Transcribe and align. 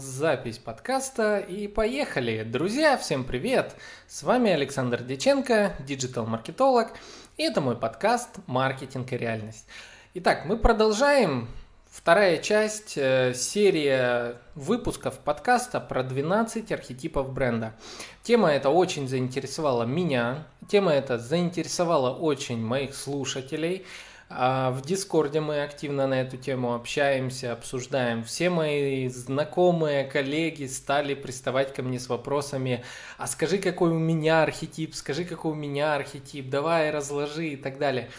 запись 0.00 0.58
подкаста 0.58 1.38
и 1.38 1.68
поехали. 1.68 2.42
Друзья, 2.42 2.96
всем 2.96 3.24
привет! 3.24 3.74
С 4.06 4.22
вами 4.22 4.50
Александр 4.50 5.02
Деченко, 5.02 5.74
диджитал-маркетолог, 5.80 6.92
и 7.36 7.42
это 7.42 7.60
мой 7.60 7.76
подкаст 7.76 8.30
«Маркетинг 8.46 9.12
и 9.12 9.16
реальность». 9.16 9.66
Итак, 10.14 10.44
мы 10.44 10.56
продолжаем 10.56 11.48
Вторая 11.90 12.36
часть, 12.36 12.96
э, 12.96 13.32
серия 13.34 14.36
выпусков 14.54 15.18
подкаста 15.18 15.80
про 15.80 16.02
12 16.02 16.70
архетипов 16.70 17.32
бренда. 17.32 17.74
Тема 18.22 18.50
эта 18.50 18.68
очень 18.68 19.08
заинтересовала 19.08 19.84
меня, 19.84 20.46
тема 20.68 20.92
эта 20.92 21.18
заинтересовала 21.18 22.14
очень 22.14 22.58
моих 22.58 22.94
слушателей. 22.94 23.86
А 24.30 24.70
в 24.72 24.82
Дискорде 24.82 25.40
мы 25.40 25.62
активно 25.62 26.06
на 26.06 26.20
эту 26.20 26.36
тему 26.36 26.74
общаемся, 26.74 27.52
обсуждаем. 27.52 28.24
Все 28.24 28.50
мои 28.50 29.08
знакомые, 29.08 30.04
коллеги 30.04 30.66
стали 30.66 31.14
приставать 31.14 31.72
ко 31.72 31.82
мне 31.82 31.98
с 31.98 32.10
вопросами, 32.10 32.84
а 33.16 33.26
скажи, 33.26 33.56
какой 33.56 33.90
у 33.90 33.98
меня 33.98 34.42
архетип, 34.42 34.94
скажи, 34.94 35.24
какой 35.24 35.52
у 35.52 35.54
меня 35.54 35.94
архетип, 35.94 36.50
давай 36.50 36.90
разложи 36.90 37.48
и 37.48 37.56
так 37.56 37.78
далее. 37.78 38.10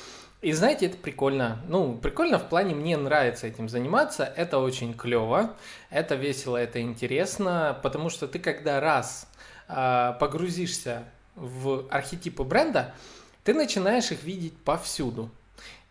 И 0.41 0.52
знаете, 0.52 0.88
это 0.88 0.97
прикольно. 0.97 1.61
Ну, 1.67 1.95
прикольно 1.97 2.39
в 2.39 2.49
плане 2.49 2.73
мне 2.73 2.97
нравится 2.97 3.45
этим 3.45 3.69
заниматься. 3.69 4.23
Это 4.23 4.57
очень 4.57 4.95
клево, 4.95 5.55
это 5.91 6.16
весело, 6.16 6.57
это 6.57 6.81
интересно, 6.81 7.77
потому 7.83 8.09
что 8.09 8.27
ты 8.27 8.39
когда 8.39 8.80
раз 8.80 9.27
э, 9.67 10.13
погрузишься 10.19 11.03
в 11.35 11.85
архетипы 11.91 12.44
бренда, 12.44 12.95
ты 13.44 13.53
начинаешь 13.53 14.11
их 14.11 14.23
видеть 14.23 14.57
повсюду. 14.57 15.30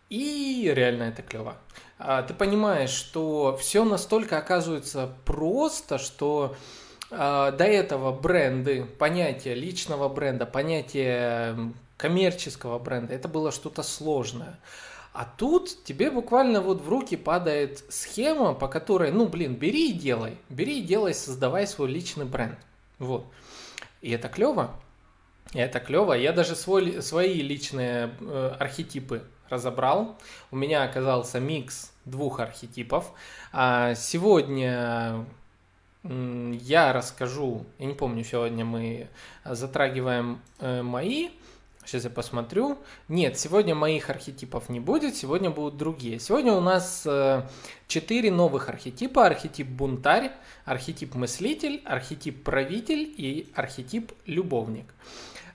И 0.09 0.71
реально 0.73 1.03
это 1.03 1.21
клево. 1.21 1.57
А, 1.99 2.23
ты 2.23 2.33
понимаешь, 2.33 2.89
что 2.89 3.57
все 3.57 3.83
настолько 3.83 4.37
оказывается 4.37 5.11
просто, 5.25 5.97
что 5.97 6.55
а, 7.11 7.51
до 7.51 7.65
этого 7.65 8.11
бренды, 8.11 8.85
понятие 8.85 9.55
личного 9.55 10.09
бренда, 10.09 10.45
понятие 10.45 11.73
коммерческого 11.97 12.79
бренда, 12.79 13.13
это 13.13 13.27
было 13.27 13.51
что-то 13.51 13.83
сложное. 13.83 14.59
А 15.11 15.25
тут 15.25 15.83
тебе 15.83 16.11
буквально 16.11 16.61
вот 16.61 16.81
в 16.81 16.89
руки 16.89 17.17
падает 17.17 17.83
схема, 17.89 18.53
по 18.53 18.67
которой, 18.67 19.11
ну, 19.11 19.27
блин, 19.27 19.55
бери 19.55 19.89
и 19.89 19.93
делай. 19.93 20.37
Бери 20.49 20.79
и 20.79 20.83
делай, 20.83 21.13
создавай 21.13 21.67
свой 21.67 21.89
личный 21.89 22.25
бренд. 22.25 22.57
Вот. 22.99 23.25
И 24.01 24.11
это 24.11 24.29
клево. 24.29 24.75
И 25.53 25.57
это 25.59 25.79
клево. 25.79 26.13
Я 26.13 26.31
даже 26.31 26.55
свой, 26.55 27.01
свои 27.01 27.41
личные 27.41 28.11
э, 28.21 28.55
архетипы 28.59 29.23
разобрал. 29.49 30.17
У 30.51 30.55
меня 30.55 30.83
оказался 30.83 31.39
микс 31.39 31.91
двух 32.05 32.39
архетипов. 32.39 33.11
А 33.51 33.95
сегодня 33.95 35.25
я 36.03 36.93
расскажу, 36.93 37.65
я 37.77 37.85
не 37.85 37.93
помню, 37.93 38.23
сегодня 38.23 38.63
мы 38.63 39.09
затрагиваем 39.43 40.39
э, 40.59 40.81
мои, 40.81 41.29
сейчас 41.89 42.05
я 42.05 42.09
посмотрю. 42.09 42.77
Нет, 43.09 43.37
сегодня 43.37 43.75
моих 43.75 44.09
архетипов 44.09 44.69
не 44.69 44.79
будет, 44.79 45.15
сегодня 45.15 45.49
будут 45.49 45.77
другие. 45.77 46.19
Сегодня 46.19 46.53
у 46.53 46.61
нас 46.61 47.03
э, 47.05 47.47
четыре 47.87 48.31
новых 48.31 48.69
архетипа. 48.69 49.25
Архетип 49.25 49.67
бунтарь, 49.67 50.31
архетип 50.65 51.15
мыслитель, 51.15 51.81
архетип 51.85 52.43
правитель 52.43 53.13
и 53.17 53.51
архетип 53.55 54.13
любовник. 54.25 54.85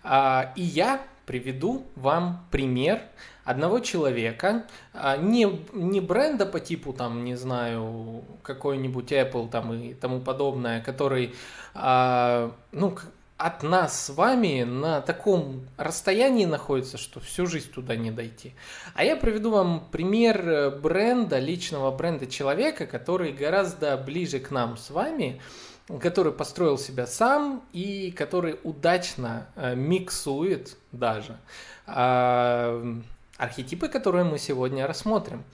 А, 0.03 0.53
и 0.57 0.63
я 0.63 1.01
приведу 1.25 1.87
вам 1.97 2.45
пример 2.51 3.01
одного 3.45 3.81
человека, 3.81 4.65
а, 4.93 5.17
не, 5.17 5.61
не 5.73 6.01
бренда 6.01 6.47
по 6.47 6.61
типу, 6.61 6.93
там, 6.93 7.25
не 7.25 7.35
знаю, 7.35 8.25
какой-нибудь 8.43 9.13
Apple 9.13 9.49
там 9.51 9.73
и 9.73 9.95
тому 9.95 10.21
подобное, 10.21 10.81
который, 10.81 11.35
а, 11.75 12.53
ну, 12.73 12.97
от 13.37 13.63
нас 13.63 14.07
с 14.07 14.11
вами 14.11 14.63
на 14.63 15.01
таком 15.01 15.67
расстоянии 15.77 16.45
находится, 16.45 16.97
что 16.97 17.21
всю 17.21 17.47
жизнь 17.47 17.71
туда 17.71 17.97
не 17.97 18.11
дойти. 18.11 18.55
А 18.95 19.05
я 19.05 19.17
приведу 19.17 19.51
вам 19.51 19.89
пример 19.91 20.79
бренда, 20.81 21.41
личного 21.41 21.91
бренда 21.91 22.27
человека, 22.27 22.87
который 22.87 23.33
гораздо 23.33 23.97
ближе 23.97 24.39
к 24.39 24.51
нам 24.51 24.77
с 24.77 24.89
вами, 24.91 25.41
который 26.01 26.33
построил 26.33 26.79
себя 26.79 27.07
сам 27.07 27.63
и 27.73 28.13
который 28.13 28.59
удачно 28.63 29.49
э, 29.57 29.75
миксует 29.75 30.77
даже 30.93 31.37
э, 31.87 33.01
архетипы, 33.37 33.89
которые 33.89 34.25
мы 34.25 34.39
сегодня 34.39 34.87
рассмотрим. 34.87 35.45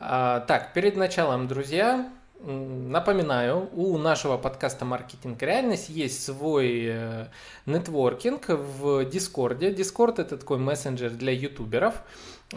Э, 0.00 0.42
так, 0.46 0.72
перед 0.72 0.96
началом, 0.96 1.48
друзья, 1.48 2.10
Напоминаю, 2.46 3.70
у 3.72 3.96
нашего 3.96 4.36
подкаста 4.36 4.84
«Маркетинг. 4.84 5.40
Реальность» 5.42 5.88
есть 5.88 6.22
свой 6.22 6.88
э, 6.88 7.26
нетворкинг 7.64 8.48
в 8.48 9.06
Дискорде. 9.06 9.72
Дискорд– 9.72 10.18
это 10.18 10.36
такой 10.36 10.58
мессенджер 10.58 11.08
для 11.08 11.32
ютуберов, 11.32 12.02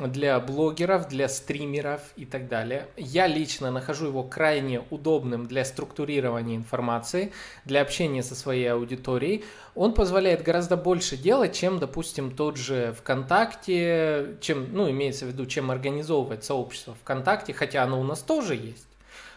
для 0.06 0.40
блогеров, 0.40 1.08
для 1.08 1.28
стримеров 1.28 2.02
и 2.16 2.25
так 2.25 2.47
далее. 2.47 2.88
Я 2.96 3.28
лично 3.28 3.72
нахожу 3.72 4.08
его 4.08 4.24
крайне 4.24 4.81
удобным 4.90 5.47
для 5.47 5.66
структурирования 5.66 6.56
информации, 6.56 7.31
для 7.66 7.81
общения 7.81 8.22
со 8.22 8.35
своей 8.35 8.68
аудиторией. 8.72 9.44
Он 9.74 9.94
позволяет 9.94 10.44
гораздо 10.44 10.78
больше 10.78 11.18
делать, 11.18 11.56
чем, 11.56 11.80
допустим, 11.80 12.35
тот 12.35 12.58
же 12.58 12.94
ВКонтакте, 13.00 14.38
чем, 14.41 14.74
ну, 14.74 14.90
имеется 14.91 15.25
в 15.25 15.30
виду, 15.30 15.46
чем 15.46 15.72
организовывать 15.72 16.44
сообщество 16.44 16.94
ВКонтакте, 17.02 17.53
хотя 17.53 17.84
оно 17.84 18.00
у 18.00 18.03
нас 18.03 18.19
тоже 18.19 18.56
есть. 18.56 18.88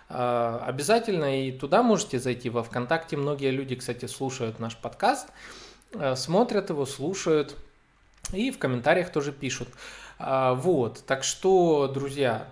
А, 0.08 0.62
обязательно 0.66 1.46
и 1.46 1.52
туда 1.52 1.82
можете 1.82 2.18
зайти 2.18 2.50
во 2.50 2.62
ВКонтакте. 2.62 3.16
Многие 3.16 3.50
люди, 3.50 3.76
кстати, 3.76 4.06
слушают 4.06 4.58
наш 4.58 4.76
подкаст, 4.76 5.28
э, 5.94 6.16
смотрят 6.16 6.70
его, 6.70 6.84
слушают 6.84 7.56
и 8.32 8.50
в 8.50 8.58
комментариях 8.58 9.10
тоже 9.10 9.32
пишут. 9.32 9.68
А, 10.22 10.54
вот, 10.54 11.02
так 11.06 11.24
что, 11.24 11.88
друзья, 11.88 12.46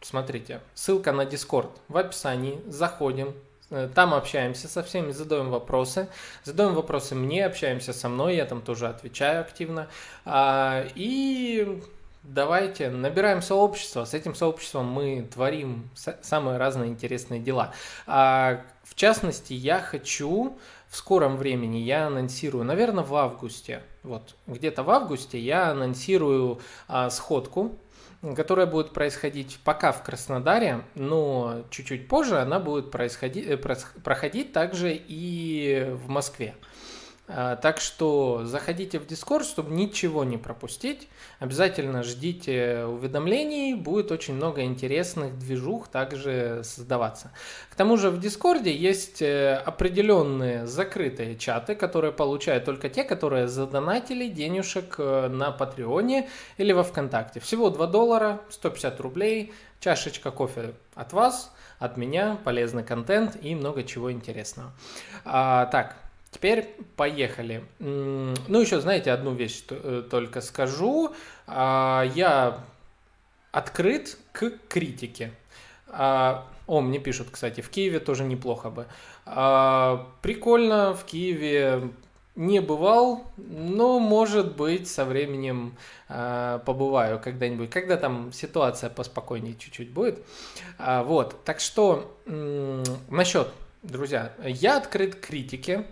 смотрите, 0.00 0.60
ссылка 0.74 1.12
на 1.12 1.22
Discord 1.22 1.70
в 1.88 1.96
описании, 1.96 2.60
заходим, 2.66 3.34
э, 3.70 3.88
там 3.94 4.12
общаемся 4.12 4.66
со 4.66 4.82
всеми, 4.82 5.12
задаем 5.12 5.50
вопросы. 5.50 6.08
Задаем 6.44 6.74
вопросы 6.74 7.14
мне, 7.14 7.46
общаемся 7.46 7.92
со 7.92 8.08
мной, 8.08 8.36
я 8.36 8.44
там 8.44 8.60
тоже 8.60 8.88
отвечаю 8.88 9.40
активно. 9.42 9.86
А, 10.24 10.84
и 10.96 11.80
давайте 12.24 12.90
набираем 12.90 13.40
сообщество. 13.40 14.04
С 14.04 14.14
этим 14.14 14.34
сообществом 14.34 14.86
мы 14.86 15.28
творим 15.32 15.88
самые 16.22 16.58
разные 16.58 16.90
интересные 16.90 17.40
дела. 17.40 17.72
А, 18.06 18.62
в 18.82 18.96
частности, 18.96 19.52
я 19.52 19.80
хочу 19.80 20.58
в 20.90 20.96
скором 20.96 21.36
времени, 21.36 21.78
я 21.78 22.06
анонсирую, 22.06 22.64
наверное, 22.64 23.04
в 23.04 23.14
августе, 23.14 23.82
вот 24.02 24.34
где-то 24.46 24.82
в 24.82 24.90
августе 24.90 25.38
я 25.38 25.70
анонсирую 25.70 26.60
а, 26.86 27.10
сходку, 27.10 27.78
которая 28.34 28.66
будет 28.66 28.92
происходить 28.92 29.58
пока 29.64 29.92
в 29.92 30.02
Краснодаре, 30.02 30.82
но 30.94 31.62
чуть-чуть 31.70 32.08
позже 32.08 32.38
она 32.38 32.58
будет 32.58 32.90
происходить, 32.90 33.46
э, 33.46 33.56
проходить 33.56 34.52
также 34.52 34.92
и 34.94 35.92
в 35.92 36.08
Москве. 36.08 36.54
А, 37.30 37.56
так 37.56 37.78
что 37.78 38.44
заходите 38.44 38.98
в 38.98 39.06
Discord, 39.06 39.44
чтобы 39.44 39.74
ничего 39.74 40.24
не 40.24 40.38
пропустить. 40.38 41.08
Обязательно 41.40 42.02
ждите 42.02 42.84
уведомлений, 42.86 43.74
будет 43.74 44.10
очень 44.10 44.34
много 44.34 44.62
интересных 44.62 45.38
движух 45.38 45.88
также 45.88 46.62
создаваться. 46.64 47.30
К 47.70 47.74
тому 47.74 47.98
же 47.98 48.08
в 48.10 48.18
Дискорде 48.18 48.74
есть 48.74 49.20
э, 49.20 49.54
определенные 49.56 50.66
закрытые 50.66 51.36
чаты, 51.36 51.74
которые 51.74 52.12
получают 52.12 52.64
только 52.64 52.88
те, 52.88 53.04
которые 53.04 53.46
задонатили 53.46 54.28
денежек 54.28 54.94
э, 54.98 55.28
на 55.28 55.50
Патреоне 55.50 56.30
или 56.56 56.72
во 56.72 56.82
Вконтакте. 56.82 57.40
Всего 57.40 57.68
2 57.68 57.86
доллара, 57.88 58.40
150 58.48 59.00
рублей, 59.00 59.52
чашечка 59.80 60.30
кофе 60.30 60.72
от 60.94 61.12
вас, 61.12 61.52
от 61.78 61.98
меня, 61.98 62.38
полезный 62.42 62.84
контент 62.84 63.36
и 63.40 63.54
много 63.54 63.84
чего 63.84 64.10
интересного. 64.10 64.72
А, 65.24 65.66
так, 65.66 65.96
Теперь 66.30 66.74
поехали. 66.96 67.64
Ну, 67.78 68.60
еще, 68.60 68.80
знаете, 68.80 69.12
одну 69.12 69.32
вещь 69.32 69.64
э, 69.70 70.02
только 70.10 70.40
скажу. 70.42 71.14
А, 71.46 72.04
я 72.14 72.60
открыт 73.50 74.18
к 74.32 74.52
критике. 74.68 75.32
А, 75.88 76.46
о, 76.66 76.82
мне 76.82 76.98
пишут, 76.98 77.28
кстати, 77.30 77.62
в 77.62 77.70
Киеве 77.70 77.98
тоже 77.98 78.24
неплохо 78.24 78.68
бы. 78.68 78.86
А, 79.24 80.06
прикольно, 80.20 80.94
в 80.94 81.04
Киеве 81.04 81.90
не 82.36 82.60
бывал, 82.60 83.24
но, 83.36 83.98
может 83.98 84.54
быть, 84.54 84.86
со 84.86 85.04
временем 85.04 85.76
побываю 86.06 87.18
когда-нибудь, 87.18 87.68
когда 87.68 87.96
там 87.96 88.32
ситуация 88.32 88.90
поспокойнее 88.90 89.56
чуть-чуть 89.56 89.90
будет. 89.90 90.24
вот, 90.78 91.42
так 91.44 91.58
что 91.58 92.16
насчет, 93.08 93.48
друзья, 93.82 94.32
я 94.44 94.76
открыт 94.76 95.16
к 95.16 95.26
критике, 95.26 95.84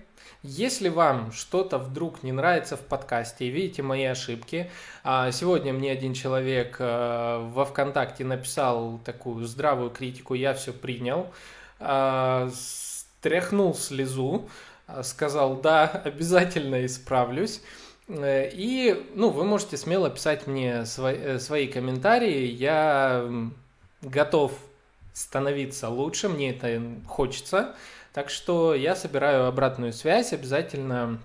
если 0.47 0.89
вам 0.89 1.33
что-то 1.33 1.79
вдруг 1.79 2.23
не 2.23 2.33
нравится 2.33 2.77
в 2.77 2.81
подкасте 2.81 3.47
и 3.47 3.51
видите 3.51 3.83
мои 3.83 4.05
ошибки, 4.05 4.71
а, 5.05 5.31
сегодня 5.33 5.73
мне 5.73 5.91
один 5.91 6.15
человек 6.15 6.77
э, 6.79 7.49
во 7.53 7.65
ВКонтакте 7.65 8.25
написал 8.25 9.01
такую 9.05 9.45
здравую 9.47 9.91
критику, 9.91 10.35
я 10.35 10.55
все 10.55 10.73
принял. 10.73 11.29
а, 11.79 12.51
стряхнул 12.55 13.75
слезу, 13.75 14.49
а, 14.87 15.03
сказал, 15.03 15.57
да, 15.57 15.87
обязательно 16.05 16.87
исправлюсь. 16.87 17.61
Э, 18.09 18.49
и, 18.53 19.11
ну, 19.15 19.31
вы 19.31 19.45
можете 19.45 19.77
смело 19.77 20.11
писать 20.11 20.47
мне 20.47 20.87
свои, 20.87 21.17
э, 21.17 21.39
свои 21.39 21.67
комментарии. 21.67 22.47
Я 22.47 23.29
готов 24.03 24.53
становиться 25.13 25.89
лучше, 25.89 26.29
мне 26.29 26.51
это 26.51 26.83
хочется. 27.07 27.75
Так 28.17 28.31
что 28.31 28.75
я 28.75 28.97
собираю 28.97 29.45
обратную 29.45 29.93
связь, 29.93 30.33
обязательно 30.33 31.19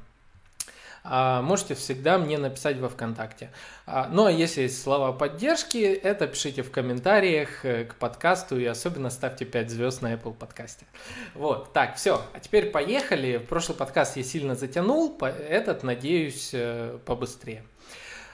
а, 1.05 1.41
можете 1.41 1.73
всегда 1.73 2.17
мне 2.17 2.37
написать 2.37 2.79
во 2.79 2.89
ВКонтакте. 2.89 3.49
А, 3.85 4.09
ну 4.11 4.25
а 4.25 4.31
если 4.31 4.63
есть 4.63 4.83
слова 4.83 5.13
поддержки, 5.13 5.77
это 5.77 6.27
пишите 6.27 6.63
в 6.63 6.69
комментариях 6.69 7.63
э, 7.63 7.85
к 7.85 7.95
подкасту 7.95 8.59
и 8.59 8.65
особенно 8.65 9.09
ставьте 9.09 9.45
5 9.45 9.69
звезд 9.69 10.01
на 10.01 10.13
Apple 10.13 10.33
подкасте. 10.33 10.85
Вот, 11.33 11.71
так, 11.71 11.95
все, 11.95 12.21
а 12.33 12.41
теперь 12.41 12.71
поехали. 12.71 13.37
Прошлый 13.37 13.77
подкаст 13.77 14.17
я 14.17 14.23
сильно 14.23 14.55
затянул, 14.55 15.17
этот, 15.21 15.83
надеюсь, 15.83 16.49
э, 16.51 16.99
побыстрее. 17.05 17.63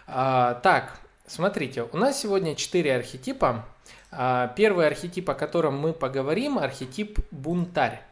А, 0.08 0.56
так, 0.64 0.98
смотрите, 1.28 1.84
у 1.84 1.98
нас 1.98 2.20
сегодня 2.20 2.56
4 2.56 2.96
архетипа. 2.96 3.66
Первый 4.56 4.88
архетип, 4.88 5.30
о 5.30 5.36
котором 5.36 5.78
мы 5.78 5.94
поговорим, 5.94 6.58
архетип 6.58 7.20
бунтарь. 7.30 8.07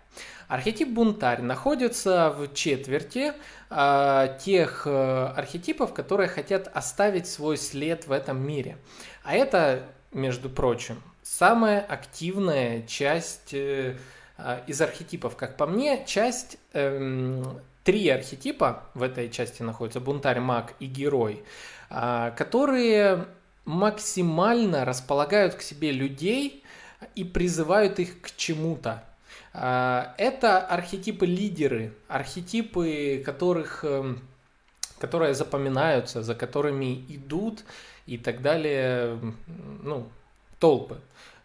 Архетип 0.47 0.89
бунтарь 0.89 1.41
находится 1.41 2.29
в 2.29 2.53
четверти 2.53 3.33
э, 3.69 4.37
тех 4.39 4.83
э, 4.85 5.25
архетипов, 5.35 5.93
которые 5.93 6.27
хотят 6.27 6.69
оставить 6.73 7.27
свой 7.27 7.57
след 7.57 8.07
в 8.07 8.11
этом 8.11 8.45
мире. 8.45 8.77
А 9.23 9.35
это, 9.35 9.83
между 10.11 10.49
прочим, 10.49 11.01
самая 11.23 11.81
активная 11.81 12.83
часть 12.83 13.53
э, 13.53 13.97
э, 14.37 14.59
из 14.67 14.81
архетипов. 14.81 15.35
Как 15.35 15.57
по 15.57 15.65
мне, 15.65 16.05
часть... 16.05 16.57
Э, 16.73 17.43
три 17.85 18.09
архетипа 18.09 18.83
в 18.95 19.03
этой 19.03 19.29
части 19.29 19.61
находятся, 19.61 19.99
бунтарь, 19.99 20.39
маг 20.39 20.73
и 20.79 20.87
герой, 20.87 21.43
э, 21.89 22.31
которые 22.35 23.27
максимально 23.63 24.85
располагают 24.85 25.55
к 25.55 25.61
себе 25.61 25.91
людей 25.91 26.63
и 27.13 27.23
призывают 27.23 27.99
их 27.99 28.21
к 28.21 28.35
чему-то. 28.35 29.03
А, 29.57 30.13
это 30.17 30.59
архетипы-лидеры, 30.59 31.93
архетипы, 32.09 33.23
которых, 33.25 33.85
эм, 33.85 34.19
которые 34.99 35.33
запоминаются, 35.33 36.23
за 36.23 36.35
которыми 36.35 37.05
идут 37.07 37.63
и 38.05 38.17
так 38.17 38.41
далее, 38.41 39.17
ну, 39.81 40.09
толпы. 40.59 40.99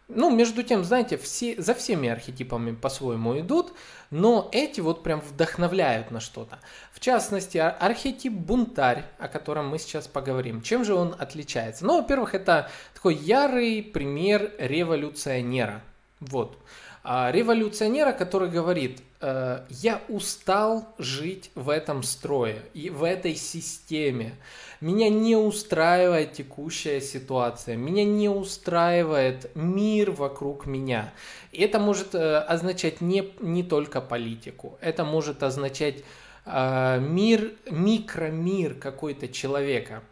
Ну, 0.09 0.29
между 0.29 0.61
тем, 0.61 0.83
знаете, 0.83 1.15
все, 1.15 1.61
за 1.61 1.73
всеми 1.73 2.09
архетипами 2.09 2.75
по-своему 2.75 3.39
идут, 3.39 3.71
но 4.09 4.49
эти 4.51 4.81
вот 4.81 5.03
прям 5.03 5.21
вдохновляют 5.21 6.11
на 6.11 6.19
что-то. 6.19 6.59
В 6.91 6.99
частности, 6.99 7.59
архетип 7.59 8.33
бунтарь, 8.33 9.05
о 9.19 9.29
котором 9.29 9.69
мы 9.69 9.79
сейчас 9.79 10.09
поговорим. 10.09 10.61
Чем 10.61 10.83
же 10.83 10.95
он 10.95 11.15
отличается? 11.17 11.85
Ну, 11.85 12.01
во-первых, 12.01 12.35
это 12.35 12.69
такой 12.93 13.15
ярый 13.15 13.81
пример 13.81 14.51
революционера. 14.59 15.81
Вот. 16.19 16.57
А 17.03 17.31
революционера, 17.31 18.11
который 18.11 18.49
говорит, 18.49 19.01
э, 19.21 19.65
я 19.69 20.01
устал 20.07 20.87
жить 20.99 21.49
в 21.55 21.69
этом 21.69 22.03
строе 22.03 22.61
и 22.75 22.91
в 22.91 23.03
этой 23.03 23.33
системе. 23.33 24.35
Меня 24.81 25.09
не 25.09 25.35
устраивает 25.35 26.33
текущая 26.33 27.01
ситуация, 27.01 27.75
меня 27.75 28.05
не 28.05 28.29
устраивает 28.29 29.49
мир 29.55 30.11
вокруг 30.11 30.67
меня. 30.67 31.11
И 31.51 31.63
это 31.63 31.79
может 31.79 32.13
э, 32.13 32.37
означать 32.37 33.01
не, 33.01 33.33
не 33.39 33.63
только 33.63 33.99
политику, 33.99 34.77
это 34.79 35.03
может 35.03 35.41
означать 35.41 36.03
э, 36.45 36.99
мир, 36.99 37.53
микромир 37.67 38.75
какой-то 38.75 39.27
человека. 39.27 40.03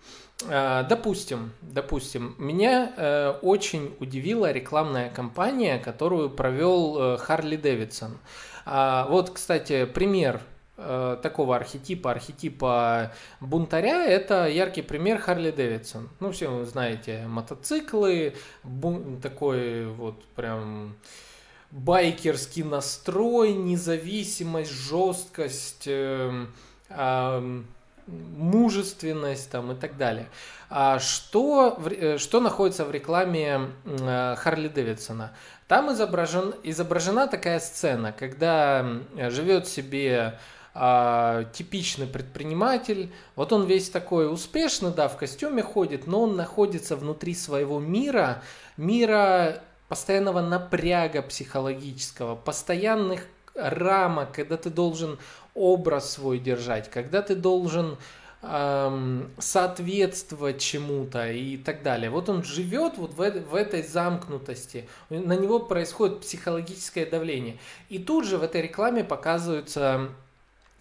Э, 0.48 0.86
допустим, 0.88 1.52
допустим, 1.62 2.36
меня 2.38 2.94
э, 2.96 3.30
очень 3.42 3.96
удивила 4.00 4.52
рекламная 4.52 5.10
кампания, 5.10 5.80
которую 5.80 6.30
провел 6.30 7.18
Харли 7.18 7.58
Дэвидсон. 7.58 8.18
А, 8.66 9.08
вот, 9.08 9.32
кстати, 9.32 9.86
пример 9.86 10.42
э, 10.78 11.18
такого 11.22 11.56
архетипа, 11.56 12.12
архетипа 12.12 13.12
бунтаря, 13.40 14.06
это 14.06 14.48
яркий 14.48 14.82
пример 14.82 15.20
Харли 15.20 15.52
Дэвидсон. 15.52 16.10
Ну, 16.20 16.32
все 16.32 16.50
вы 16.50 16.66
знаете, 16.66 17.26
мотоциклы, 17.28 18.36
бун, 18.64 19.20
такой 19.22 19.88
вот 19.88 20.24
прям 20.36 20.96
байкерский 21.72 22.64
настрой, 22.64 23.54
независимость, 23.54 24.72
жесткость, 24.72 25.88
э, 25.88 26.46
э, 26.90 27.62
мужественность 28.38 29.52
там, 29.52 29.72
и 29.72 29.76
так 29.76 29.98
далее. 29.98 30.28
А 30.70 31.00
что, 31.00 31.80
э, 31.86 32.18
что 32.18 32.40
находится 32.40 32.86
в 32.86 32.92
рекламе 32.92 33.72
э, 33.86 34.36
Харли 34.38 34.68
Дэвидсона? 34.68 35.34
Там 35.68 35.92
изображен, 35.94 36.54
изображена 36.64 37.28
такая 37.28 37.60
сцена, 37.60 38.12
когда 38.12 38.86
живет 39.16 39.68
себе 39.68 40.40
а, 40.74 41.46
типичный 41.52 42.08
предприниматель. 42.08 43.12
Вот 43.36 43.52
он 43.52 43.66
весь 43.66 43.90
такой 43.90 44.32
успешный, 44.32 44.92
да, 44.92 45.08
в 45.08 45.18
костюме 45.18 45.62
ходит, 45.62 46.08
но 46.08 46.22
он 46.24 46.36
находится 46.36 46.96
внутри 46.96 47.34
своего 47.34 47.80
мира, 47.80 48.42
мира 48.78 49.62
постоянного 49.88 50.42
напряга 50.42 51.22
психологического, 51.22 52.36
постоянных 52.36 53.26
рамок, 53.56 54.32
когда 54.32 54.58
ты 54.58 54.70
должен 54.70 55.18
образ 55.60 56.14
свой 56.14 56.40
держать, 56.40 56.90
когда 56.90 57.22
ты 57.22 57.36
должен 57.36 57.98
эм, 58.42 59.30
соответствовать 59.38 60.62
чему-то 60.62 61.30
и 61.32 61.58
так 61.58 61.84
далее. 61.84 62.10
Вот 62.10 62.30
он 62.30 62.44
живет 62.44 62.98
вот 62.98 63.12
в, 63.12 63.18
в 63.18 63.56
этой 63.56 63.84
замкнутости, 63.84 64.88
на 65.10 65.34
него 65.34 65.60
происходит 65.60 66.22
психологическое 66.22 67.06
давление. 67.06 67.58
И 67.90 68.00
тут 68.00 68.26
же 68.26 68.38
в 68.38 68.44
этой 68.44 68.62
рекламе 68.62 69.04
показывается 69.04 70.08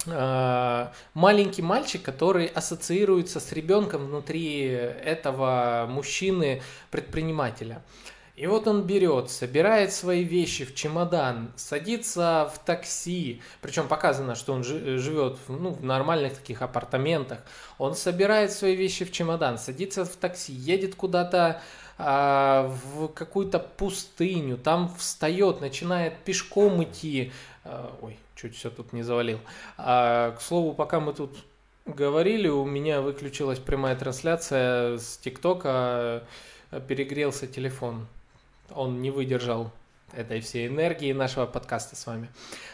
э, 0.07 0.87
маленький 1.15 1.63
мальчик, 1.63 2.01
который 2.03 2.47
ассоциируется 2.47 3.41
с 3.41 3.51
ребенком 3.53 4.07
внутри 4.07 4.61
этого 4.63 5.87
мужчины-предпринимателя. 5.91 7.83
И 8.39 8.47
вот 8.47 8.69
он 8.69 8.83
берет, 8.85 9.31
собирает 9.31 9.93
свои 9.93 10.23
вещи 10.23 10.65
в 10.65 10.73
чемодан, 10.73 11.51
садится 11.57 12.49
в 12.55 12.65
такси, 12.65 13.43
причем 13.61 13.89
показано, 13.89 14.37
что 14.37 14.53
он 14.53 14.63
живет 14.63 15.39
ну, 15.49 15.71
в 15.71 15.83
нормальных 15.85 16.37
таких 16.37 16.63
апартаментах. 16.63 17.41
Он 17.79 17.97
собирает 17.97 18.53
свои 18.53 18.77
вещи 18.77 19.05
в 19.05 19.11
чемодан, 19.11 19.59
садится 19.59 20.05
в 20.05 20.15
такси, 20.15 20.53
едет 20.53 20.95
куда-то 20.95 21.61
а, 21.99 22.73
в 22.85 23.09
какую-то 23.09 23.59
пустыню, 23.59 24.57
там 24.57 24.95
встает, 24.97 25.61
начинает 25.61 26.17
пешком 26.19 26.85
идти. 26.85 27.33
А, 27.65 27.93
ой, 28.01 28.17
чуть 28.37 28.55
все 28.55 28.71
тут 28.71 28.93
не 28.93 29.03
завалил. 29.03 29.41
А, 29.77 30.31
к 30.31 30.41
слову, 30.41 30.75
пока 30.75 31.01
мы 31.01 31.13
тут 31.13 31.37
говорили, 31.87 32.47
у 32.47 32.65
меня 32.65 33.01
выключилась 33.01 33.59
прямая 33.59 33.97
трансляция 33.97 34.99
с 34.99 35.17
ТикТока, 35.17 36.23
перегрелся 36.87 37.49
телефон 37.49 38.07
он 38.75 39.01
не 39.01 39.11
выдержал 39.11 39.71
этой 40.13 40.41
всей 40.41 40.69
энергии 40.69 41.13
нашего 41.13 41.47
подкаста 41.47 41.95
с 41.97 42.07
вами. 42.07 42.31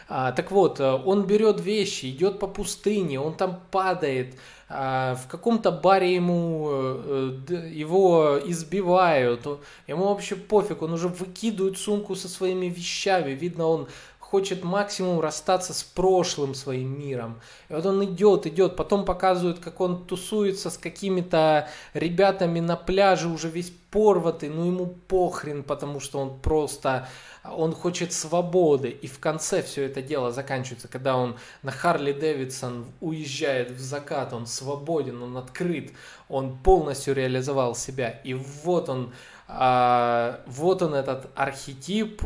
А, 0.07 0.31
так 0.31 0.51
вот, 0.51 0.79
э, 0.79 0.93
он 0.93 1.25
берет 1.25 1.59
вещи, 1.59 2.05
идет 2.05 2.39
по 2.39 2.47
пустыне, 2.47 3.19
он 3.19 3.35
там 3.35 3.61
падает, 3.71 4.35
а, 4.69 5.15
в 5.15 5.27
каком-то 5.27 5.71
баре 5.71 6.15
ему 6.15 6.69
э, 6.69 7.37
его 7.71 8.39
избивают, 8.45 9.45
ему 9.85 10.05
вообще 10.05 10.35
пофиг, 10.35 10.81
он 10.81 10.93
уже 10.93 11.07
выкидывает 11.09 11.77
сумку 11.77 12.15
со 12.15 12.29
своими 12.29 12.67
вещами, 12.67 13.31
видно, 13.31 13.67
он 13.67 13.87
хочет 14.35 14.65
максимум 14.65 15.21
расстаться 15.21 15.73
с 15.73 15.81
прошлым 15.81 16.55
своим 16.55 16.99
миром. 16.99 17.39
И 17.69 17.73
вот 17.73 17.85
он 17.85 18.03
идет, 18.03 18.45
идет, 18.45 18.75
потом 18.75 19.05
показывают, 19.05 19.59
как 19.59 19.79
он 19.79 20.05
тусуется 20.05 20.69
с 20.69 20.77
какими-то 20.77 21.69
ребятами 21.93 22.59
на 22.59 22.75
пляже, 22.75 23.29
уже 23.29 23.47
весь 23.47 23.71
порватый, 23.91 24.49
ну 24.49 24.65
ему 24.65 24.87
похрен, 24.87 25.63
потому 25.63 26.01
что 26.01 26.19
он 26.19 26.37
просто, 26.37 27.07
он 27.49 27.71
хочет 27.71 28.11
свободы. 28.11 28.89
И 28.89 29.07
в 29.07 29.19
конце 29.19 29.63
все 29.63 29.83
это 29.83 30.01
дело 30.01 30.33
заканчивается, 30.33 30.89
когда 30.89 31.15
он 31.15 31.37
на 31.63 31.71
Харли 31.71 32.11
Дэвидсон 32.11 32.87
уезжает 32.99 33.71
в 33.71 33.79
закат, 33.79 34.33
он 34.33 34.47
свободен, 34.47 35.23
он 35.23 35.37
открыт, 35.37 35.93
он 36.27 36.57
полностью 36.57 37.15
реализовал 37.15 37.73
себя. 37.73 38.09
И 38.25 38.33
вот 38.33 38.89
он, 38.89 39.13
а, 39.47 40.41
вот 40.45 40.81
он 40.81 40.93
этот 40.93 41.29
архетип, 41.35 42.21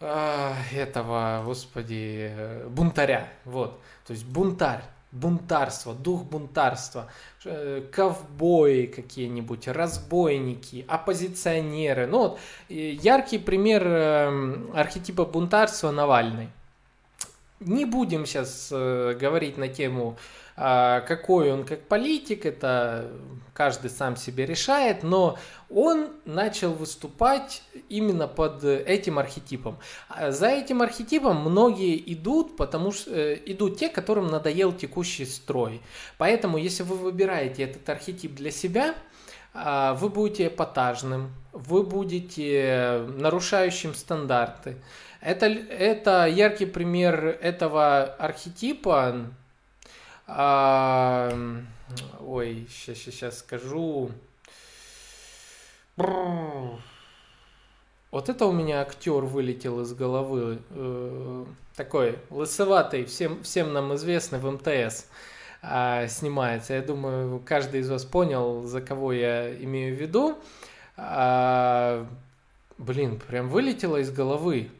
этого, 0.00 1.42
господи, 1.44 2.32
бунтаря. 2.68 3.28
Вот. 3.44 3.80
То 4.06 4.12
есть 4.12 4.26
бунтарь. 4.26 4.82
бунтарство, 5.12 5.94
дух 5.94 6.24
бунтарства, 6.24 7.08
э, 7.44 7.82
ковбои 7.90 8.86
какие-нибудь, 8.86 9.68
разбойники, 9.68 10.84
оппозиционеры. 10.88 12.06
Ну 12.06 12.18
вот, 12.18 12.40
яркий 12.68 13.38
пример 13.38 13.86
эм, 13.86 14.70
архетипа 14.74 15.24
бунтарства 15.24 15.90
Навальный. 15.90 16.48
Не 17.60 17.86
будем 17.86 18.26
сейчас 18.26 18.68
э, 18.70 19.16
говорить 19.18 19.56
на 19.56 19.68
тему 19.68 20.18
какой 20.56 21.52
он 21.52 21.64
как 21.64 21.82
политик, 21.82 22.46
это 22.46 23.12
каждый 23.52 23.90
сам 23.90 24.16
себе 24.16 24.46
решает, 24.46 25.02
но 25.02 25.38
он 25.70 26.10
начал 26.24 26.72
выступать 26.72 27.62
именно 27.88 28.28
под 28.28 28.64
этим 28.64 29.18
архетипом. 29.18 29.78
А 30.08 30.30
за 30.30 30.48
этим 30.48 30.82
архетипом 30.82 31.40
многие 31.40 31.96
идут, 32.12 32.56
потому 32.56 32.92
что 32.92 33.10
э, 33.10 33.38
идут 33.46 33.78
те, 33.78 33.88
которым 33.88 34.28
надоел 34.28 34.72
текущий 34.72 35.24
строй. 35.24 35.80
Поэтому, 36.18 36.58
если 36.58 36.82
вы 36.82 36.96
выбираете 36.96 37.64
этот 37.64 37.88
архетип 37.88 38.34
для 38.34 38.50
себя, 38.50 38.94
а, 39.54 39.94
вы 39.94 40.10
будете 40.10 40.48
эпатажным, 40.48 41.32
вы 41.52 41.82
будете 41.82 43.06
нарушающим 43.16 43.94
стандарты. 43.94 44.76
Это, 45.22 45.46
это 45.46 46.26
яркий 46.26 46.66
пример 46.66 47.38
этого 47.40 48.04
архетипа, 48.04 49.26
ой, 52.20 52.66
сейчас, 52.68 52.98
сейчас 52.98 53.38
скажу. 53.38 54.10
Вот 58.10 58.28
это 58.28 58.46
у 58.46 58.52
меня 58.52 58.80
актер 58.80 59.24
вылетел 59.24 59.80
из 59.82 59.92
головы. 59.92 60.58
Э, 60.70 61.44
такой 61.76 62.18
лысоватый, 62.30 63.04
всем, 63.04 63.42
всем 63.42 63.72
нам 63.72 63.94
известный 63.94 64.38
в 64.38 64.50
МТС 64.50 65.06
а, 65.62 66.06
снимается. 66.08 66.74
Я 66.74 66.82
думаю, 66.82 67.40
каждый 67.44 67.80
из 67.80 67.90
вас 67.90 68.04
понял, 68.04 68.62
за 68.62 68.80
кого 68.80 69.12
я 69.12 69.54
имею 69.62 69.94
в 69.94 70.00
виду. 70.00 70.38
А, 70.96 72.06
блин, 72.78 73.20
прям 73.28 73.48
вылетело 73.48 73.98
из 73.98 74.10
головы 74.10 74.70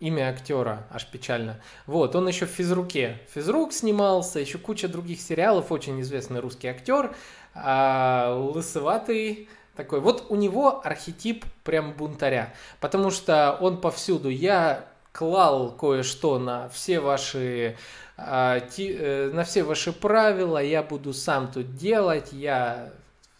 имя 0.00 0.28
актера, 0.28 0.86
аж 0.90 1.06
печально. 1.06 1.60
Вот, 1.86 2.14
он 2.14 2.28
еще 2.28 2.46
в 2.46 2.50
физруке. 2.50 3.18
Физрук 3.34 3.72
снимался, 3.72 4.38
еще 4.40 4.58
куча 4.58 4.88
других 4.88 5.20
сериалов, 5.20 5.72
очень 5.72 6.00
известный 6.00 6.40
русский 6.40 6.68
актер, 6.68 7.14
а, 7.54 8.34
лысоватый 8.34 9.48
такой. 9.76 10.00
Вот 10.00 10.26
у 10.28 10.36
него 10.36 10.80
архетип 10.84 11.44
прям 11.64 11.92
бунтаря, 11.92 12.54
потому 12.80 13.10
что 13.10 13.56
он 13.60 13.80
повсюду. 13.80 14.28
Я 14.28 14.84
клал 15.12 15.72
кое-что 15.72 16.38
на 16.38 16.68
все 16.68 17.00
ваши 17.00 17.76
а, 18.16 18.60
э, 18.78 19.30
на 19.32 19.44
все 19.44 19.62
ваши 19.62 19.92
правила, 19.92 20.62
я 20.62 20.82
буду 20.82 21.12
сам 21.12 21.50
тут 21.50 21.76
делать, 21.76 22.32
я 22.32 22.90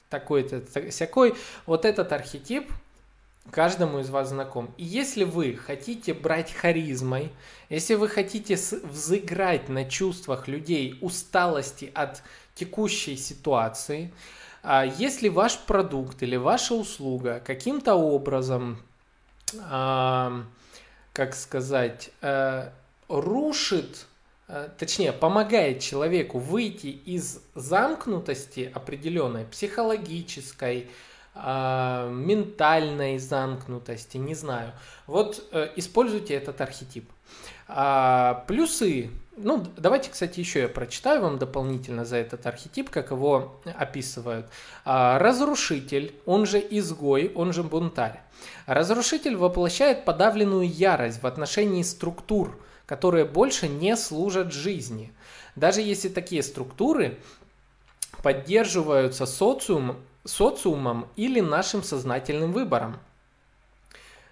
такой-то, 0.09 0.63
всякой. 0.91 1.35
Вот 1.67 1.85
этот 1.85 2.13
архетип, 2.13 2.71
каждому 3.51 4.01
из 4.01 4.11
вас 4.11 4.29
знаком. 4.29 4.71
И 4.77 4.85
если 4.85 5.25
вы 5.25 5.55
хотите 5.55 6.15
брать 6.15 6.53
харизмой, 6.53 7.33
если 7.69 7.95
вы 7.95 8.09
хотите 8.09 8.57
взыграть 8.83 9.69
на 9.69 9.85
чувствах 9.85 10.49
людей 10.49 10.99
усталости 11.01 11.91
от 11.95 12.23
текущей 12.55 13.17
ситуации, 13.17 14.13
а 14.63 14.85
если 14.85 15.29
ваш 15.29 15.59
продукт 15.59 16.23
или 16.23 16.37
ваша 16.37 16.75
услуга 16.75 17.41
каким-то 17.45 17.95
образом, 17.95 18.83
как 19.59 21.35
сказать, 21.35 22.11
э, 22.21 22.71
рушит 23.09 24.07
э, 24.47 24.69
точнее, 24.79 25.13
помогает 25.13 25.81
человеку 25.81 26.39
выйти 26.39 26.87
из 26.87 27.41
замкнутости 27.55 28.71
определенной, 28.75 29.45
психологической, 29.47 30.89
э, 31.43 32.11
ментальной 32.13 33.19
замкнутости, 33.19 34.17
не 34.17 34.35
знаю. 34.35 34.73
Вот 35.07 35.43
э, 35.53 35.71
используйте 35.77 36.35
этот 36.35 36.61
архетип. 36.61 37.09
А, 37.69 38.45
плюсы. 38.47 39.11
Ну, 39.37 39.65
давайте, 39.77 40.11
кстати, 40.11 40.41
еще 40.41 40.63
я 40.63 40.69
прочитаю 40.69 41.23
вам 41.23 41.39
дополнительно 41.39 42.05
за 42.05 42.17
этот 42.17 42.45
архетип, 42.47 42.91
как 42.91 43.13
его 43.13 43.61
описывают. 43.65 44.47
А, 44.85 45.19
разрушитель, 45.19 46.15
он 46.27 46.45
же 46.47 46.59
изгой, 46.59 47.31
он 47.35 47.53
же 47.53 47.63
бунтарь. 47.63 48.21
Разрушитель 48.67 49.37
воплощает 49.37 50.05
подавленную 50.05 50.69
ярость 50.69 51.23
в 51.23 51.27
отношении 51.27 51.83
структур, 51.83 52.59
которые 52.87 53.27
больше 53.27 53.69
не 53.69 53.97
служат 53.97 54.53
жизни. 54.53 55.13
Даже 55.55 55.83
если 55.83 56.09
такие 56.09 56.43
структуры 56.43 57.19
поддерживаются 58.23 59.27
социумом 59.27 59.99
социумом 60.29 61.09
или 61.17 61.41
нашим 61.41 61.83
сознательным 61.83 62.53
выбором. 62.53 62.99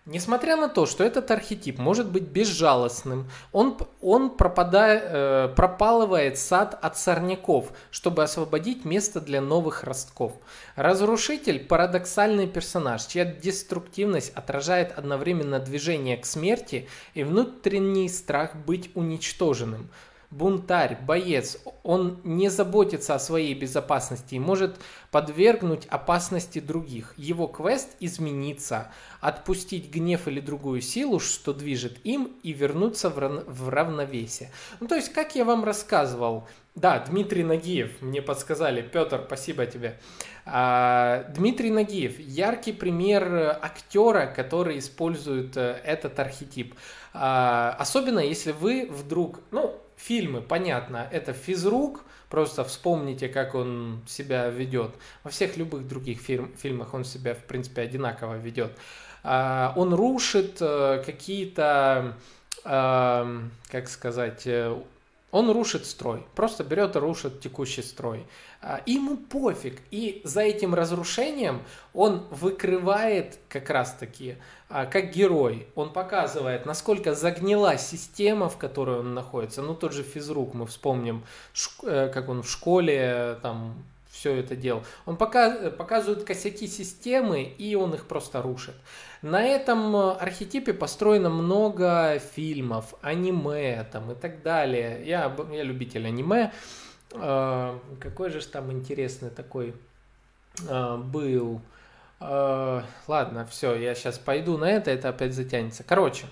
Несмотря 0.07 0.55
на 0.55 0.69
то, 0.69 0.87
что 0.87 1.03
этот 1.03 1.33
архетип 1.33 1.79
может 1.79 2.09
быть 2.13 2.23
безжалостным, 2.23 3.29
он, 3.51 3.77
он 4.01 4.31
пропадает, 4.31 5.03
э, 5.05 5.53
пропалывает 5.57 6.39
сад 6.39 6.79
от 6.81 6.97
сорняков, 6.97 7.73
чтобы 7.91 8.23
освободить 8.23 8.85
место 8.85 9.21
для 9.21 9.41
новых 9.41 9.83
ростков. 9.83 10.35
Разрушитель– 10.77 11.67
парадоксальный 11.69 12.47
персонаж, 12.47 13.05
чья 13.07 13.25
деструктивность 13.25 14.31
отражает 14.37 14.97
одновременно 14.97 15.59
движение 15.59 16.17
к 16.17 16.25
смерти 16.25 16.89
и 17.15 17.25
внутренний 17.25 18.09
страх 18.09 18.55
быть 18.55 18.93
уничтоженным– 18.95 19.89
бунтарь, 20.37 20.99
боец, 21.01 21.59
он 21.83 22.21
не 22.25 22.51
заботится 22.51 23.15
о 23.15 23.19
своей 23.19 23.55
безопасности 23.55 24.35
и 24.35 24.39
может 24.39 24.77
подвергнуть 25.11 25.87
опасности 25.87 26.59
других. 26.59 27.15
Его 27.17 27.47
квест 27.47 27.97
измениться, 28.01 28.93
отпустить 29.21 29.91
гнев 29.91 30.29
или 30.29 30.41
другую 30.41 30.83
силу, 30.83 31.21
что 31.21 31.53
движет 31.53 31.99
им, 32.05 32.37
и 32.43 32.53
вернуться 32.53 33.09
в 33.09 33.69
равновесие. 33.69 34.51
Ну, 34.81 34.89
то 34.89 34.95
есть, 34.95 35.13
как 35.13 35.35
я 35.35 35.45
вам 35.45 35.65
рассказывал, 35.65 36.47
да, 36.75 36.99
Дмитрий 36.99 37.43
Нагиев, 37.43 38.03
мне 38.03 38.21
подсказали, 38.21 38.83
Петр, 38.83 39.23
спасибо 39.27 39.65
тебе. 39.65 39.99
А, 40.45 41.25
Дмитрий 41.35 41.71
Нагиев, 41.71 42.19
яркий 42.21 42.73
пример 42.73 43.59
актера, 43.63 44.27
который 44.27 44.79
использует 44.79 45.57
э, 45.57 45.81
этот 45.85 46.21
архетип. 46.21 46.75
А, 47.15 47.75
особенно 47.79 48.21
если 48.21 48.53
вы 48.53 48.87
вдруг, 48.91 49.41
ну, 49.51 49.81
Фильмы, 49.97 50.43
понятно, 50.43 51.09
это 51.11 51.33
физрук, 51.33 52.05
просто 52.29 52.65
вспомните, 52.65 53.29
как 53.29 53.55
он 53.55 54.03
себя 54.07 54.49
ведет. 54.49 54.95
Во 55.25 55.31
всех 55.31 55.57
любых 55.57 55.89
других 55.89 56.21
фильм, 56.21 56.53
фильмах 56.57 56.95
он 56.95 57.05
себя, 57.05 57.35
в 57.35 57.45
принципе, 57.45 57.83
одинаково 57.83 58.37
ведет. 58.37 58.73
А, 59.23 59.73
он 59.77 59.95
рушит 59.95 60.59
э, 60.61 61.03
какие-то, 61.05 62.15
как 62.63 63.89
сказать, 63.89 64.43
э, 64.47 64.77
он 65.31 65.51
рушит 65.51 65.87
строй, 65.87 66.25
просто 66.35 66.65
берет 66.65 66.97
и 66.97 66.99
рушит 66.99 67.41
текущий 67.41 67.83
строй. 67.83 68.27
А, 68.63 68.81
ему 68.87 69.17
пофиг, 69.17 69.81
и 69.91 70.21
за 70.25 70.43
этим 70.43 70.75
разрушением 70.75 71.63
он 71.93 72.27
выкрывает 72.31 73.39
как 73.49 73.69
раз-таки 73.71 74.37
а, 74.69 74.87
как 74.87 75.13
герой, 75.13 75.69
он 75.75 75.93
показывает, 75.93 76.67
насколько 76.67 77.15
загнила 77.15 77.77
система, 77.79 78.49
в 78.49 78.57
которой 78.57 78.99
он 79.01 79.15
находится. 79.15 79.63
Ну, 79.63 79.75
тот 79.75 79.93
же 79.93 80.03
физрук, 80.03 80.55
мы 80.55 80.67
вспомним, 80.67 81.25
э, 81.83 82.11
как 82.13 82.29
он 82.29 82.43
в 82.43 82.51
школе 82.51 83.39
там 83.43 83.75
все 84.11 84.35
это 84.35 84.57
делал. 84.57 84.83
Он 85.05 85.17
показывает 85.17 86.25
косяки 86.25 86.67
системы, 86.67 87.43
и 87.43 87.75
он 87.75 87.95
их 87.95 88.07
просто 88.07 88.41
рушит. 88.41 88.75
На 89.23 89.43
этом 89.45 89.97
э, 89.97 90.13
архетипе 90.13 90.73
построено 90.73 91.31
много 91.31 92.19
фильмов, 92.19 92.95
аниме 93.03 93.87
там 93.91 94.13
и 94.13 94.15
так 94.15 94.43
далее. 94.43 95.03
Я, 95.05 95.35
я 95.53 95.63
любитель 95.63 96.07
аниме. 96.07 96.53
А, 97.13 97.79
какой 98.01 98.31
же 98.31 98.47
там 98.47 98.73
интересный 98.73 99.31
такой 99.31 99.75
а, 100.69 100.97
был 100.97 101.61
Э, 102.21 102.83
ладно, 103.07 103.47
все, 103.47 103.75
я 103.75 103.95
сейчас 103.95 104.19
пойду 104.19 104.57
на 104.57 104.71
это, 104.71 104.91
это 104.91 105.11
опять 105.11 105.35
затянется. 105.35 105.85
Короче, 105.85 106.27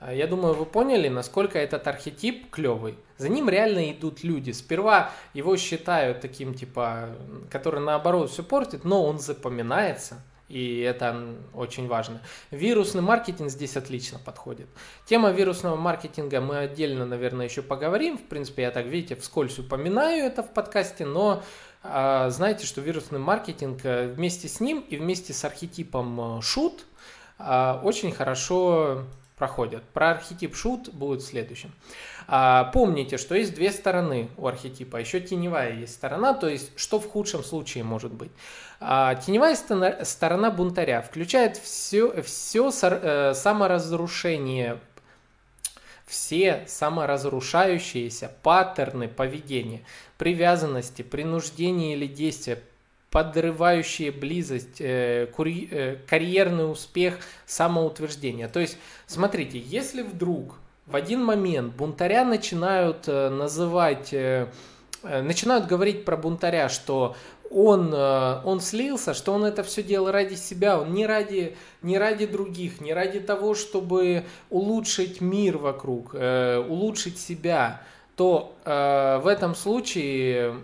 я 0.00 0.26
думаю, 0.26 0.54
вы 0.54 0.64
поняли, 0.64 1.08
насколько 1.08 1.58
этот 1.58 1.86
архетип 1.86 2.50
клевый. 2.50 2.96
За 3.18 3.28
ним 3.28 3.48
реально 3.48 3.90
идут 3.90 4.22
люди. 4.22 4.52
Сперва 4.52 5.10
его 5.34 5.56
считают 5.56 6.20
таким, 6.20 6.54
типа, 6.54 7.10
который 7.50 7.80
наоборот 7.80 8.30
все 8.30 8.42
портит, 8.42 8.84
но 8.84 9.04
он 9.04 9.18
запоминается. 9.18 10.22
И 10.48 10.80
это 10.80 11.36
очень 11.52 11.88
важно. 11.88 12.22
Вирусный 12.50 13.02
маркетинг 13.02 13.50
здесь 13.50 13.76
отлично 13.76 14.18
подходит. 14.18 14.66
Тема 15.04 15.30
вирусного 15.30 15.76
маркетинга 15.76 16.40
мы 16.40 16.58
отдельно, 16.58 17.04
наверное, 17.04 17.46
еще 17.46 17.62
поговорим. 17.62 18.16
В 18.16 18.24
принципе, 18.24 18.62
я 18.62 18.70
так, 18.70 18.86
видите, 18.86 19.14
вскользь 19.16 19.58
упоминаю 19.58 20.24
это 20.24 20.42
в 20.42 20.52
подкасте, 20.52 21.04
но 21.04 21.42
а, 21.82 22.30
знаете, 22.30 22.66
что 22.66 22.80
вирусный 22.80 23.18
маркетинг 23.18 23.80
э, 23.84 24.08
вместе 24.08 24.48
с 24.48 24.58
ним 24.60 24.84
и 24.88 24.96
вместе 24.96 25.32
с 25.32 25.44
архетипом 25.44 26.38
э, 26.38 26.42
шут 26.42 26.86
а, 27.38 27.80
очень 27.84 28.10
хорошо 28.10 29.04
проходят. 29.38 29.82
Про 29.94 30.10
архетип 30.10 30.54
шут 30.54 30.92
будет 30.92 31.22
следующим. 31.22 31.72
А, 32.26 32.64
помните, 32.64 33.16
что 33.16 33.34
есть 33.34 33.54
две 33.54 33.72
стороны 33.72 34.28
у 34.36 34.46
архетипа, 34.46 34.96
еще 34.98 35.20
теневая 35.20 35.72
есть 35.72 35.94
сторона, 35.94 36.34
то 36.34 36.48
есть 36.48 36.72
что 36.76 37.00
в 37.00 37.08
худшем 37.08 37.42
случае 37.42 37.84
может 37.84 38.12
быть. 38.12 38.32
А, 38.80 39.14
теневая 39.14 39.56
сторона 40.04 40.50
бунтаря 40.50 41.00
включает 41.00 41.56
все, 41.56 42.22
все 42.22 42.70
э, 42.82 43.32
саморазрушение 43.34 44.78
все 46.08 46.64
саморазрушающиеся 46.66 48.32
паттерны 48.42 49.08
поведения, 49.08 49.82
привязанности, 50.16 51.02
принуждения 51.02 51.94
или 51.94 52.06
действия, 52.06 52.62
подрывающие 53.10 54.12
близость, 54.12 54.80
э, 54.80 55.26
кури, 55.34 55.68
э, 55.70 55.96
карьерный 56.06 56.70
успех, 56.70 57.18
самоутверждение. 57.46 58.48
То 58.48 58.60
есть, 58.60 58.76
смотрите, 59.06 59.58
если 59.58 60.02
вдруг 60.02 60.56
в 60.86 60.96
один 60.96 61.24
момент 61.24 61.74
бунтаря 61.74 62.24
начинают 62.24 63.08
э, 63.08 63.28
называть, 63.30 64.12
э, 64.12 64.48
э 65.02 65.22
начинают 65.22 65.66
говорить 65.66 66.04
про 66.04 66.16
бунтаря, 66.16 66.68
что 66.68 67.16
он, 67.50 67.92
э, 67.94 68.40
он 68.44 68.60
слился, 68.60 69.14
что 69.14 69.32
он 69.32 69.44
это 69.44 69.62
все 69.62 69.82
делал 69.82 70.10
ради 70.10 70.34
себя, 70.34 70.80
он 70.80 70.92
не 70.92 71.06
ради, 71.06 71.56
не 71.82 71.98
ради 71.98 72.26
других, 72.26 72.80
не 72.80 72.92
ради 72.92 73.20
того, 73.20 73.54
чтобы 73.54 74.24
улучшить 74.50 75.20
мир 75.20 75.58
вокруг, 75.58 76.10
э, 76.12 76.58
улучшить 76.58 77.18
себя, 77.18 77.82
то 78.16 78.54
э, 78.64 79.20
в 79.22 79.26
этом 79.26 79.54
случае 79.54 80.56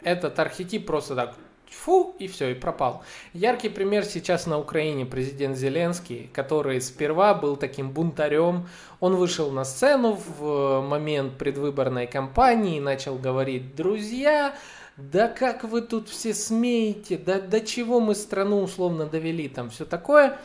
этот 0.00 0.38
архетип 0.38 0.86
просто 0.86 1.14
так 1.14 1.34
фу, 1.82 2.14
и 2.18 2.28
все, 2.28 2.50
и 2.50 2.54
пропал. 2.54 3.02
Яркий 3.32 3.68
пример 3.68 4.04
сейчас 4.04 4.46
на 4.46 4.58
Украине 4.58 5.04
президент 5.04 5.56
Зеленский, 5.56 6.30
который 6.32 6.80
сперва 6.80 7.34
был 7.34 7.56
таким 7.56 7.90
бунтарем. 7.90 8.68
Он 9.00 9.16
вышел 9.16 9.50
на 9.50 9.64
сцену 9.64 10.18
в 10.38 10.80
момент 10.80 11.38
предвыборной 11.38 12.06
кампании 12.06 12.76
и 12.76 12.80
начал 12.80 13.16
говорить, 13.16 13.74
друзья, 13.74 14.54
да 14.96 15.28
как 15.28 15.64
вы 15.64 15.80
тут 15.80 16.08
все 16.08 16.34
смеете, 16.34 17.16
да 17.18 17.40
до 17.40 17.60
чего 17.60 17.98
мы 17.98 18.14
страну 18.14 18.62
условно 18.62 19.06
довели, 19.06 19.48
там 19.48 19.70
все 19.70 19.84
такое. 19.84 20.38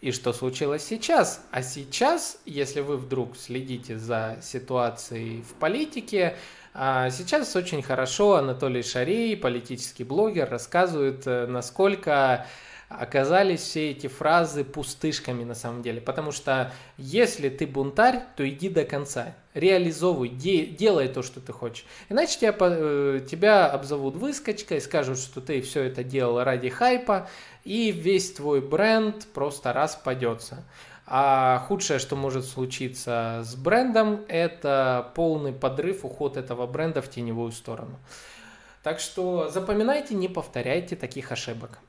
И 0.00 0.10
что 0.10 0.32
случилось 0.32 0.84
сейчас? 0.84 1.44
А 1.52 1.62
сейчас, 1.62 2.38
если 2.44 2.80
вы 2.80 2.96
вдруг 2.96 3.36
следите 3.36 3.98
за 3.98 4.36
ситуацией 4.42 5.42
в 5.42 5.54
политике, 5.60 6.36
а 6.74 7.10
сейчас 7.10 7.54
очень 7.54 7.82
хорошо 7.82 8.36
Анатолий 8.36 8.82
Шарей, 8.82 9.36
политический 9.36 10.04
блогер, 10.04 10.48
рассказывает, 10.48 11.26
э, 11.26 11.46
насколько 11.46 12.46
оказались 12.88 13.60
все 13.60 13.90
эти 13.90 14.06
фразы 14.06 14.64
пустышками 14.64 15.44
на 15.44 15.54
самом 15.54 15.82
деле. 15.82 16.00
Потому 16.00 16.32
что 16.32 16.72
если 16.96 17.48
ты 17.48 17.66
бунтарь, 17.66 18.20
то 18.36 18.48
иди 18.48 18.68
до 18.68 18.84
конца. 18.84 19.34
Реализовывай, 19.54 20.30
де, 20.30 20.64
делай 20.66 21.08
то, 21.08 21.22
что 21.22 21.40
ты 21.40 21.52
хочешь. 21.52 21.84
Иначе 22.08 22.38
тебя, 22.38 22.54
э, 22.60 23.20
тебя 23.30 23.66
обзовут 23.66 24.16
выскочкой, 24.16 24.80
скажут, 24.80 25.18
что 25.18 25.40
ты 25.40 25.60
все 25.60 25.82
это 25.82 26.02
делал 26.02 26.42
ради 26.42 26.68
хайпа, 26.68 27.28
и 27.64 27.92
весь 27.92 28.32
твой 28.32 28.60
бренд 28.60 29.26
просто 29.34 29.72
распадется. 29.72 30.64
А 31.14 31.58
худшее, 31.68 31.98
что 31.98 32.16
может 32.16 32.46
случиться 32.46 33.42
с 33.44 33.54
брендом, 33.54 34.24
это 34.28 35.12
полный 35.14 35.52
подрыв, 35.52 36.06
уход 36.06 36.38
этого 36.38 36.66
бренда 36.66 37.02
в 37.02 37.10
теневую 37.10 37.52
сторону. 37.52 37.98
Так 38.82 38.98
что 38.98 39.50
запоминайте, 39.50 40.14
не 40.14 40.28
повторяйте 40.28 40.96
таких 40.96 41.30
ошибок. 41.30 41.80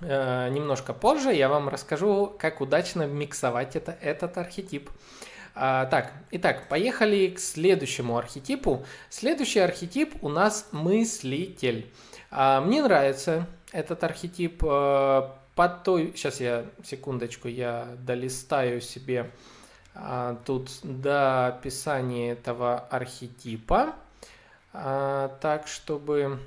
Э, 0.00 0.48
немножко 0.50 0.92
позже 0.92 1.32
я 1.32 1.48
вам 1.48 1.68
расскажу, 1.68 2.34
как 2.40 2.60
удачно 2.60 3.06
миксовать 3.06 3.76
это, 3.76 3.96
этот 4.00 4.36
архетип. 4.36 4.90
А, 5.54 5.86
так, 5.86 6.12
итак, 6.32 6.68
поехали 6.68 7.28
к 7.28 7.38
следующему 7.38 8.18
архетипу. 8.18 8.84
Следующий 9.10 9.60
архетип 9.60 10.24
у 10.24 10.28
нас 10.28 10.66
мыслитель. 10.72 11.88
А, 12.32 12.60
мне 12.60 12.82
нравится 12.82 13.46
этот 13.70 14.02
архетип 14.02 14.60
э, 14.66 15.30
под 15.60 15.82
той... 15.82 16.14
Сейчас 16.16 16.40
я, 16.40 16.64
секундочку, 16.82 17.46
я 17.46 17.88
долистаю 17.98 18.80
себе 18.80 19.30
а, 19.94 20.38
тут 20.46 20.70
до 20.82 21.48
описания 21.48 22.32
этого 22.32 22.78
архетипа. 22.78 23.92
А, 24.72 25.36
так, 25.42 25.68
чтобы... 25.68 26.38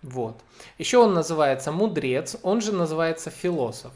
Вот. 0.00 0.40
Еще 0.78 0.96
он 0.96 1.12
называется 1.12 1.72
мудрец, 1.72 2.38
он 2.42 2.62
же 2.62 2.72
называется 2.72 3.28
философ. 3.28 3.92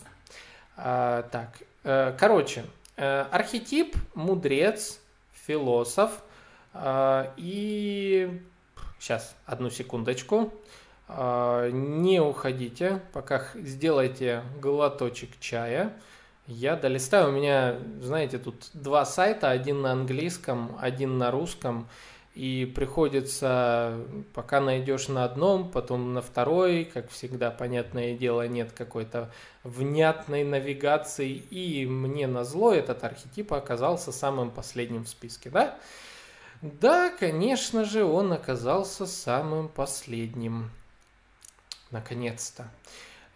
А, 0.76 1.22
так, 1.32 1.56
э, 1.84 2.14
короче, 2.18 2.66
э, 2.98 3.20
архетип 3.30 3.96
мудрец, 4.14 5.00
философ. 5.46 6.10
А, 6.74 7.32
и 7.38 8.42
сейчас, 8.98 9.34
одну 9.46 9.70
секундочку. 9.70 10.52
А, 10.52 10.76
не 11.08 12.20
уходите, 12.20 13.00
пока 13.12 13.44
сделайте 13.54 14.42
глоточек 14.60 15.38
чая. 15.40 15.92
Я 16.46 16.76
долистаю. 16.76 17.28
У 17.28 17.32
меня, 17.32 17.76
знаете, 18.00 18.38
тут 18.38 18.70
два 18.72 19.04
сайта, 19.04 19.50
один 19.50 19.82
на 19.82 19.92
английском, 19.92 20.76
один 20.80 21.18
на 21.18 21.30
русском. 21.30 21.88
И 22.34 22.70
приходится, 22.74 23.98
пока 24.34 24.60
найдешь 24.60 25.08
на 25.08 25.24
одном, 25.24 25.70
потом 25.70 26.12
на 26.12 26.20
второй, 26.20 26.84
как 26.84 27.08
всегда, 27.08 27.50
понятное 27.50 28.14
дело, 28.14 28.46
нет 28.46 28.72
какой-то 28.72 29.32
внятной 29.64 30.44
навигации. 30.44 31.32
И 31.32 31.86
мне 31.86 32.26
на 32.26 32.44
зло 32.44 32.74
этот 32.74 33.02
архетип 33.04 33.54
оказался 33.54 34.12
самым 34.12 34.50
последним 34.50 35.04
в 35.04 35.08
списке, 35.08 35.48
да? 35.48 35.78
Да, 36.60 37.10
конечно 37.10 37.84
же, 37.84 38.04
он 38.04 38.32
оказался 38.32 39.06
самым 39.06 39.68
последним. 39.68 40.70
Наконец-то. 41.90 42.68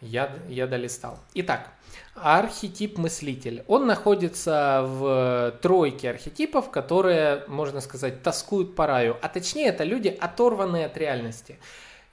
Я, 0.00 0.32
я 0.48 0.66
долистал. 0.66 1.18
Итак, 1.34 1.68
архетип 2.14 2.96
мыслитель. 2.96 3.64
Он 3.66 3.86
находится 3.86 4.82
в 4.86 5.58
тройке 5.60 6.10
архетипов, 6.10 6.70
которые, 6.70 7.44
можно 7.48 7.80
сказать, 7.80 8.22
тоскуют 8.22 8.74
по 8.74 8.86
раю. 8.86 9.16
А 9.20 9.28
точнее, 9.28 9.66
это 9.66 9.84
люди, 9.84 10.08
оторванные 10.08 10.86
от 10.86 10.96
реальности. 10.96 11.58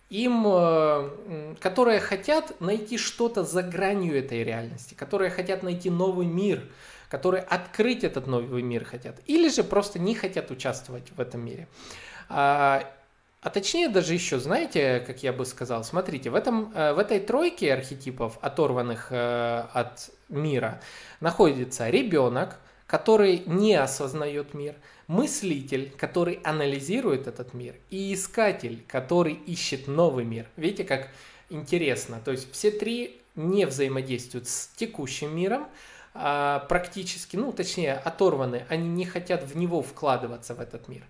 Им, 0.10 0.46
э, 0.48 1.56
которые 1.60 2.00
хотят 2.00 2.60
найти 2.62 2.98
что-то 2.98 3.44
за 3.44 3.62
гранью 3.62 4.18
этой 4.18 4.44
реальности, 4.44 4.94
которые 4.94 5.30
хотят 5.30 5.64
найти 5.64 5.90
новый 5.90 6.26
мир, 6.26 6.64
которые 7.10 7.44
открыть 7.44 8.04
этот 8.04 8.28
новый 8.28 8.64
мир 8.64 8.84
хотят. 8.86 9.16
Или 9.28 9.50
же 9.50 9.64
просто 9.64 10.00
не 10.00 10.14
хотят 10.14 10.52
участвовать 10.52 11.12
в 11.12 11.20
этом 11.22 11.46
мире. 11.46 11.68
А, 13.42 13.50
точнее 13.50 13.90
даже 13.90 14.14
еще, 14.14 14.40
знаете, 14.40 15.04
как 15.06 15.22
я 15.22 15.32
бы 15.32 15.46
сказал, 15.46 15.84
смотрите, 15.84 16.30
в, 16.32 16.36
этом, 16.36 16.72
э, 16.74 16.94
в 16.94 17.00
этой 17.00 17.20
тройке 17.20 17.72
архетипов, 17.72 18.40
оторванных 18.42 19.12
э, 19.12 19.64
от 19.74 20.10
мира, 20.28 20.82
находится 21.20 21.90
ребенок, 21.90 22.58
который 22.88 23.44
не 23.46 23.76
осознает 23.76 24.54
мир, 24.54 24.76
мыслитель, 25.08 25.92
который 25.98 26.40
анализирует 26.44 27.28
этот 27.28 27.54
мир, 27.54 27.76
и 27.92 28.14
искатель, 28.14 28.84
который 28.88 29.34
ищет 29.34 29.88
новый 29.88 30.26
мир. 30.26 30.48
Видите, 30.56 30.84
как 30.84 31.10
интересно. 31.50 32.20
То 32.24 32.32
есть 32.32 32.52
все 32.52 32.72
три 32.72 33.22
не 33.36 33.66
взаимодействуют 33.66 34.48
с 34.48 34.68
текущим 34.76 35.36
миром, 35.36 35.68
а 36.14 36.66
практически, 36.68 37.36
ну 37.36 37.52
точнее, 37.52 37.94
оторваны, 37.94 38.66
они 38.70 38.88
не 38.88 39.06
хотят 39.06 39.44
в 39.44 39.56
него 39.56 39.84
вкладываться, 39.84 40.56
в 40.56 40.60
этот 40.60 40.88
мир. 40.88 41.04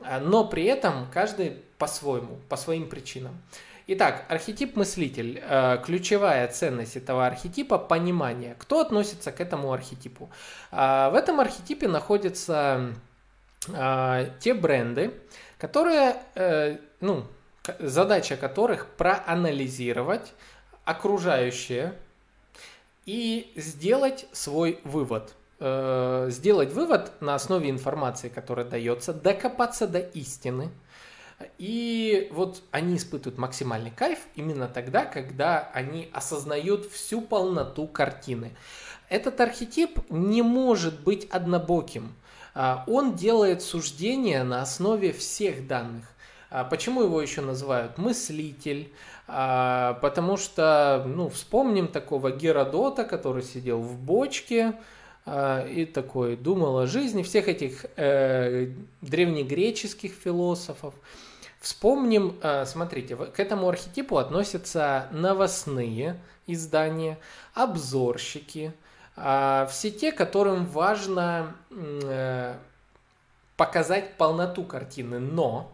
А, 0.00 0.20
но 0.20 0.44
при 0.44 0.64
этом 0.64 1.08
каждый 1.12 1.62
по-своему, 1.78 2.38
по 2.48 2.56
своим 2.56 2.88
причинам. 2.88 3.40
Итак, 3.88 4.24
архетип 4.28 4.74
мыслитель. 4.76 5.40
Э, 5.42 5.78
ключевая 5.84 6.48
ценность 6.48 6.96
этого 6.96 7.24
архетипа– 7.26 7.78
понимание. 7.78 8.56
Кто 8.58 8.80
относится 8.80 9.30
к 9.30 9.40
этому 9.40 9.72
архетипу? 9.72 10.28
А, 10.72 11.10
в 11.10 11.14
этом 11.14 11.38
архетипе 11.38 11.86
находятся 11.86 12.92
а, 13.72 14.24
те 14.40 14.54
бренды, 14.54 15.14
которые, 15.58 16.16
э, 16.34 16.78
ну, 17.00 17.26
задача 17.78 18.36
которых 18.36 18.88
проанализировать 18.96 20.32
окружающее 20.84 21.94
и 23.04 23.52
сделать 23.56 24.26
свой 24.32 24.80
вывод– 24.82 25.32
э, 25.58 26.26
сделать 26.30 26.72
вывод 26.72 27.12
на 27.20 27.34
основе 27.34 27.70
информации, 27.70 28.28
которая 28.28 28.66
дается, 28.66 29.12
докопаться 29.12 29.86
до 29.86 30.00
истины. 30.00 30.70
И 31.58 32.28
вот 32.32 32.62
они 32.70 32.96
испытывают 32.96 33.38
максимальный 33.38 33.90
кайф 33.90 34.20
именно 34.36 34.68
тогда, 34.68 35.04
когда 35.04 35.70
они 35.74 36.08
осознают 36.12 36.86
всю 36.90 37.20
полноту 37.20 37.86
картины. 37.86 38.56
Этот 39.08 39.40
архетип 39.40 40.00
не 40.10 40.42
может 40.42 41.00
быть 41.00 41.26
однобоким. 41.30 42.14
А, 42.54 42.84
он 42.86 43.14
делает 43.14 43.62
суждения 43.62 44.42
на 44.44 44.62
основе 44.62 45.12
всех 45.12 45.66
данных. 45.66 46.06
А, 46.48 46.64
почему 46.64 47.02
его 47.02 47.20
еще 47.20 47.42
называют 47.42 47.98
мыслитель? 47.98 48.92
А, 49.28 49.94
потому 50.00 50.36
что, 50.36 51.04
ну, 51.06 51.28
вспомним 51.28 51.88
такого 51.88 52.30
Геродота, 52.30 53.04
который 53.04 53.42
сидел 53.42 53.80
в 53.80 53.98
бочке, 53.98 54.74
и 55.26 55.90
такой 55.92 56.36
думал 56.36 56.78
о 56.78 56.86
жизни 56.86 57.22
всех 57.22 57.48
этих 57.48 57.86
э, 57.96 58.70
древнегреческих 59.00 60.12
философов. 60.12 60.94
Вспомним, 61.60 62.38
э, 62.42 62.64
смотрите, 62.64 63.16
к 63.16 63.40
этому 63.40 63.68
архетипу 63.68 64.18
относятся 64.18 65.08
новостные 65.10 66.16
издания, 66.46 67.18
обзорщики, 67.54 68.72
э, 69.16 69.66
все 69.68 69.90
те, 69.90 70.12
которым 70.12 70.64
важно 70.66 71.56
э, 71.70 72.54
показать 73.56 74.16
полноту 74.16 74.62
картины, 74.62 75.18
но 75.18 75.72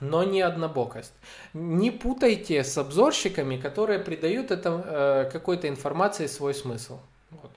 но 0.00 0.24
не 0.24 0.42
однобокость. 0.42 1.14
Не 1.54 1.90
путайте 1.90 2.62
с 2.62 2.76
обзорщиками, 2.76 3.56
которые 3.56 3.98
придают 3.98 4.50
это, 4.50 4.82
э, 4.84 5.30
какой-то 5.32 5.68
информации 5.68 6.26
свой 6.26 6.54
смысл. 6.54 6.98
Вот. 7.30 7.50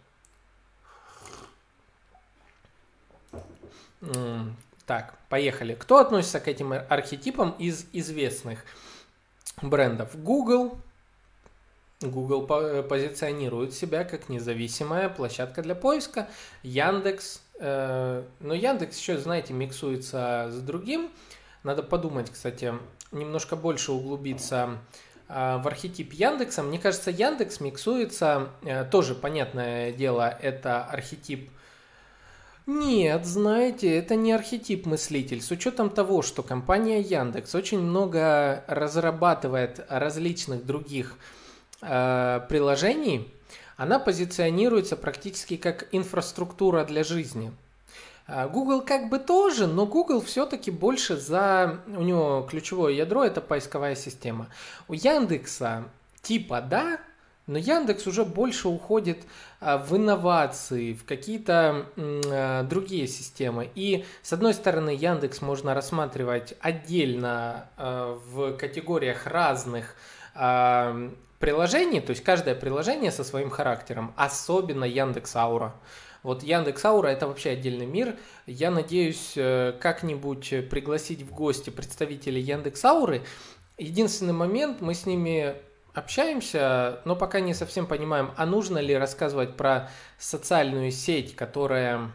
Так, 4.85 5.17
поехали. 5.29 5.75
Кто 5.75 5.97
относится 5.97 6.39
к 6.39 6.47
этим 6.47 6.73
архетипам 6.73 7.51
из 7.59 7.85
известных 7.93 8.63
брендов? 9.61 10.19
Google. 10.21 10.77
Google 12.01 12.47
позиционирует 12.83 13.73
себя 13.73 14.05
как 14.05 14.29
независимая 14.29 15.09
площадка 15.09 15.61
для 15.61 15.75
поиска. 15.75 16.27
Яндекс. 16.63 17.41
Э, 17.59 18.23
но 18.39 18.53
Яндекс 18.53 18.97
еще, 18.97 19.17
знаете, 19.17 19.53
миксуется 19.53 20.47
с 20.49 20.61
другим 20.61 21.11
надо 21.63 21.83
подумать, 21.83 22.29
кстати, 22.29 22.73
немножко 23.11 23.55
больше 23.55 23.91
углубиться 23.91 24.77
а, 25.27 25.57
в 25.57 25.67
архетип 25.67 26.13
Яндекса. 26.13 26.63
Мне 26.63 26.79
кажется, 26.79 27.11
Яндекс 27.11 27.59
миксуется, 27.59 28.49
э, 28.61 28.85
тоже 28.85 29.15
понятное 29.15 29.91
дело, 29.91 30.37
это 30.41 30.85
архетип 30.85 31.51
нет, 32.69 33.25
знаете, 33.25 33.97
это 33.97 34.15
не 34.15 34.31
архетип 34.31 34.85
мыслитель. 34.85 35.41
С 35.41 35.49
учетом 35.49 35.89
того, 35.89 36.21
что 36.21 36.43
компания 36.43 37.01
Яндекс 37.01 37.55
очень 37.55 37.79
много 37.79 38.63
разрабатывает 38.67 39.83
различных 39.89 40.65
других 40.65 41.15
э, 41.81 42.41
приложений, 42.47 43.33
она 43.75 43.97
позиционируется 43.97 44.95
практически 44.95 45.57
как 45.57 45.87
инфраструктура 45.91 46.85
для 46.85 47.03
жизни. 47.03 47.51
А, 48.27 48.47
Google 48.47 48.81
как 48.81 49.09
бы 49.09 49.17
тоже, 49.17 49.65
но 49.65 49.87
Google 49.87 50.21
все-таки 50.21 50.69
больше 50.69 51.17
за... 51.17 51.79
У 51.87 52.03
него 52.03 52.47
ключевое 52.47 52.93
ядро– 52.93 53.23
это 53.25 53.41
поисковая 53.41 53.95
система. 53.95 54.47
У 54.87 54.93
Яндекса 54.93 55.85
типа 56.21 56.61
да, 56.61 56.99
но 57.49 57.57
Яндекс 57.57 58.05
уже 58.05 58.25
больше 58.25 58.67
уходит 58.67 59.23
а, 59.59 59.79
в 59.79 59.97
инновации, 59.97 60.93
в 60.93 61.03
какие-то 61.03 61.87
а, 61.97 62.63
другие 62.63 63.07
системы. 63.07 63.69
И 63.73 64.05
с 64.21 64.31
одной 64.31 64.53
стороны, 64.53 64.91
Яндекс 64.91 65.41
можно 65.41 65.73
рассматривать 65.73 66.53
отдельно 66.61 67.69
в 67.77 68.53
категориях 68.53 69.25
разных 69.25 69.95
приложений, 71.39 72.01
то 72.01 72.11
есть 72.11 72.23
каждое 72.23 72.53
приложение 72.53 73.11
со 73.11 73.23
своим 73.23 73.49
характером, 73.49 74.13
особенно 74.15 74.85
Яндекс 74.85 75.35
Аура. 75.35 75.73
Вот 76.21 76.43
Яндекс 76.43 76.83
Аура 76.85 77.07
это 77.07 77.27
вообще 77.27 77.51
отдельный 77.51 77.85
мир. 77.85 78.17
Я 78.45 78.71
надеюсь 78.71 79.33
э, 79.37 79.73
как-нибудь 79.79 80.69
пригласить 80.69 81.21
в 81.21 81.33
гости 81.33 81.69
представителей 81.69 82.41
Яндекс 82.41 82.83
Ауры. 82.83 83.23
Единственный 83.77 84.33
момент, 84.33 84.81
мы 84.81 84.93
с 84.93 85.05
ними 85.05 85.55
общаемся, 85.93 87.01
но 87.05 87.15
пока 87.15 87.39
не 87.39 87.53
совсем 87.53 87.87
понимаем, 87.87 88.31
а 88.37 88.45
нужно 88.45 88.79
ли 88.79 88.95
рассказывать 88.95 89.55
про 89.55 89.89
социальную 90.17 90.91
сеть, 90.91 91.35
которая 91.35 92.11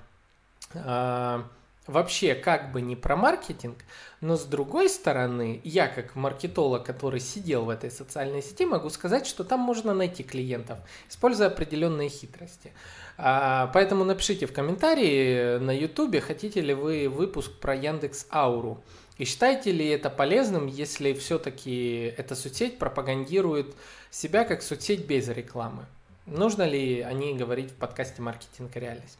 э, 0.75 1.43
вообще 1.87 2.35
как 2.35 2.73
бы 2.73 2.81
не 2.81 2.97
про 2.97 3.17
маркетинг, 3.17 3.79
но 4.21 4.37
с 4.37 4.45
другой 4.45 4.89
стороны, 4.89 5.61
я 5.65 5.87
как 5.87 6.15
маркетолог, 6.15 6.85
который 6.85 7.21
сидел 7.21 7.65
в 7.65 7.71
этой 7.71 7.91
социальной 7.91 8.43
сети, 8.43 8.65
могу 8.65 8.89
сказать, 8.91 9.27
что 9.27 9.45
там 9.45 9.61
можно 9.61 9.93
найти 9.93 10.23
клиентов, 10.23 10.79
используя 11.09 11.49
определенные 11.49 12.09
хитрости. 12.09 12.73
А, 13.17 13.71
поэтому 13.73 14.05
напишите 14.05 14.47
в 14.47 14.53
комментарии 14.53 15.59
на 15.59 15.71
YouTube, 15.77 16.21
хотите 16.21 16.61
ли 16.61 16.75
вы 16.75 17.09
выпуск 17.09 17.53
про 17.61 17.75
Яндекс 17.75 18.27
Ауру. 18.31 18.83
И 19.18 19.24
считаете 19.24 19.70
ли 19.70 19.88
это 19.88 20.11
полезным, 20.11 20.66
если 20.66 21.12
все-таки 21.12 22.14
эта 22.16 22.35
соцсеть 22.35 22.79
пропагандирует 22.79 23.74
себя 24.11 24.44
как 24.44 24.62
соцсеть 24.62 25.07
без 25.07 25.29
рекламы? 25.29 25.87
Нужно 26.27 26.62
ли 26.62 27.00
о 27.00 27.12
ней 27.12 27.35
говорить 27.35 27.70
в 27.70 27.74
подкасте 27.77 28.22
«Маркетинг 28.22 28.77
и 28.77 28.81
реальность»? 28.81 29.18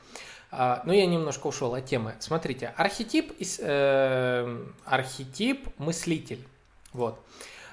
А, 0.50 0.83
ну, 0.85 0.92
я 0.92 1.07
немножко 1.07 1.48
ушел 1.48 1.74
от 1.74 1.85
темы. 1.85 2.14
Смотрите, 2.20 2.72
архетип, 2.76 3.33
э, 3.59 4.66
архетип 4.85 5.68
мыслитель. 5.78 6.46
Вот. 6.92 7.20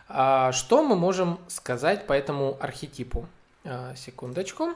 А, 0.10 0.52
что 0.52 0.84
мы 0.84 0.96
можем 0.96 1.40
сказать 1.48 2.08
по 2.08 2.14
этому 2.14 2.58
архетипу? 2.60 3.28
А, 3.64 3.96
секундочку. 3.96 4.74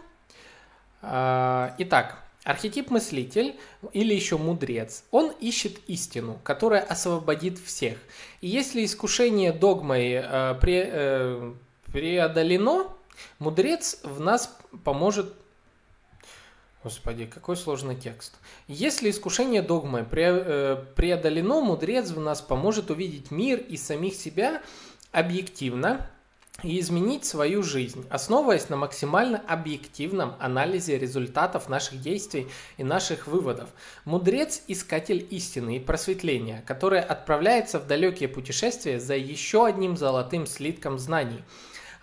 Итак, 1.02 2.25
архетип 2.46 2.92
мыслитель 2.92 3.56
или 3.92 4.14
еще 4.14 4.38
мудрец, 4.38 5.04
он 5.12 5.32
ищет 5.42 5.80
истину, 5.88 6.40
которая 6.44 6.82
освободит 6.82 7.58
всех. 7.58 7.98
И 8.40 8.48
если 8.48 8.86
искушение 8.86 9.52
догмой 9.52 10.12
э, 10.14 10.56
пре, 10.62 10.90
э, 10.90 11.54
преодолено, 11.92 12.88
мудрец 13.40 14.00
в 14.04 14.22
нас 14.22 14.56
поможет 14.86 15.34
Господи, 16.84 17.26
какой 17.26 17.58
сложный 17.58 17.96
текст. 17.96 18.36
Если 18.68 19.10
искушение 19.10 19.64
догмой 19.64 20.06
э, 20.12 20.86
преодолено, 20.96 21.60
мудрец 21.62 22.12
в 22.12 22.20
нас 22.20 22.44
поможет 22.44 22.92
увидеть 22.92 23.32
мир 23.32 23.58
и 23.58 23.76
самих 23.76 24.14
себя 24.14 24.62
объективно, 25.12 26.08
и 26.66 26.80
изменить 26.80 27.26
свою 27.26 27.62
жизнь, 27.64 28.06
основываясь 28.10 28.70
на 28.70 28.76
максимально 28.76 29.42
объективном 29.48 30.36
анализе 30.40 30.98
результатов 30.98 31.70
наших 31.70 32.02
действий 32.02 32.48
и 32.78 32.84
наших 32.84 33.28
выводов. 33.28 33.70
Мудрец– 34.04 34.64
искатель 34.68 35.26
истины 35.30 35.78
и 35.78 35.80
просветления, 35.80 36.64
который 36.66 37.02
отправляется 37.02 37.80
в 37.80 37.88
далекие 37.88 38.28
путешествия 38.28 39.00
за 39.00 39.16
еще 39.16 39.66
одним 39.66 39.96
золотым 39.96 40.48
слитком 40.48 40.98
знаний– 40.98 41.44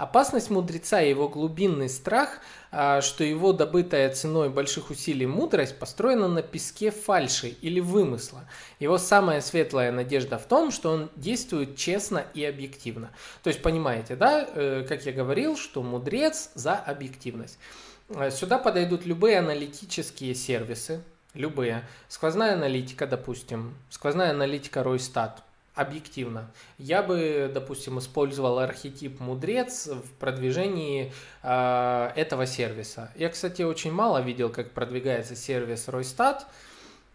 Опасность 0.02 0.50
мудреца 0.50 1.00
и 1.00 1.10
его 1.10 1.28
глубинный 1.28 1.88
страх, 1.88 2.40
а, 2.72 3.00
что 3.02 3.22
его 3.22 3.52
добытая 3.52 4.12
ценой 4.12 4.50
больших 4.50 4.90
усилий 4.90 5.26
мудрость 5.26 5.78
построена 5.78 6.26
на 6.26 6.42
песке 6.42 6.90
фальши 6.90 7.50
или 7.62 7.78
вымысла. 7.78 8.40
Его 8.80 8.98
самая 8.98 9.40
светлая 9.40 9.92
надежда 9.92 10.38
в 10.38 10.46
том, 10.46 10.72
что 10.72 10.90
он 10.90 11.08
действует 11.14 11.76
честно 11.76 12.24
и 12.34 12.44
объективно. 12.44 13.12
То 13.44 13.48
есть 13.50 13.62
понимаете, 13.62 14.16
да, 14.16 14.44
э, 14.44 14.84
как 14.88 15.06
я 15.06 15.12
говорил, 15.12 15.56
что 15.56 15.84
мудрец 15.84 16.50
за 16.54 16.74
объективность. 16.74 17.60
Э, 18.08 18.32
сюда 18.32 18.58
подойдут 18.58 19.06
любые 19.06 19.38
аналитические 19.38 20.34
сервисы, 20.34 21.00
любые. 21.34 21.84
Сквозная 22.08 22.54
аналитика, 22.54 23.06
допустим, 23.06 23.76
сквозная 23.88 24.30
аналитика 24.30 24.82
Ройстат– 24.82 25.44
объективно. 25.74 26.50
Я 26.78 27.02
бы, 27.02 27.50
допустим, 27.52 27.98
использовал 27.98 28.58
архетип 28.58 29.20
мудрец 29.20 29.86
в 29.86 30.12
продвижении 30.18 31.12
э, 31.42 32.10
этого 32.14 32.46
сервиса. 32.46 33.10
Я, 33.16 33.30
кстати, 33.30 33.62
очень 33.62 33.92
мало 33.92 34.20
видел, 34.20 34.50
как 34.50 34.72
продвигается 34.72 35.34
сервис 35.34 35.88
Ройстат. 35.88 36.46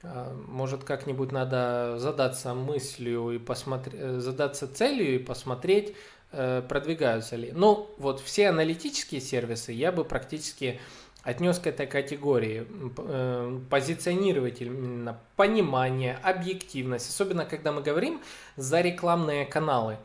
Э, 0.02 0.34
может, 0.48 0.84
как-нибудь 0.84 1.32
надо 1.32 2.00
задаться 2.00 2.56
мыслью 2.56 3.30
и 3.32 3.38
посмотреть, 3.38 4.22
задаться 4.22 4.68
целью 4.68 5.16
и 5.16 5.20
посмотреть, 5.20 5.96
э, 6.32 6.64
продвигаются 6.68 7.36
ли. 7.36 7.52
Ну, 7.54 7.92
вот 7.98 8.22
все 8.22 8.50
аналитические 8.50 9.22
сервисы 9.22 9.72
я 9.72 9.92
бы 9.92 10.04
практически 10.04 10.80
отнес 11.28 11.60
к 11.60 11.68
этой 11.68 11.88
категории. 11.88 12.66
Э, 12.98 13.60
позиционировать 13.70 14.62
именно 14.62 15.20
понимание, 15.36 16.18
объективность, 16.24 17.10
особенно 17.10 17.46
когда 17.46 17.74
мы 17.74 17.82
говорим 17.82 18.22
за 18.56 18.80
рекламные 18.80 19.46
каналы, 19.46 19.98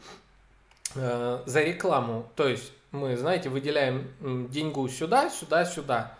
э, 0.96 1.42
за 1.46 1.62
рекламу. 1.62 2.26
То 2.34 2.48
есть 2.48 2.72
мы, 2.90 3.16
знаете, 3.16 3.50
выделяем 3.50 4.08
деньгу 4.50 4.88
сюда, 4.88 5.30
сюда, 5.30 5.64
сюда. 5.64 6.18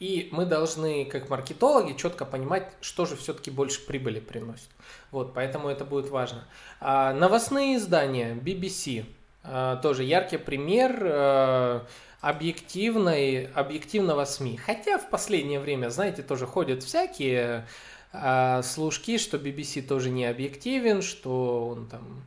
И 0.00 0.30
мы 0.32 0.46
должны, 0.46 1.04
как 1.04 1.28
маркетологи, 1.28 1.92
четко 1.92 2.24
понимать, 2.24 2.72
что 2.80 3.04
же 3.04 3.16
все-таки 3.16 3.50
больше 3.50 3.84
прибыли 3.84 4.20
приносит. 4.20 4.70
Вот, 5.10 5.34
поэтому 5.34 5.68
это 5.68 5.84
будет 5.84 6.08
важно. 6.08 6.44
А 6.80 7.12
новостные 7.12 7.76
издания, 7.76 8.32
BBC, 8.32 9.04
э, 9.44 9.76
тоже 9.82 10.04
яркий 10.04 10.38
пример 10.38 11.84
объективной, 12.20 13.46
объективного 13.46 14.24
СМИ. 14.24 14.56
Хотя 14.56 14.98
в 14.98 15.08
последнее 15.10 15.60
время, 15.60 15.88
знаете, 15.90 16.22
тоже 16.22 16.46
ходят 16.46 16.82
всякие 16.82 17.66
э, 18.12 18.62
служки, 18.62 19.18
что 19.18 19.36
BBC 19.36 19.82
тоже 19.82 20.10
не 20.10 20.24
объективен, 20.24 21.02
что 21.02 21.68
он 21.68 21.86
там 21.86 22.22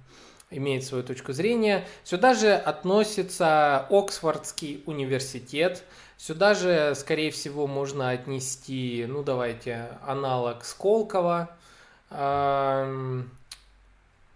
имеет 0.49 0.83
свою 0.83 1.03
точку 1.03 1.33
зрения. 1.33 1.85
Сюда 2.03 2.33
же 2.33 2.53
относится 2.53 3.87
Оксфордский 3.89 4.83
университет, 4.85 5.83
Сюда 6.21 6.53
же, 6.53 6.93
скорее 6.93 7.31
всего, 7.31 7.65
можно 7.65 8.11
отнести, 8.11 9.07
ну 9.09 9.23
давайте, 9.23 9.87
аналог 10.05 10.63
Сколково. 10.63 11.49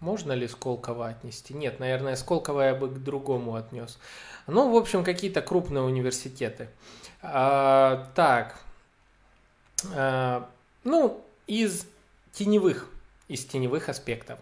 Можно 0.00 0.32
ли 0.32 0.48
Сколково 0.48 1.06
отнести? 1.06 1.54
Нет, 1.54 1.78
наверное, 1.78 2.16
Сколково 2.16 2.62
я 2.62 2.74
бы 2.74 2.88
к 2.88 2.98
другому 2.98 3.54
отнес. 3.54 4.00
Ну, 4.46 4.72
в 4.72 4.76
общем, 4.76 5.04
какие-то 5.04 5.42
крупные 5.42 5.82
университеты. 5.82 6.68
А, 7.22 8.10
так, 8.14 8.56
а, 9.94 10.48
ну, 10.84 11.24
из 11.46 11.86
теневых, 12.32 12.88
из 13.28 13.44
теневых 13.44 13.88
аспектов. 13.88 14.38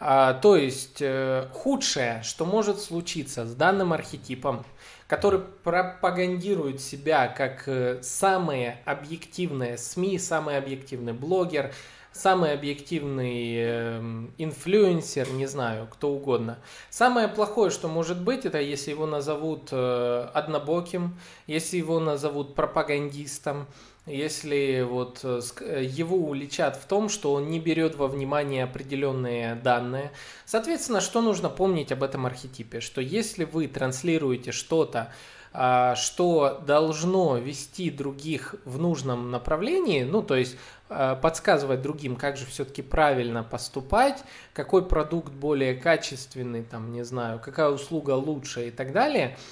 А, 0.00 0.34
то 0.34 0.56
есть, 0.56 0.98
э, 1.00 1.48
худшее, 1.52 2.22
что 2.22 2.44
может 2.44 2.80
случиться 2.80 3.44
с 3.44 3.54
данным 3.54 3.92
архетипом, 3.92 4.64
который 5.08 5.40
пропагандирует 5.40 6.80
себя 6.80 7.26
как 7.26 7.64
э, 7.66 8.00
самые 8.02 8.80
объективные 8.84 9.76
СМИ, 9.76 10.18
самый 10.18 10.56
объективный 10.56 11.14
блогер, 11.14 11.74
самый 12.18 12.52
объективный 12.52 13.54
э, 13.56 14.00
инфлюенсер, 14.38 15.30
не 15.30 15.46
знаю, 15.46 15.86
кто 15.88 16.10
угодно. 16.10 16.58
Самое 16.90 17.28
плохое, 17.28 17.70
что 17.70 17.86
может 17.86 18.20
быть, 18.20 18.44
это 18.44 18.60
если 18.60 18.90
его 18.90 19.06
назовут 19.06 19.68
э, 19.70 20.28
однобоким, 20.34 21.16
если 21.46 21.76
его 21.76 22.00
назовут 22.00 22.56
пропагандистом, 22.56 23.66
если 24.08 24.82
вот 24.82 25.20
э, 25.22 25.40
э, 25.60 25.84
его 25.84 26.16
уличат 26.16 26.76
в 26.76 26.86
том, 26.86 27.08
что 27.08 27.32
он 27.32 27.48
не 27.48 27.60
берет 27.60 27.94
во 27.94 28.08
внимание 28.08 28.64
определенные 28.64 29.54
данные. 29.54 30.10
Соответственно, 30.44 31.00
что 31.00 31.20
нужно 31.20 31.48
помнить 31.48 31.92
об 31.92 32.02
этом 32.02 32.26
архетипе? 32.26 32.80
Что 32.80 33.00
если 33.00 33.44
вы 33.44 33.68
транслируете 33.68 34.52
что-то, 34.52 35.12
а, 35.52 35.94
что 35.94 36.62
должно 36.66 37.38
вести 37.38 37.90
других 37.90 38.54
в 38.64 38.78
нужном 38.78 39.30
направлении, 39.30 40.02
ну 40.02 40.22
то 40.22 40.36
есть 40.36 40.56
а, 40.88 41.16
подсказывать 41.16 41.82
другим, 41.82 42.16
как 42.16 42.36
же 42.36 42.46
все-таки 42.46 42.82
правильно 42.82 43.42
поступать, 43.42 44.22
какой 44.52 44.86
продукт 44.86 45.32
более 45.32 45.74
качественный, 45.74 46.62
там, 46.62 46.92
не 46.92 47.04
знаю, 47.04 47.40
какая 47.42 47.70
услуга 47.70 48.12
лучше 48.12 48.68
и 48.68 48.70
так 48.70 48.92
далее– 48.92 49.36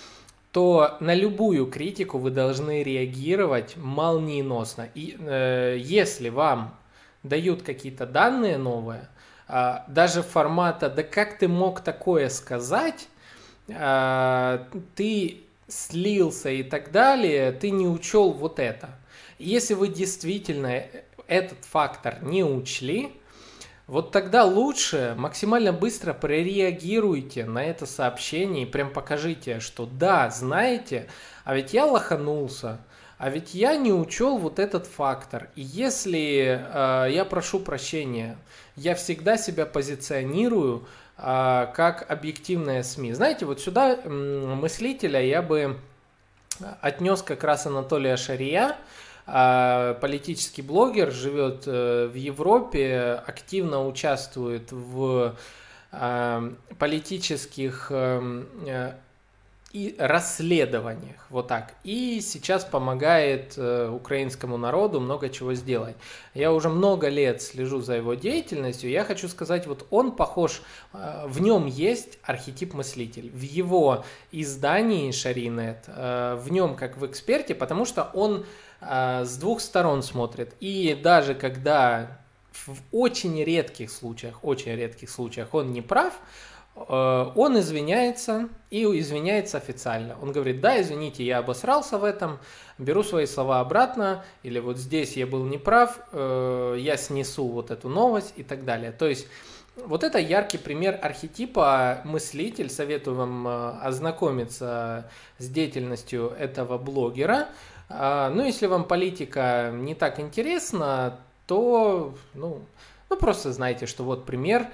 то 0.56 0.96
на 1.00 1.12
любую 1.12 1.66
критику 1.66 2.16
вы 2.16 2.30
должны 2.30 2.82
реагировать 2.82 3.76
молниеносно. 3.76 4.88
И 4.94 5.14
э, 5.18 5.76
если 5.78 6.30
вам 6.30 6.74
дают 7.22 7.62
какие-то 7.62 8.06
данные 8.06 8.56
новые, 8.56 9.06
э, 9.48 9.80
даже 9.86 10.22
формата 10.22 10.88
«да 10.88 11.02
как 11.02 11.36
ты 11.36 11.46
мог 11.46 11.82
такое 11.82 12.30
сказать», 12.30 13.06
э, 13.68 14.64
ты 14.94 15.42
слился 15.68 16.48
и 16.48 16.62
так 16.62 16.90
далее, 16.90 17.52
ты 17.52 17.68
не 17.68 17.86
учел 17.86 18.32
вот 18.32 18.58
это. 18.58 18.88
Если 19.38 19.74
вы 19.74 19.88
действительно 19.88 20.84
этот 21.26 21.66
фактор 21.66 22.22
не 22.22 22.42
учли, 22.42 23.12
вот 23.86 24.10
тогда 24.10 24.44
лучше 24.44 25.14
максимально 25.16 25.72
быстро 25.72 26.12
прореагируйте 26.12 27.44
на 27.44 27.64
это 27.64 27.86
сообщение 27.86 28.64
и 28.64 28.70
прям 28.70 28.90
покажите, 28.90 29.60
что 29.60 29.86
да, 29.86 30.28
знаете, 30.30 31.06
а 31.44 31.54
ведь 31.54 31.72
я 31.72 31.86
лоханулся, 31.86 32.78
а 33.18 33.30
ведь 33.30 33.54
я 33.54 33.76
не 33.76 33.92
учел 33.92 34.38
вот 34.38 34.58
этот 34.58 34.86
фактор. 34.86 35.50
И 35.54 35.62
если 35.62 36.60
э, 36.60 37.12
я 37.12 37.24
прошу 37.24 37.60
прощения, 37.60 38.36
я 38.74 38.96
всегда 38.96 39.38
себя 39.38 39.66
позиционирую 39.66 40.86
э, 41.16 41.66
как 41.72 42.10
объективная 42.10 42.82
СМИ. 42.82 43.12
Знаете, 43.12 43.46
вот 43.46 43.60
сюда 43.60 43.94
э, 43.94 44.08
мыслителя 44.08 45.22
я 45.22 45.42
бы 45.42 45.78
отнес 46.80 47.22
как 47.22 47.44
раз 47.44 47.66
Анатолия 47.66 48.16
Шария, 48.16 48.76
политический 49.26 50.62
блогер 50.62 51.10
живет 51.10 51.64
э, 51.66 52.06
в 52.06 52.14
Европе, 52.14 53.20
активно 53.26 53.84
участвует 53.86 54.70
в 54.70 55.34
а, 55.90 56.52
политических 56.78 57.88
эм, 57.90 58.46
э, 58.66 58.92
расследованиях, 59.98 61.26
вот 61.28 61.48
так. 61.48 61.74
И 61.82 62.20
сейчас 62.20 62.64
помогает 62.64 63.54
э, 63.56 63.90
украинскому 63.90 64.58
народу 64.58 65.00
много 65.00 65.28
чего 65.28 65.54
сделать. 65.54 65.96
Я 66.32 66.52
уже 66.52 66.68
много 66.68 67.08
лет 67.08 67.42
слежу 67.42 67.80
за 67.80 67.96
его 67.96 68.14
деятельностью. 68.14 68.90
Я 68.90 69.02
хочу 69.02 69.26
сказать, 69.28 69.66
вот 69.66 69.88
он 69.90 70.12
похож, 70.12 70.62
в 70.92 71.40
нем 71.40 71.66
есть 71.66 72.20
архетип 72.22 72.74
мыслитель. 72.74 73.28
В 73.30 73.42
его 73.42 74.04
издании 74.30 75.10
Шаринет, 75.10 75.88
в 75.88 76.46
нем 76.48 76.76
как 76.76 76.96
в 76.96 77.04
эксперте, 77.06 77.54
потому 77.56 77.84
что 77.84 78.08
он 78.14 78.44
а, 78.44 78.44
с 78.80 79.36
двух 79.38 79.60
сторон 79.60 80.02
смотрит. 80.02 80.54
И 80.60 80.98
даже 81.02 81.34
когда 81.34 82.18
в 82.66 82.80
очень 82.92 83.42
редких 83.42 83.90
случаях, 83.90 84.44
очень 84.44 84.74
редких 84.74 85.10
случаях 85.10 85.54
он 85.54 85.72
не 85.72 85.82
прав, 85.82 86.14
э, 86.74 87.30
он 87.34 87.58
извиняется 87.58 88.48
и 88.70 88.84
извиняется 88.84 89.58
официально. 89.58 90.16
Он 90.20 90.32
говорит, 90.32 90.60
да, 90.60 90.80
извините, 90.80 91.24
я 91.24 91.38
обосрался 91.38 91.98
в 91.98 92.04
этом, 92.04 92.38
беру 92.78 93.02
свои 93.02 93.26
слова 93.26 93.60
обратно, 93.60 94.24
или 94.42 94.58
вот 94.58 94.78
здесь 94.78 95.16
я 95.16 95.26
был 95.26 95.44
неправ, 95.44 96.00
э, 96.12 96.76
я 96.78 96.96
снесу 96.96 97.46
вот 97.46 97.70
эту 97.70 97.88
новость 97.88 98.32
и 98.36 98.42
так 98.42 98.64
далее. 98.64 98.92
То 98.92 99.06
есть 99.06 99.26
вот 99.76 100.04
это 100.04 100.18
яркий 100.18 100.58
пример 100.58 100.98
архетипа 101.02 102.00
мыслитель. 102.04 102.70
Советую 102.70 103.16
вам 103.16 103.46
э, 103.46 103.70
ознакомиться 103.82 105.10
с 105.38 105.48
деятельностью 105.48 106.30
этого 106.38 106.78
блогера. 106.78 107.48
А, 107.88 108.30
ну, 108.30 108.44
если 108.44 108.66
вам 108.66 108.84
политика 108.84 109.70
не 109.72 109.94
так 109.94 110.18
интересна, 110.20 111.18
то, 111.46 112.14
ну, 112.34 112.62
ну 113.08 113.16
просто 113.16 113.52
знайте, 113.52 113.86
что 113.86 114.04
вот 114.04 114.26
пример 114.26 114.68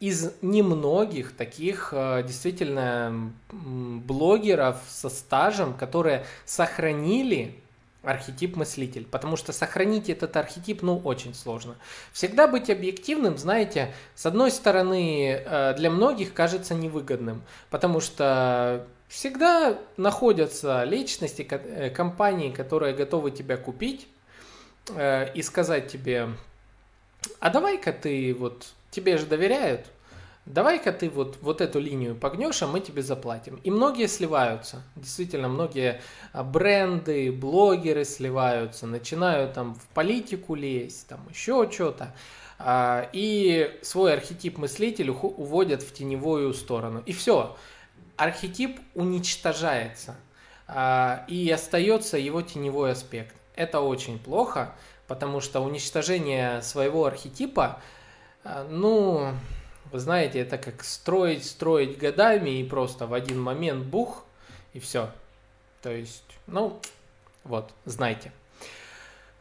из 0.00 0.32
немногих 0.40 1.36
таких 1.36 1.90
а, 1.92 2.22
действительно 2.22 3.32
блогеров 3.52 4.78
со 4.88 5.08
стажем, 5.10 5.74
которые 5.74 6.24
сохранили 6.44 7.59
архетип 8.02 8.56
мыслитель, 8.56 9.04
потому 9.04 9.36
что 9.36 9.52
сохранить 9.52 10.08
этот 10.08 10.36
архетип, 10.36 10.82
ну, 10.82 10.98
очень 10.98 11.34
сложно. 11.34 11.76
Всегда 12.12 12.48
быть 12.48 12.70
объективным, 12.70 13.36
знаете, 13.36 13.92
с 14.14 14.26
одной 14.26 14.50
стороны, 14.50 15.42
а, 15.44 15.74
для 15.74 15.90
многих 15.90 16.32
кажется 16.32 16.74
невыгодным, 16.74 17.42
потому 17.70 18.00
что 18.00 18.86
Всегда 19.10 19.76
находятся 19.96 20.84
личности, 20.84 21.44
э, 21.50 21.90
компании, 21.90 22.52
которые 22.52 22.94
готовы 22.94 23.32
тебя 23.32 23.56
купить 23.56 24.06
э, 24.94 25.32
и 25.34 25.42
сказать 25.42 25.88
тебе, 25.88 26.28
а 27.40 27.50
давай-ка 27.50 27.92
ты 27.92 28.32
вот, 28.32 28.68
тебе 28.92 29.18
же 29.18 29.26
доверяют, 29.26 29.86
давай-ка 30.46 30.92
ты 30.92 31.08
вот, 31.08 31.38
вот 31.40 31.60
эту 31.60 31.78
линию 31.80 32.14
погнешь, 32.14 32.62
а 32.62 32.66
мы 32.66 32.80
тебе 32.80 33.02
заплатим. 33.02 33.60
И 33.62 33.70
многие 33.70 34.08
сливаются, 34.08 34.82
действительно, 34.96 35.48
многие 35.48 36.00
а, 36.32 36.42
бренды, 36.42 37.32
блогеры 37.32 38.04
сливаются, 38.04 38.86
начинают 38.86 39.54
там 39.54 39.74
в 39.74 39.86
политику 39.94 40.54
лезть, 40.54 41.08
там 41.08 41.20
еще 41.30 41.70
что-то. 41.70 42.14
А, 42.58 43.08
и 43.12 43.78
свой 43.82 44.14
архетип 44.14 44.58
мыслителя 44.58 45.12
уводят 45.12 45.82
в 45.82 45.92
теневую 45.92 46.52
сторону. 46.54 47.02
И 47.06 47.12
все 47.12 47.56
архетип 48.16 48.80
уничтожается, 48.94 50.16
а, 50.66 51.24
и 51.28 51.50
остается 51.50 52.18
его 52.18 52.42
теневой 52.42 52.92
аспект. 52.92 53.34
Это 53.56 53.80
очень 53.80 54.18
плохо, 54.18 54.74
потому 55.06 55.40
что 55.40 55.60
уничтожение 55.60 56.62
своего 56.62 57.04
архетипа, 57.04 57.80
ну, 58.70 59.34
вы 59.92 59.98
знаете, 59.98 60.40
это 60.40 60.58
как 60.58 60.84
строить, 60.84 61.44
строить 61.44 61.98
годами 61.98 62.60
и 62.60 62.64
просто 62.64 63.06
в 63.06 63.14
один 63.14 63.40
момент 63.40 63.86
бух, 63.86 64.24
и 64.72 64.80
все. 64.80 65.10
То 65.82 65.90
есть, 65.90 66.24
ну, 66.46 66.80
вот, 67.44 67.72
знайте. 67.84 68.32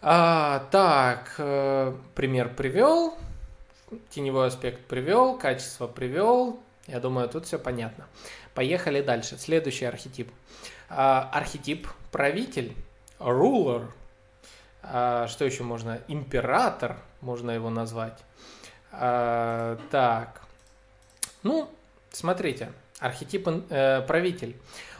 А, 0.01 0.65
так, 0.71 1.35
э, 1.37 1.93
пример 2.15 2.53
привел, 2.55 3.17
теневой 4.09 4.47
аспект 4.47 4.85
привел, 4.85 5.37
качество 5.37 5.87
привел. 5.87 6.59
Я 6.87 6.99
думаю, 6.99 7.27
тут 7.27 7.45
все 7.45 7.59
понятно. 7.59 8.07
Поехали 8.53 9.01
дальше. 9.01 9.37
Следующий 9.37 9.85
архетип. 9.85 10.31
А, 10.89 11.29
архетип 11.33 11.87
правитель, 12.11 12.73
ruler. 13.19 13.89
А, 14.81 15.27
что 15.27 15.45
еще 15.45 15.63
можно? 15.63 15.99
Император, 16.07 16.97
можно 17.21 17.51
его 17.51 17.69
назвать. 17.69 18.17
А, 18.91 19.77
так. 19.91 20.41
Ну, 21.43 21.69
смотрите, 22.11 22.71
архетип 22.99 23.47
э, 23.47 24.01
правитель. 24.01 24.55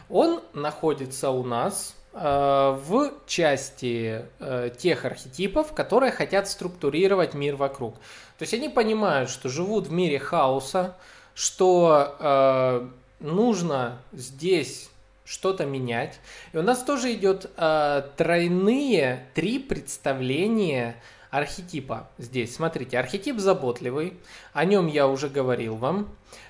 Он 0.08 0.40
находится 0.54 1.30
у 1.30 1.44
нас 1.44 1.94
э, 2.12 2.18
в 2.18 3.12
части 3.26 4.24
э, 4.38 4.70
тех 4.76 5.04
архетипов, 5.04 5.72
которые 5.72 6.12
хотят 6.12 6.48
структурировать 6.48 7.34
мир 7.34 7.56
вокруг. 7.56 7.94
То 8.38 8.42
есть 8.42 8.54
они 8.54 8.68
понимают, 8.68 9.30
что 9.30 9.48
живут 9.48 9.88
в 9.88 9.92
мире 9.92 10.18
хаоса, 10.18 10.96
что 11.34 12.90
нужно 13.20 13.98
здесь 14.12 14.90
что-то 15.30 15.64
менять. 15.64 16.18
И 16.52 16.56
у 16.56 16.62
нас 16.62 16.82
тоже 16.82 17.14
идет 17.14 17.48
э, 17.56 18.02
тройные 18.16 19.28
три 19.34 19.60
представления 19.60 20.96
архетипа 21.30 22.10
здесь. 22.18 22.54
Смотрите, 22.54 22.98
архетип 22.98 23.38
заботливый, 23.38 24.18
о 24.52 24.64
нем 24.64 24.86
я 24.86 25.06
уже 25.06 25.28
говорил 25.28 25.76
вам. 25.76 26.08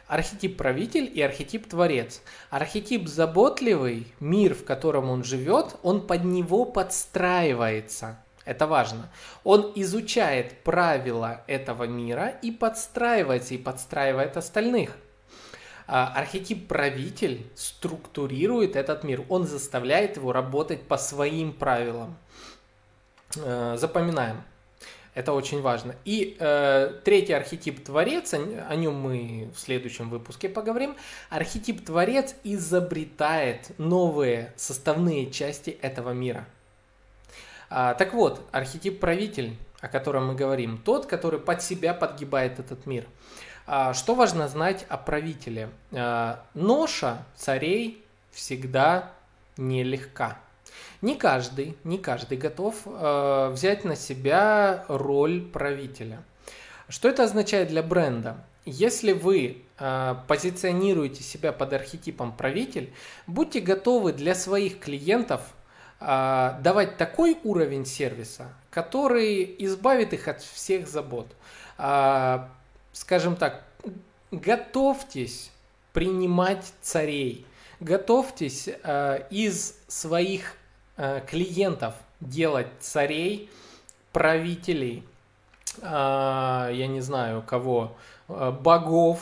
Архетип 0.09 0.57
правитель 0.57 1.11
и 1.13 1.23
архетип 1.23 1.69
творец. 1.69 2.23
Архетип 2.51 3.07
заботливый, 3.07 4.07
мир, 4.19 4.55
в 4.55 4.65
котором 4.65 5.09
он 5.09 5.23
живет, 5.23 5.77
он 5.83 6.07
под 6.07 6.25
него 6.25 6.65
подстраивается. 6.65 8.19
Это 8.45 8.67
важно. 8.67 9.09
Он 9.45 9.71
изучает 9.77 10.63
правила 10.65 11.43
этого 11.47 11.85
мира 11.85 12.35
и 12.43 12.51
подстраивается, 12.51 13.55
и 13.55 13.59
подстраивает 13.59 14.37
остальных. 14.37 14.97
А, 15.87 16.13
архетип 16.17 16.67
правитель 16.67 17.47
структурирует 17.55 18.77
этот 18.77 19.05
мир. 19.05 19.25
Он 19.29 19.47
заставляет 19.47 20.17
его 20.17 20.33
работать 20.33 20.83
по 20.83 20.97
своим 20.97 21.53
правилам. 21.53 22.17
Э, 23.37 23.77
запоминаем. 23.77 24.43
Это 25.21 25.35
очень 25.35 25.61
важно. 25.61 25.97
И 26.07 26.39
э, 26.41 26.95
третий 27.05 27.35
архетип 27.35 27.85
творец, 27.85 28.33
о, 28.33 28.75
нем 28.75 28.95
мы 28.95 29.51
в 29.55 29.61
следующем 29.61 30.09
выпуске 30.09 30.49
поговорим. 30.49 30.97
Архетип 31.29 31.85
творец 31.85 32.35
изобретает 32.43 33.71
новые 33.77 34.55
составные 34.57 35.31
части 35.31 35.77
этого 35.83 36.13
мира. 36.13 36.47
А, 37.69 37.93
так 37.93 38.15
вот, 38.15 38.41
архетип 38.51 38.99
правитель, 38.99 39.59
о 39.83 39.89
котором 39.89 40.29
мы 40.29 40.35
говорим, 40.35 40.79
тот, 40.79 41.05
который 41.05 41.39
под 41.39 41.61
себя 41.63 41.93
подгибает 41.93 42.59
этот 42.59 42.87
мир. 42.87 43.05
А, 43.67 43.93
что 43.93 44.15
важно 44.15 44.49
знать 44.49 44.87
о 44.89 44.97
правителе? 44.97 45.69
А, 45.93 46.43
ноша 46.55 47.27
царей 47.37 48.03
всегда 48.31 49.13
нелегка. 49.59 50.39
Не 51.03 51.17
каждый, 51.17 51.77
не 51.83 51.97
каждый 51.97 52.37
готов 52.37 52.75
э, 52.85 53.51
взять 53.53 53.85
на 53.85 53.97
себя 53.97 54.85
роль 54.89 55.41
правителя. 55.41 56.23
Что 56.89 57.09
это 57.09 57.25
означает 57.25 57.69
для 57.69 57.83
бренда? 57.83 58.45
Если 58.67 59.13
вы 59.13 59.63
э, 59.79 60.15
позиционируете 60.29 61.23
себя 61.23 61.53
под 61.53 61.73
архетипом 61.73 62.33
правитель, 62.33 62.93
будьте 63.27 63.61
готовы 63.61 64.13
для 64.13 64.35
своих 64.35 64.79
клиентов 64.79 65.41
э, 66.01 66.53
давать 66.61 66.99
такой 66.99 67.39
уровень 67.45 67.87
сервиса, 67.87 68.49
который 68.71 69.55
избавит 69.61 70.13
их 70.13 70.29
от 70.29 70.43
всех 70.43 70.87
забот. 70.87 71.29
Э, 71.79 72.41
скажем 72.93 73.37
так, 73.37 73.65
готовьтесь 74.31 75.51
принимать 75.95 76.73
царей, 76.83 77.47
готовьтесь 77.81 78.69
э, 78.69 79.27
из 79.31 79.77
своих 79.89 80.57
клиентов 81.27 81.95
делать 82.21 82.69
царей, 82.81 83.51
правителей, 84.13 85.05
э, 85.81 86.71
я 86.73 86.87
не 86.87 87.01
знаю 87.01 87.43
кого, 87.43 87.97
э, 88.29 88.51
богов, 88.51 89.21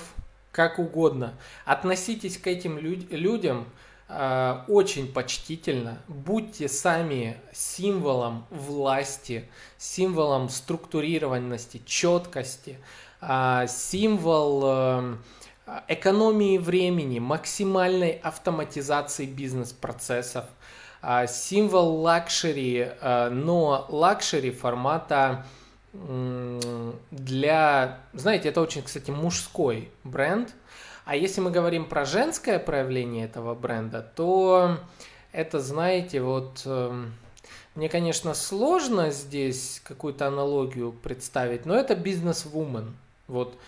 как 0.53 0.79
угодно. 0.79 1.35
Относитесь 1.65 2.39
к 2.39 2.47
этим 2.47 2.79
людям 2.79 3.67
очень 4.69 5.13
почтительно. 5.13 5.99
Будьте 6.09 6.67
сами 6.67 7.37
символом 7.53 8.47
власти, 8.49 9.47
символом 9.77 10.49
структурированности, 10.49 11.83
четкости, 11.85 12.79
символ 13.21 15.19
экономии 15.89 16.57
времени, 16.57 17.19
максимальной 17.19 18.13
автоматизации 18.13 19.27
бизнес-процессов– 19.27 20.47
а, 20.55 20.58
символ 21.27 22.01
luxury, 22.01 22.91
а, 23.01 23.31
но 23.31 23.87
luxury 23.89 24.51
формата 24.51 25.45
для, 27.11 27.99
знаете, 28.13 28.51
это 28.51 28.61
очень, 28.61 28.83
кстати, 28.83 29.11
мужской 29.11 29.91
бренд. 30.05 30.55
А 31.05 31.17
если 31.17 31.41
мы 31.41 31.51
говорим 31.51 31.87
про 31.87 32.05
женское 32.05 32.59
проявление 32.59 33.25
этого 33.25 33.55
бренда, 33.55 34.03
то 34.03 34.77
это, 35.33 35.61
знаете, 35.61 36.21
вот 36.21 36.63
эм, 36.67 37.15
мне, 37.75 37.89
конечно, 37.89 38.35
сложно 38.35 39.11
здесь 39.11 39.81
какую-то 39.85 40.27
аналогию 40.27 40.93
представить, 40.93 41.65
но 41.65 41.75
это 41.75 41.95
бизнес-вумен. 41.95 42.97
Вот 43.27 43.59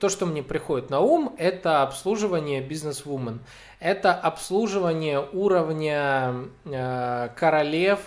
то, 0.00 0.08
что 0.08 0.26
мне 0.26 0.42
приходит 0.42 0.90
на 0.90 1.00
ум, 1.00 1.34
это 1.38 1.82
обслуживание 1.82 2.60
бизнес-вумен. 2.60 3.40
Это 3.80 4.12
обслуживание 4.14 5.26
уровня 5.32 6.34
э, 6.64 7.30
королев 7.34 8.00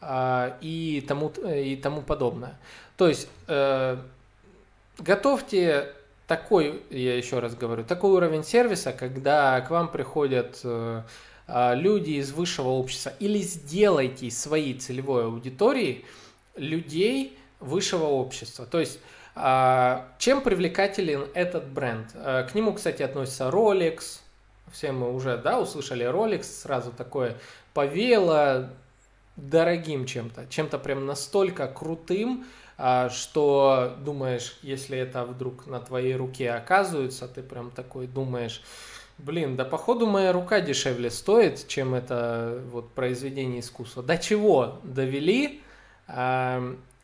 э, 0.00 0.52
и, 0.60 1.04
тому, 1.06 1.28
и 1.28 1.76
тому 1.76 2.02
подобное. 2.02 2.58
То 2.96 3.08
есть 3.08 3.28
э, 3.46 3.96
готовьте 4.98 5.94
такой, 6.26 6.82
я 6.90 7.16
еще 7.16 7.38
раз 7.38 7.54
говорю, 7.54 7.84
такой 7.84 8.10
уровень 8.10 8.42
сервиса, 8.42 8.92
когда 8.92 9.60
к 9.60 9.70
вам 9.70 9.88
приходят 9.88 10.60
э, 10.64 11.02
э 11.46 11.74
люди 11.76 12.12
из 12.12 12.32
высшего 12.32 12.70
общества, 12.70 13.12
или 13.20 13.38
сделайте 13.38 14.30
своей 14.32 14.74
целевой 14.74 15.26
аудитории 15.26 16.04
людей 16.56 17.38
высшего 17.60 18.04
общества. 18.04 18.66
То 18.66 18.80
есть 18.80 18.98
чем 20.18 20.40
привлекателен 20.40 21.28
этот 21.34 21.68
бренд? 21.68 22.08
А, 22.14 22.44
к 22.44 22.54
нему, 22.54 22.72
кстати, 22.72 23.02
относится 23.02 23.48
Rolex. 23.48 24.20
Все 24.72 24.92
мы 24.92 25.14
уже 25.14 25.38
да, 25.38 25.60
услышали 25.60 26.04
Rolex, 26.06 26.42
сразу 26.42 26.92
такое 26.92 27.36
повеяло 27.72 28.70
дорогим 29.36 30.04
чем-то, 30.04 30.46
чем-то 30.48 30.78
прям 30.78 31.06
настолько 31.06 31.68
крутым, 31.68 32.46
а, 32.76 33.08
что 33.08 33.96
думаешь, 34.04 34.58
если 34.62 34.98
это 34.98 35.24
вдруг 35.24 35.66
на 35.66 35.80
твоей 35.80 36.16
руке 36.16 36.50
оказывается, 36.50 37.28
ты 37.28 37.42
прям 37.42 37.70
такой 37.70 38.06
думаешь, 38.08 38.62
блин, 39.18 39.56
да 39.56 39.64
походу 39.64 40.06
моя 40.06 40.32
рука 40.32 40.60
дешевле 40.60 41.10
стоит, 41.10 41.66
чем 41.68 41.94
это 41.94 42.60
вот 42.70 42.90
произведение 42.92 43.60
искусства. 43.60 44.02
До 44.02 44.18
чего 44.18 44.80
довели 44.82 45.62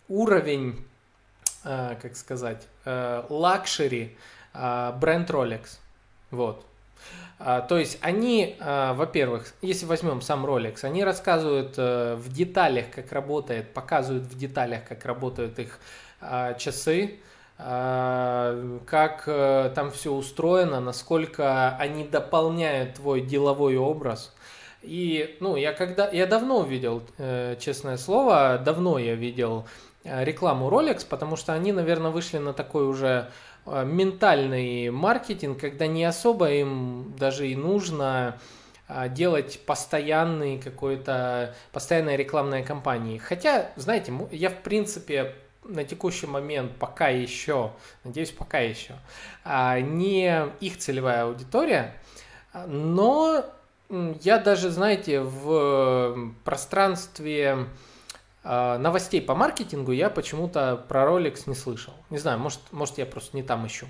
уровень 0.09 0.85
Э, 1.65 1.97
как 2.01 2.15
сказать, 2.15 2.67
э, 2.85 3.23
luxury 3.31 4.15
э, 4.53 4.93
бренд 5.01 5.31
Rolex. 5.31 5.79
Вот. 6.31 6.65
То 7.39 7.77
есть 7.77 7.99
они, 8.01 8.57
во-первых, 8.61 9.53
если 9.61 9.85
возьмем 9.87 10.23
сам 10.23 10.47
Rolex, 10.47 10.85
они 10.85 11.05
рассказывают 11.05 11.77
в 11.77 12.33
деталях, 12.33 12.87
как 12.95 13.13
работает, 13.13 13.75
показывают 13.75 14.25
в 14.25 14.39
деталях, 14.39 14.85
как 14.89 15.05
работают 15.05 15.59
их 15.59 15.81
часы, 16.59 17.19
как 17.59 19.25
там 19.75 19.91
все 19.91 20.13
устроено, 20.13 20.81
насколько 20.81 21.77
они 21.77 22.05
дополняют 22.05 22.95
твой 22.95 23.21
деловой 23.21 23.77
образ. 23.77 24.33
И, 24.81 25.37
ну, 25.41 25.57
я 25.57 25.73
когда, 25.73 26.09
я 26.09 26.27
давно 26.27 26.63
видел, 26.63 27.03
честное 27.59 27.99
слово, 27.99 28.63
давно 28.65 28.99
я 28.99 29.15
видел 29.15 29.67
рекламу 30.05 30.69
Rolex, 30.69 31.07
потому 31.09 31.37
что 31.37 31.53
они, 31.53 31.73
наверное, 31.73 32.11
вышли 32.11 32.39
на 32.39 32.53
такой 32.53 32.87
уже 32.87 33.31
э, 33.67 33.85
ментальный 33.85 34.91
маркетинг, 34.91 35.59
когда 35.61 35.87
не 35.87 36.05
особо 36.05 36.51
им 36.51 37.15
даже 37.19 37.49
и 37.49 37.57
нужно 37.57 38.39
э, 38.89 39.09
делать 39.09 39.61
постоянный 39.65 40.59
какой-то, 40.59 41.55
постоянные 41.73 42.17
рекламные 42.17 42.63
кампании. 42.63 43.19
Хотя, 43.19 43.71
знаете, 43.77 44.13
я 44.31 44.51
в 44.51 44.59
принципе 44.59 45.35
на 45.65 45.85
текущий 45.85 46.27
момент 46.27 46.73
пока 46.79 47.09
еще, 47.09 47.73
надеюсь, 48.05 48.31
пока 48.31 48.59
еще, 48.59 48.97
не 49.47 50.47
их 50.61 50.77
целевая 50.77 51.25
аудитория, 51.25 51.95
но 52.67 53.47
я 53.89 54.39
даже, 54.39 54.69
знаете, 54.69 55.21
в 55.21 56.33
пространстве 56.45 57.53
а, 57.55 57.67
новостей 58.45 59.23
по 59.23 59.35
маркетингу 59.35 59.93
я 59.93 60.11
почему-то 60.11 60.85
про 60.89 61.05
Rolex 61.05 61.45
не 61.47 61.55
слышал. 61.55 61.95
Не 62.11 62.19
знаю, 62.19 62.39
может, 62.39 62.61
может 62.73 62.99
я 62.99 63.07
просто 63.07 63.37
не 63.37 63.43
там 63.43 63.67
ищу. 63.67 63.87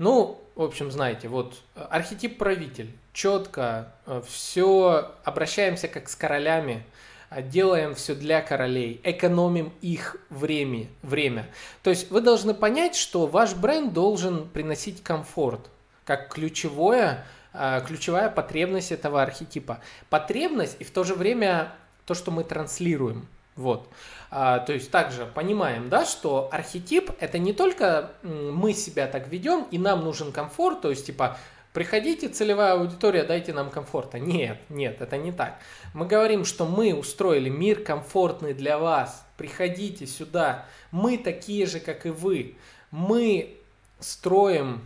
Ну, 0.00 0.40
в 0.54 0.62
общем, 0.62 0.90
знаете, 0.90 1.28
вот 1.28 1.58
архетип 1.74 2.38
правитель. 2.38 2.90
Четко 3.12 3.92
э, 4.06 4.22
все 4.26 5.12
обращаемся 5.24 5.88
как 5.88 6.08
с 6.08 6.16
королями, 6.16 6.86
а 7.28 7.42
делаем 7.42 7.94
все 7.94 8.14
для 8.14 8.40
королей, 8.40 8.98
экономим 9.04 9.74
их 9.82 10.16
время, 10.30 10.86
время. 11.02 11.46
То 11.82 11.90
есть 11.90 12.10
вы 12.10 12.22
должны 12.22 12.54
понять, 12.54 12.96
что 12.96 13.26
ваш 13.26 13.54
бренд 13.54 13.92
должен 13.92 14.48
приносить 14.48 15.02
комфорт, 15.02 15.68
как 16.06 16.32
ключевое, 16.32 17.26
э, 17.52 17.82
ключевая 17.86 18.30
потребность 18.30 18.92
этого 18.92 19.20
архетипа. 19.20 19.80
Потребность 20.08 20.76
и 20.78 20.84
в 20.84 20.90
то 20.90 21.04
же 21.04 21.14
время 21.14 21.74
то, 22.06 22.14
что 22.14 22.30
мы 22.30 22.44
транслируем– 22.44 23.28
вот. 23.60 23.88
А, 24.30 24.58
то 24.58 24.72
есть 24.72 24.90
также 24.90 25.26
понимаем, 25.26 25.88
да, 25.88 26.04
что 26.04 26.48
архетип 26.50 27.10
это 27.20 27.38
не 27.38 27.52
только 27.52 28.12
мы 28.22 28.72
себя 28.72 29.06
так 29.06 29.28
ведем 29.28 29.66
и 29.70 29.78
нам 29.78 30.04
нужен 30.04 30.32
комфорт, 30.32 30.80
то 30.80 30.90
есть 30.90 31.06
типа 31.06 31.38
Приходите, 31.72 32.28
целевая 32.28 32.72
аудитория, 32.72 33.22
дайте 33.22 33.52
нам 33.52 33.70
комфорта. 33.70 34.18
Нет, 34.18 34.58
нет, 34.68 35.00
это 35.00 35.16
не 35.16 35.30
так. 35.30 35.60
Мы 35.94 36.04
говорим, 36.04 36.44
что 36.44 36.66
мы 36.66 36.92
устроили 36.92 37.48
мир 37.48 37.84
комфортный 37.84 38.54
для 38.54 38.76
вас. 38.76 39.24
Приходите 39.36 40.04
сюда. 40.08 40.66
Мы 40.90 41.16
такие 41.16 41.66
же, 41.66 41.78
как 41.78 42.06
и 42.06 42.10
вы. 42.10 42.56
Мы 42.90 43.56
строим 44.00 44.82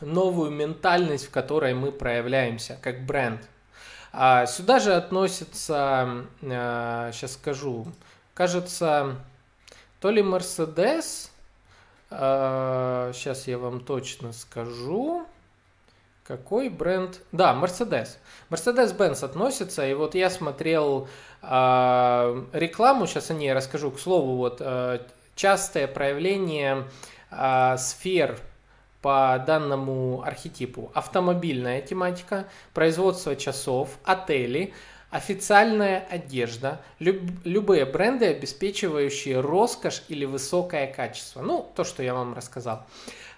новую 0.00 0.52
ментальность, 0.52 1.26
в 1.26 1.30
которой 1.30 1.74
мы 1.74 1.90
проявляемся 1.90 2.78
как 2.80 3.04
бренд. 3.04 3.40
А 4.16 4.46
сюда 4.46 4.78
же 4.78 4.94
относится, 4.94 6.26
сейчас 6.40 7.30
а, 7.30 7.34
скажу, 7.34 7.88
кажется, 8.32 9.16
то 9.98 10.10
ли 10.10 10.22
Mercedes, 10.22 11.30
сейчас 12.10 12.12
а, 12.12 13.50
я 13.50 13.58
вам 13.58 13.80
точно 13.80 14.32
скажу, 14.32 15.26
какой 16.22 16.68
бренд? 16.68 17.20
Да, 17.32 17.58
Mercedes. 17.60 18.18
Mercedes-Benz 18.50 19.24
относится, 19.24 19.84
и 19.84 19.94
вот 19.94 20.14
я 20.14 20.30
смотрел 20.30 21.08
э, 21.42 22.44
рекламу, 22.52 23.08
сейчас 23.08 23.32
о 23.32 23.34
ней 23.34 23.52
расскажу, 23.52 23.90
к 23.90 23.98
слову, 23.98 24.36
вот 24.36 24.58
э, 24.60 25.00
частое 25.34 25.88
проявление 25.88 26.84
э, 27.32 27.76
сфер 27.78 28.38
по 29.04 29.38
данному 29.46 30.22
архетипу. 30.22 30.90
Автомобильная 30.94 31.82
тематика, 31.82 32.46
производство 32.72 33.36
часов, 33.36 33.98
отели, 34.02 34.72
официальная 35.10 36.06
одежда, 36.08 36.80
люб, 37.00 37.20
любые 37.44 37.84
бренды, 37.84 38.28
обеспечивающие 38.28 39.40
роскошь 39.40 40.04
или 40.08 40.24
высокое 40.24 40.86
качество. 40.86 41.42
Ну, 41.42 41.70
то, 41.76 41.84
что 41.84 42.02
я 42.02 42.14
вам 42.14 42.32
рассказал. 42.32 42.86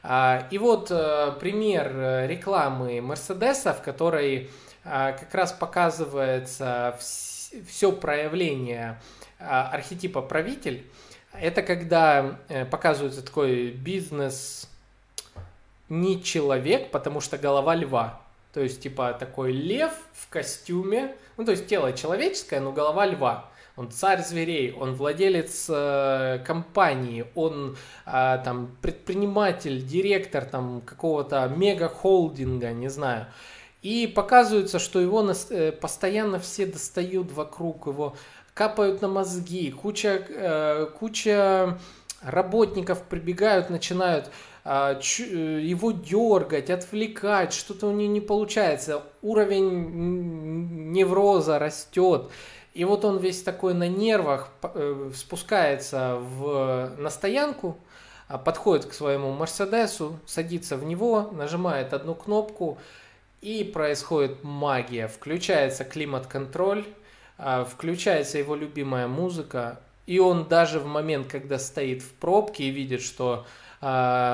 А, 0.04 0.46
и 0.52 0.58
вот 0.58 0.92
э, 0.92 1.32
пример 1.40 1.90
э, 1.92 2.26
рекламы 2.28 3.00
Мерседеса, 3.00 3.74
в 3.74 3.82
которой 3.82 4.50
а, 4.84 5.14
как 5.14 5.34
раз 5.34 5.50
показывается 5.50 6.96
все 7.00 7.90
проявление 7.90 9.00
а, 9.40 9.68
архетипа 9.72 10.22
правитель. 10.22 10.86
Это 11.32 11.62
когда 11.62 12.38
э, 12.48 12.64
показывается 12.66 13.26
такой 13.26 13.72
бизнес 13.72 14.70
не 15.88 16.22
человек, 16.22 16.90
потому 16.90 17.20
что 17.20 17.38
голова 17.38 17.74
льва. 17.74 18.20
То 18.52 18.60
есть, 18.60 18.80
типа, 18.80 19.12
такой 19.12 19.52
лев 19.52 19.92
в 20.14 20.28
костюме, 20.28 21.14
ну, 21.36 21.44
то 21.44 21.50
есть 21.50 21.66
тело 21.66 21.92
человеческое, 21.92 22.60
но 22.60 22.72
голова 22.72 23.04
льва. 23.06 23.50
Он 23.76 23.90
царь 23.90 24.22
зверей, 24.22 24.72
он 24.72 24.94
владелец 24.94 25.66
э, 25.68 26.42
компании, 26.46 27.26
он 27.34 27.76
э, 28.06 28.38
там 28.42 28.74
предприниматель, 28.80 29.84
директор 29.84 30.46
там 30.46 30.80
какого-то 30.80 31.52
мега-холдинга, 31.54 32.72
не 32.72 32.88
знаю. 32.88 33.26
И 33.82 34.06
показывается, 34.06 34.78
что 34.78 34.98
его 34.98 35.30
э, 35.50 35.72
постоянно 35.72 36.38
все 36.38 36.64
достают 36.64 37.30
вокруг, 37.32 37.86
его 37.86 38.16
капают 38.54 39.02
на 39.02 39.08
мозги, 39.08 39.70
куча, 39.70 40.26
э, 40.26 40.86
куча 40.98 41.78
работников 42.22 43.02
прибегают, 43.02 43.68
начинают 43.68 44.30
его 44.66 45.92
дергать, 45.92 46.70
отвлекать, 46.70 47.52
что-то 47.52 47.86
у 47.86 47.92
него 47.92 48.12
не 48.12 48.20
получается, 48.20 49.02
уровень 49.22 50.92
невроза 50.92 51.58
растет. 51.58 52.30
И 52.74 52.84
вот 52.84 53.04
он 53.04 53.18
весь 53.18 53.42
такой 53.42 53.72
на 53.74 53.88
нервах 53.88 54.50
э, 54.62 55.10
спускается 55.14 56.16
в, 56.16 56.92
на 56.98 57.08
стоянку, 57.08 57.78
а, 58.28 58.36
подходит 58.36 58.86
к 58.86 58.92
своему 58.92 59.32
Мерседесу, 59.32 60.18
садится 60.26 60.76
в 60.76 60.84
него, 60.84 61.30
нажимает 61.32 61.94
одну 61.94 62.14
кнопку, 62.14 62.76
и 63.40 63.64
происходит 63.64 64.42
магия. 64.42 65.08
Включается 65.08 65.84
климат-контроль, 65.84 66.84
а, 67.38 67.64
включается 67.64 68.38
его 68.38 68.54
любимая 68.56 69.06
музыка, 69.06 69.80
и 70.06 70.18
он 70.18 70.46
даже 70.46 70.80
в 70.80 70.86
момент, 70.86 71.28
когда 71.28 71.58
стоит 71.58 72.02
в 72.02 72.12
пробке 72.12 72.64
и 72.64 72.70
видит, 72.70 73.00
что 73.00 73.44
а, 73.44 73.65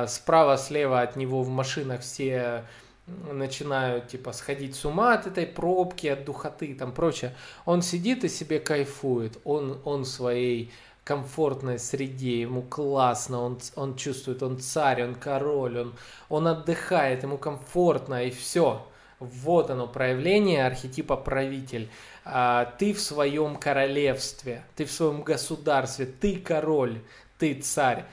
справа-слева 0.08 1.00
от 1.00 1.16
него 1.16 1.42
в 1.42 1.48
машинах 1.48 2.00
все 2.00 2.64
начинают 3.06 4.08
типа 4.08 4.32
сходить 4.32 4.76
с 4.76 4.84
ума 4.84 5.14
от 5.14 5.26
этой 5.26 5.46
пробки, 5.46 6.06
от 6.06 6.24
духоты 6.24 6.66
и 6.66 6.74
там 6.74 6.92
прочее. 6.92 7.34
Он 7.64 7.82
сидит 7.82 8.24
и 8.24 8.28
себе 8.28 8.60
кайфует, 8.60 9.38
он, 9.44 9.80
он 9.84 10.04
своей 10.04 10.72
комфортной 11.04 11.78
среде, 11.78 12.42
ему 12.42 12.62
классно, 12.62 13.42
он, 13.42 13.58
он 13.74 13.96
чувствует, 13.96 14.42
он 14.42 14.60
царь, 14.60 15.02
он 15.04 15.14
король, 15.14 15.78
он, 15.78 15.94
он 16.28 16.46
отдыхает, 16.46 17.24
ему 17.24 17.38
комфортно 17.38 18.24
и 18.24 18.30
все. 18.30 18.86
Вот 19.18 19.70
оно, 19.70 19.86
проявление 19.86 20.66
архетипа 20.66 21.16
правитель. 21.16 21.88
А, 22.24 22.72
ты 22.78 22.92
в 22.92 23.00
своем 23.00 23.56
королевстве, 23.56 24.64
ты 24.76 24.84
в 24.84 24.92
своем 24.92 25.22
государстве, 25.22 26.06
ты 26.06 26.36
король, 26.36 27.00
ты 27.38 27.54
царь. 27.54 28.04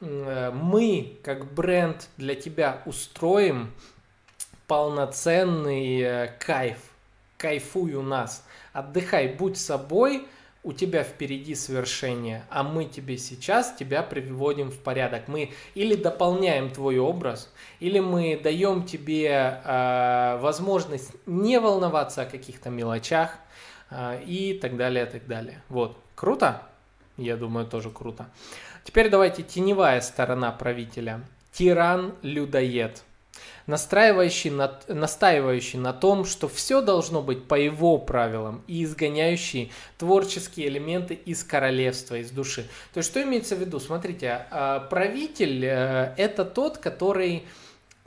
Э, 0.00 0.50
мы, 0.52 1.18
как 1.22 1.52
бренд, 1.52 2.08
для 2.16 2.34
тебя 2.34 2.82
устроим 2.86 3.72
полноценный 4.66 6.00
э, 6.00 6.32
кайф. 6.38 6.78
Кайфуй 7.38 7.94
у 7.94 8.02
нас. 8.02 8.44
Отдыхай, 8.72 9.28
будь 9.28 9.58
собой, 9.58 10.26
у 10.66 10.72
тебя 10.72 11.04
впереди 11.04 11.54
свершение, 11.54 12.44
а 12.50 12.64
мы 12.64 12.86
тебе 12.86 13.18
сейчас 13.18 13.72
тебя 13.78 14.02
приводим 14.02 14.70
в 14.70 14.78
порядок. 14.78 15.28
Мы 15.28 15.52
или 15.74 15.94
дополняем 15.94 16.70
твой 16.70 16.98
образ, 16.98 17.52
или 17.78 18.00
мы 18.00 18.40
даем 18.42 18.84
тебе 18.84 19.60
э, 19.64 20.38
возможность 20.40 21.12
не 21.24 21.60
волноваться 21.60 22.22
о 22.22 22.26
каких-то 22.26 22.68
мелочах 22.68 23.38
э, 23.90 24.20
и 24.26 24.58
так 24.58 24.76
далее, 24.76 25.06
так 25.06 25.28
далее. 25.28 25.62
Вот, 25.68 25.96
круто? 26.16 26.62
Я 27.16 27.36
думаю, 27.36 27.66
тоже 27.66 27.90
круто. 27.90 28.26
Теперь 28.86 29.10
давайте 29.10 29.42
теневая 29.42 30.00
сторона 30.00 30.52
правителя. 30.52 31.20
Тиран-людоед 31.52 33.02
настраивающий 33.66 34.50
на, 34.50 34.78
настаивающий 34.86 35.80
на 35.80 35.92
том, 35.92 36.24
что 36.24 36.48
все 36.48 36.80
должно 36.80 37.20
быть 37.20 37.48
по 37.48 37.56
его 37.56 37.98
правилам 37.98 38.62
и 38.68 38.84
изгоняющий 38.84 39.72
творческие 39.98 40.68
элементы 40.68 41.14
из 41.14 41.42
королевства, 41.42 42.14
из 42.14 42.30
души. 42.30 42.68
То 42.94 42.98
есть 42.98 43.10
что 43.10 43.20
имеется 43.24 43.56
в 43.56 43.58
виду? 43.58 43.80
Смотрите, 43.80 44.46
а, 44.52 44.78
правитель 44.78 45.64
э, 45.64 46.14
это 46.16 46.44
тот, 46.44 46.78
который 46.78 47.42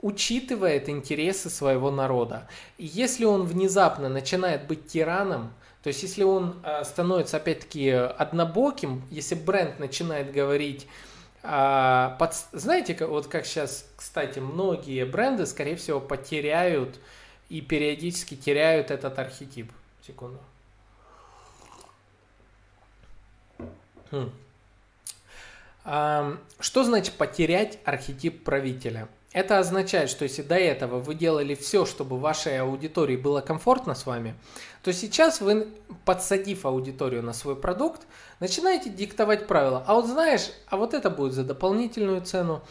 учитывает 0.00 0.88
интересы 0.88 1.50
своего 1.50 1.90
народа. 1.90 2.48
И 2.78 2.86
если 2.86 3.26
он 3.26 3.42
внезапно 3.42 4.08
начинает 4.08 4.66
быть 4.66 4.88
тираном, 4.88 5.52
то 5.82 5.88
есть, 5.88 6.02
если 6.02 6.24
он 6.24 6.60
э, 6.62 6.84
становится, 6.84 7.38
опять-таки, 7.38 7.88
однобоким, 7.90 9.02
если 9.10 9.34
бренд 9.34 9.78
начинает 9.78 10.30
говорить, 10.30 10.86
э, 11.42 12.10
под, 12.18 12.34
знаете, 12.52 13.06
вот 13.06 13.28
как 13.28 13.46
сейчас, 13.46 13.86
кстати, 13.96 14.40
многие 14.40 15.06
бренды, 15.06 15.46
скорее 15.46 15.76
всего, 15.76 15.98
потеряют 15.98 17.00
и 17.48 17.62
периодически 17.62 18.36
теряют 18.36 18.90
этот 18.90 19.18
архетип. 19.18 19.72
Секунду. 20.06 20.38
Хм. 24.10 24.30
Что 25.84 26.84
значит 26.84 27.14
потерять 27.14 27.78
архетип 27.84 28.44
правителя? 28.44 29.08
Это 29.32 29.58
означает, 29.58 30.10
что 30.10 30.24
если 30.24 30.42
до 30.42 30.56
этого 30.56 30.98
вы 30.98 31.14
делали 31.14 31.54
все, 31.54 31.86
чтобы 31.86 32.18
вашей 32.18 32.60
аудитории 32.60 33.16
было 33.16 33.40
комфортно 33.40 33.94
с 33.94 34.04
вами, 34.04 34.34
то 34.82 34.92
сейчас 34.92 35.40
вы, 35.40 35.68
подсадив 36.04 36.66
аудиторию 36.66 37.22
на 37.22 37.32
свой 37.32 37.54
продукт, 37.54 38.02
начинаете 38.40 38.90
диктовать 38.90 39.46
правила. 39.46 39.84
А 39.86 39.94
вот 39.94 40.06
знаешь, 40.06 40.50
а 40.66 40.76
вот 40.76 40.94
это 40.94 41.10
будет 41.10 41.34
за 41.34 41.44
дополнительную 41.44 42.22
цену, 42.22 42.62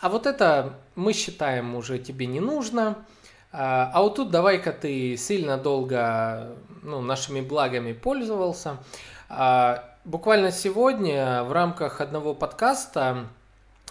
а 0.00 0.08
вот 0.08 0.26
это 0.26 0.78
мы 0.94 1.12
считаем 1.12 1.74
уже 1.74 1.98
тебе 1.98 2.26
не 2.26 2.40
нужно, 2.40 3.04
а, 3.52 3.90
а 3.92 4.02
вот 4.02 4.16
тут 4.16 4.30
давай-ка 4.30 4.72
ты 4.72 5.16
сильно 5.18 5.58
долго 5.58 6.56
ну, 6.82 7.02
нашими 7.02 7.42
благами 7.42 7.92
пользовался. 7.92 8.78
А, 9.28 9.84
буквально 10.04 10.50
сегодня 10.50 11.42
в 11.42 11.52
рамках 11.52 12.00
одного 12.00 12.34
подкаста 12.34 13.26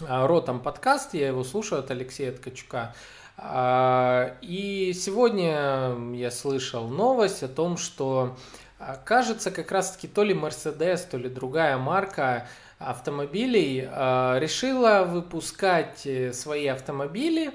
Ротом 0.02 0.60
подкаст, 0.60 1.14
я 1.14 1.28
его 1.28 1.46
слушаю 1.46 1.80
от 1.80 1.90
Алексея 1.90 2.34
Ткачука. 2.34 2.94
А, 3.38 4.36
и 4.42 4.92
сегодня 4.94 5.96
я 6.14 6.32
слышал 6.32 6.90
новость 6.90 7.44
о 7.44 7.48
том, 7.48 7.78
что 7.78 8.36
а, 8.78 8.98
кажется 8.98 9.52
как 9.52 9.72
раз-таки 9.72 10.10
то 10.10 10.24
ли 10.24 10.34
Mercedes, 10.34 11.08
то 11.10 11.16
ли 11.16 11.30
другая 11.30 11.78
марка 11.78 12.46
автомобилей 12.78 13.84
решила 13.84 15.06
выпускать 15.08 16.06
э, 16.06 16.34
свои 16.34 16.68
автомобили 16.68 17.54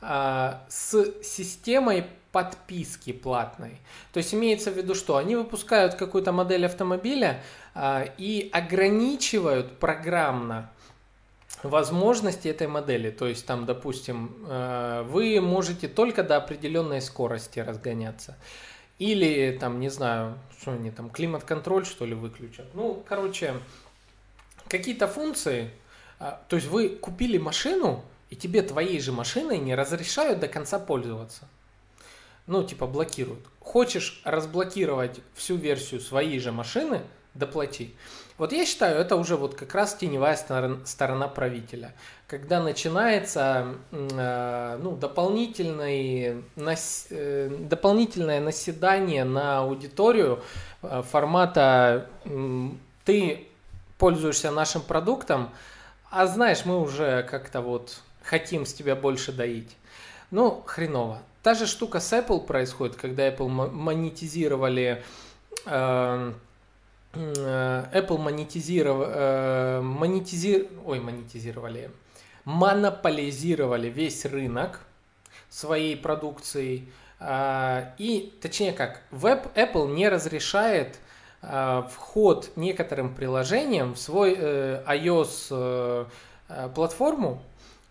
с 0.00 1.12
системой 1.22 2.06
подписки 2.32 3.12
платной. 3.12 3.78
То 4.14 4.18
есть 4.18 4.32
имеется 4.32 4.70
в 4.70 4.76
виду, 4.78 4.94
что 4.94 5.18
они 5.18 5.36
выпускают 5.36 5.94
какую-то 5.94 6.32
модель 6.32 6.64
автомобиля 6.64 7.42
и 7.76 8.50
ограничивают 8.52 9.78
программно 9.78 10.70
возможности 11.62 12.48
этой 12.48 12.66
модели. 12.66 13.10
То 13.10 13.26
есть 13.26 13.46
там, 13.46 13.66
допустим, 13.66 14.34
э, 14.48 15.04
вы 15.08 15.40
можете 15.40 15.88
только 15.88 16.22
до 16.22 16.36
определенной 16.36 17.00
скорости 17.00 17.60
разгоняться. 17.60 18.36
Или 18.98 19.56
там, 19.58 19.80
не 19.80 19.88
знаю, 19.88 20.38
что 20.60 20.72
они 20.72 20.90
там, 20.90 21.10
климат-контроль 21.10 21.84
что 21.86 22.04
ли 22.04 22.14
выключат. 22.14 22.66
Ну, 22.74 23.02
короче, 23.08 23.54
какие-то 24.68 25.08
функции. 25.08 25.70
А, 26.18 26.40
то 26.48 26.56
есть 26.56 26.68
вы 26.68 26.88
купили 26.88 27.38
машину, 27.38 28.04
и 28.30 28.36
тебе 28.36 28.62
твоей 28.62 29.00
же 29.00 29.12
машиной 29.12 29.58
не 29.58 29.74
разрешают 29.74 30.40
до 30.40 30.48
конца 30.48 30.78
пользоваться. 30.78 31.48
Ну, 32.46 32.64
типа 32.64 32.86
блокируют. 32.86 33.44
Хочешь 33.60 34.20
разблокировать 34.24 35.20
всю 35.34 35.56
версию 35.56 36.00
своей 36.00 36.38
же 36.38 36.52
машины, 36.52 37.02
доплати. 37.34 37.94
Вот 38.38 38.52
я 38.52 38.64
считаю, 38.66 38.98
это 38.98 39.16
уже 39.16 39.36
вот 39.36 39.54
как 39.54 39.74
раз 39.74 39.94
теневая 39.94 40.36
сторона 40.84 41.28
правителя. 41.28 41.92
Когда 42.26 42.62
начинается 42.62 43.74
э, 43.90 44.78
ну, 44.82 44.98
нас, 46.56 47.06
э, 47.10 47.48
дополнительное 47.60 48.40
наседание 48.40 49.24
на 49.24 49.58
аудиторию 49.58 50.42
э, 50.82 51.02
формата 51.10 52.08
«ты 53.04 53.46
пользуешься 53.98 54.50
нашим 54.50 54.82
продуктом, 54.82 55.50
а 56.10 56.26
знаешь, 56.26 56.64
мы 56.64 56.80
уже 56.80 57.22
как-то 57.24 57.60
вот 57.60 58.00
хотим 58.22 58.66
с 58.66 58.72
тебя 58.72 58.96
больше 58.96 59.32
доить». 59.32 59.76
Ну, 60.30 60.62
хреново. 60.66 61.20
Та 61.42 61.54
же 61.54 61.66
штука 61.66 62.00
с 62.00 62.12
Apple 62.12 62.46
происходит, 62.46 62.96
когда 62.96 63.28
Apple 63.28 63.48
монетизировали 63.48 65.02
Э, 65.64 66.32
Apple 67.12 68.18
монетизировали, 68.18 69.10
э, 69.14 69.80
монетизир... 69.80 70.66
Ой, 70.84 71.00
монетизировали, 71.00 71.90
монополизировали 72.44 73.88
весь 73.88 74.24
рынок 74.24 74.80
своей 75.50 75.96
продукцией. 75.96 76.90
Э, 77.20 77.92
и, 77.98 78.32
точнее 78.40 78.72
как, 78.72 79.02
веб 79.10 79.46
Apple 79.56 79.92
не 79.92 80.08
разрешает 80.08 80.98
вход 81.90 82.52
некоторым 82.54 83.16
приложениям 83.16 83.94
в 83.94 83.98
свой 83.98 84.36
iOS 84.36 86.06
платформу, 86.72 87.42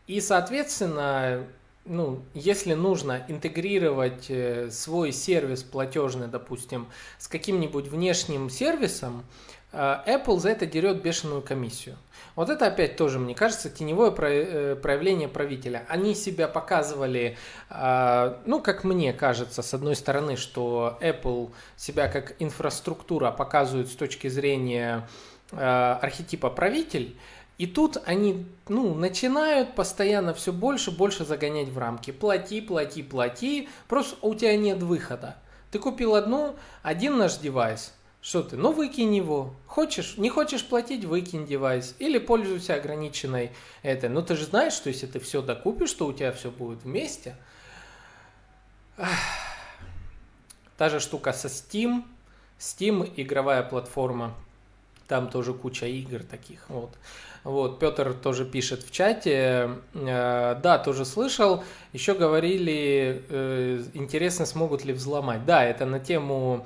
и, 0.08 0.22
соответственно, 0.22 1.44
ну, 1.86 2.22
если 2.34 2.74
нужно 2.74 3.26
интегрировать 3.28 4.26
э, 4.30 4.70
свой 4.70 5.12
сервис 5.12 5.64
платежный, 5.64 6.28
допустим, 6.28 6.88
с 7.18 7.28
каким-нибудь 7.28 7.88
внешним 7.88 8.50
сервисом, 8.50 9.26
э, 9.72 9.98
Apple 10.06 10.40
за 10.40 10.50
это 10.50 10.66
дерет 10.66 11.02
бешеную 11.02 11.42
комиссию. 11.42 11.98
Вот 12.36 12.50
это 12.50 12.68
опять 12.68 12.98
тоже, 12.98 13.18
мне 13.18 13.34
кажется, 13.34 13.70
теневое 13.70 14.12
э, 14.12 14.76
проявление 14.76 15.28
правителя. 15.28 15.86
Они 15.90 16.14
себя 16.14 16.48
показывали, 16.48 17.38
ну, 17.70 18.62
как 18.62 18.84
мне 18.84 19.12
кажется, 19.12 19.62
с 19.62 19.74
одной 19.74 19.96
стороны, 19.96 20.38
что 20.38 20.98
Apple 21.02 21.52
себя 21.76 22.08
как 22.08 22.36
инфраструктура 22.40 23.32
показывает 23.32 23.90
с 23.90 23.96
точки 23.96 24.28
зрения 24.28 25.08
архетипа 25.52 26.50
правитель, 26.50 27.18
и 27.62 27.68
тут 27.68 27.97
они 28.05 28.47
ну, 28.70 28.95
начинают 28.95 29.76
постоянно 29.76 30.34
все 30.34 30.51
больше 30.51 30.89
и 30.89 30.95
больше 30.95 31.26
загонять 31.26 31.70
в 31.70 31.78
рамки. 31.78 32.09
Плати, 32.09 32.59
плати, 32.59 33.03
плати. 33.03 33.70
Просто 33.88 34.18
у 34.24 34.34
тебя 34.34 34.57
нет 34.57 34.82
выхода. 34.82 35.38
Ты 35.70 35.78
купил 35.78 36.16
одну, 36.16 36.55
один 36.82 37.20
наш 37.20 37.38
девайс. 37.38 37.93
Что 38.20 38.41
ты? 38.41 38.57
Ну 38.57 38.72
выкинь 38.72 39.16
его. 39.16 39.53
Хочешь, 39.68 40.18
не 40.18 40.32
хочешь 40.32 40.66
платить, 40.66 41.05
выкинь 41.05 41.45
девайс. 41.45 41.93
Или 41.99 42.18
пользуйся 42.18 42.74
ограниченной 42.74 43.51
этой. 43.84 44.09
Но 44.09 44.24
ты 44.24 44.36
же 44.36 44.45
знаешь, 44.45 44.74
что 44.74 44.89
если 44.89 45.05
ты 45.05 45.20
все 45.20 45.43
докупишь, 45.43 45.91
что 45.91 46.07
у 46.07 46.14
тебя 46.14 46.32
все 46.32 46.49
будет 46.49 46.82
вместе. 46.82 47.36
Та 50.80 50.89
же 50.89 50.99
штука 50.99 51.32
со 51.32 51.47
Steam. 51.47 52.05
Steam 52.57 53.07
игровая 53.18 53.62
платформа. 53.62 54.34
Там 55.07 55.30
тоже 55.30 55.53
куча 55.53 55.86
игр 55.86 56.24
таких. 56.24 56.68
Вот. 56.70 56.97
Вот, 57.44 57.80
Петр 57.80 58.14
тоже 58.14 58.46
пишет 58.46 58.84
в 58.84 58.92
чате. 58.92 59.70
Э, 59.94 60.56
да, 60.62 60.78
тоже 60.78 61.06
слышал. 61.06 61.64
Еще 61.94 62.14
говорили, 62.14 63.24
э, 63.30 63.84
интересно, 63.94 64.46
смогут 64.46 64.86
ли 64.86 64.94
взломать. 64.94 65.46
Да, 65.46 65.64
это 65.64 65.86
на 65.86 66.00
тему 66.00 66.66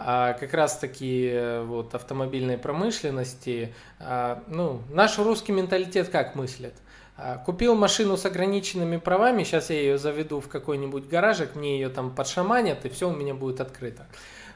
а, 0.00 0.34
как 0.34 0.54
раз-таки 0.54 1.28
э, 1.32 1.62
вот, 1.62 1.94
автомобильной 1.94 2.56
промышленности. 2.56 3.74
А, 3.98 4.44
ну, 4.46 4.82
наш 4.90 5.18
русский 5.18 5.50
менталитет 5.50 6.08
как 6.08 6.36
мыслит? 6.36 6.74
А, 7.16 7.38
купил 7.38 7.74
машину 7.74 8.16
с 8.16 8.24
ограниченными 8.24 8.98
правами, 8.98 9.42
сейчас 9.42 9.70
я 9.70 9.80
ее 9.80 9.98
заведу 9.98 10.40
в 10.40 10.48
какой-нибудь 10.48 11.08
гаражик, 11.08 11.56
мне 11.56 11.80
ее 11.80 11.88
там 11.88 12.14
подшаманят, 12.14 12.84
и 12.86 12.88
все 12.88 13.08
у 13.08 13.12
меня 13.12 13.34
будет 13.34 13.60
открыто. 13.60 14.06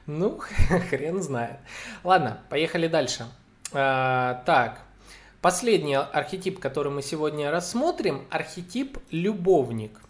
Ну, 0.07 0.41
хрен 0.91 1.21
знает. 1.21 1.59
Ладно, 2.05 2.39
поехали 2.49 2.87
дальше. 2.87 3.27
А, 3.73 4.45
так, 4.47 4.83
Последний 5.43 5.97
архетип, 5.97 6.61
который 6.61 6.93
мы 6.93 7.03
сегодня 7.03 7.51
рассмотрим, 7.51 8.25
архетип 8.31 8.99
любовник. 9.11 10.01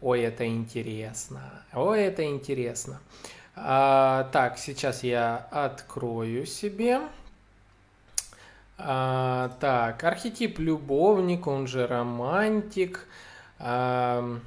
Ой, 0.00 0.22
это 0.22 0.46
интересно. 0.46 1.52
Ой, 1.74 2.00
это 2.00 2.24
интересно. 2.24 2.98
А, 3.54 4.30
так, 4.32 4.56
сейчас 4.56 5.02
я 5.02 5.36
открою 5.50 6.46
себе. 6.46 7.02
А, 8.78 9.54
так, 9.60 10.02
архетип 10.02 10.58
любовник, 10.58 11.46
он 11.46 11.66
же 11.66 11.86
романтик. 11.86 13.06
А, 13.58 14.40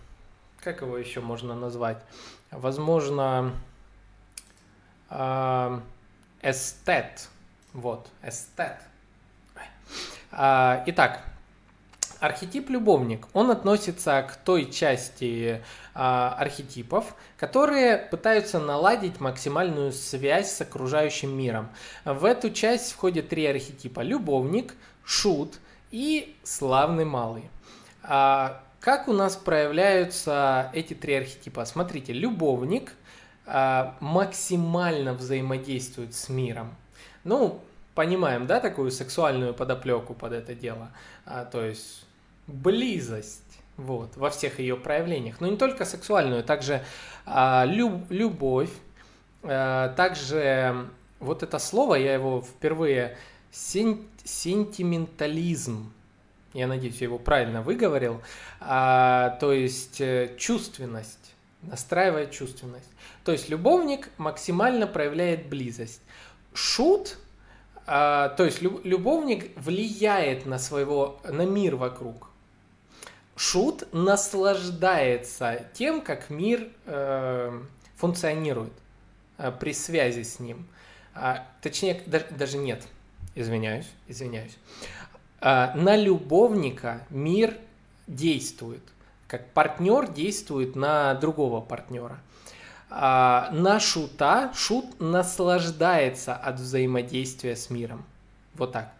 как 0.62 0.82
его 0.82 0.98
еще 0.98 1.22
можно 1.22 1.54
назвать? 1.54 2.02
Возможно, 2.50 3.54
а, 5.12 5.80
эстет. 6.42 7.30
Вот, 7.74 8.10
эстет. 8.24 8.80
А, 10.36 10.84
итак, 10.88 11.22
архетип 12.20 12.70
любовник, 12.72 13.28
он 13.34 13.52
относится 13.52 14.24
к 14.24 14.36
той 14.38 14.72
части 14.72 15.62
а, 15.94 16.36
архетипов, 16.40 17.16
которые 17.38 17.98
пытаются 17.98 18.60
наладить 18.60 19.20
максимальную 19.20 19.92
связь 19.92 20.52
с 20.52 20.62
окружающим 20.62 21.38
миром. 21.38 21.70
В 22.04 22.26
эту 22.26 22.50
часть 22.50 22.94
входят 22.94 23.30
три 23.30 23.46
архетипа. 23.46 24.00
Любовник, 24.00 24.74
шут 25.06 25.60
и 25.92 26.36
славный 26.44 27.06
малый. 27.06 27.50
А, 28.02 28.64
как 28.80 29.08
у 29.08 29.14
нас 29.14 29.36
проявляются 29.36 30.72
эти 30.74 30.96
три 30.96 31.14
архетипа? 31.14 31.64
Смотрите, 31.66 32.12
любовник 32.12 32.94
максимально 34.00 35.14
взаимодействует 35.14 36.16
с 36.16 36.30
миром. 36.30 36.74
Ну, 37.26 37.62
понимаем, 37.96 38.48
да, 38.48 38.60
такую 38.60 38.92
сексуальную 38.92 39.54
подоплеку 39.54 40.14
под 40.14 40.34
это 40.34 40.56
дело. 40.56 40.92
А, 41.26 41.46
то 41.46 41.64
есть 41.64 42.06
близость. 42.48 43.42
Вот, 43.76 44.16
во 44.18 44.30
всех 44.30 44.60
ее 44.60 44.76
проявлениях. 44.76 45.42
Но 45.42 45.48
не 45.48 45.58
только 45.58 45.84
сексуальную, 45.84 46.44
также 46.44 46.84
а, 47.26 47.66
люб, 47.66 48.04
любовь, 48.10 48.70
а, 49.42 49.90
также 49.90 50.90
вот 51.20 51.42
это 51.42 51.58
слово, 51.58 51.96
я 51.96 52.14
его 52.14 52.42
впервые, 52.42 53.18
сен, 53.52 54.06
сентиментализм, 54.24 55.92
я 56.54 56.68
надеюсь, 56.68 57.02
я 57.02 57.08
его 57.08 57.18
правильно 57.18 57.64
выговорил, 57.64 58.22
а, 58.60 59.38
то 59.40 59.52
есть 59.52 60.00
э, 60.02 60.36
чувственность, 60.38 61.34
настраивает 61.64 62.32
чувственность. 62.32 62.90
То 63.24 63.32
есть 63.32 63.50
любовник 63.50 64.10
максимально 64.18 64.86
проявляет 64.86 65.48
близость. 65.48 66.02
Шут 66.54 67.18
а, 67.86 68.30
то 68.30 68.46
есть 68.46 68.62
любовник 68.62 69.52
влияет 69.58 70.46
на 70.46 70.60
своего, 70.60 71.20
на 71.24 71.46
мир 71.46 71.76
вокруг. 71.76 72.30
Шут 73.36 73.92
наслаждается 73.94 75.66
тем, 75.74 76.02
как 76.02 76.30
мир 76.30 76.70
э, 76.86 77.60
функционирует 77.96 78.74
э, 79.38 79.52
при 79.52 79.74
связи 79.74 80.22
с 80.22 80.40
ним. 80.40 80.68
А, 81.16 81.46
точнее, 81.62 82.02
даже, 82.06 82.26
даже 82.30 82.58
нет, 82.58 82.84
извиняюсь, 83.36 83.88
извиняюсь. 84.08 84.58
А, 85.42 85.74
на 85.76 85.96
любовника 85.96 87.06
мир 87.10 87.58
действует, 88.08 88.84
как 89.28 89.50
партнер 89.50 90.08
действует 90.10 90.76
на 90.76 91.16
другого 91.16 91.60
партнера 91.60 92.20
а, 92.96 93.50
на 93.52 93.80
шута 93.80 94.52
шут 94.56 95.00
наслаждается 95.00 96.36
от 96.36 96.60
взаимодействия 96.60 97.56
с 97.56 97.70
миром. 97.70 98.06
Вот 98.54 98.72
так. 98.72 98.94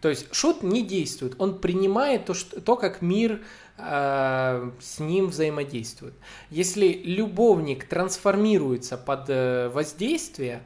То 0.00 0.08
есть 0.08 0.34
шут 0.34 0.62
не 0.62 0.82
действует, 0.82 1.34
он 1.38 1.58
принимает 1.58 2.26
то, 2.26 2.34
что, 2.34 2.60
то 2.60 2.76
как 2.76 3.00
мир 3.02 3.42
э, 3.78 4.70
с 4.80 4.98
ним 4.98 5.28
взаимодействует. 5.28 6.14
Если 6.50 6.88
любовник 6.88 7.86
трансформируется 7.86 8.98
под 8.98 9.24
э, 9.28 9.68
воздействие, 9.68 10.62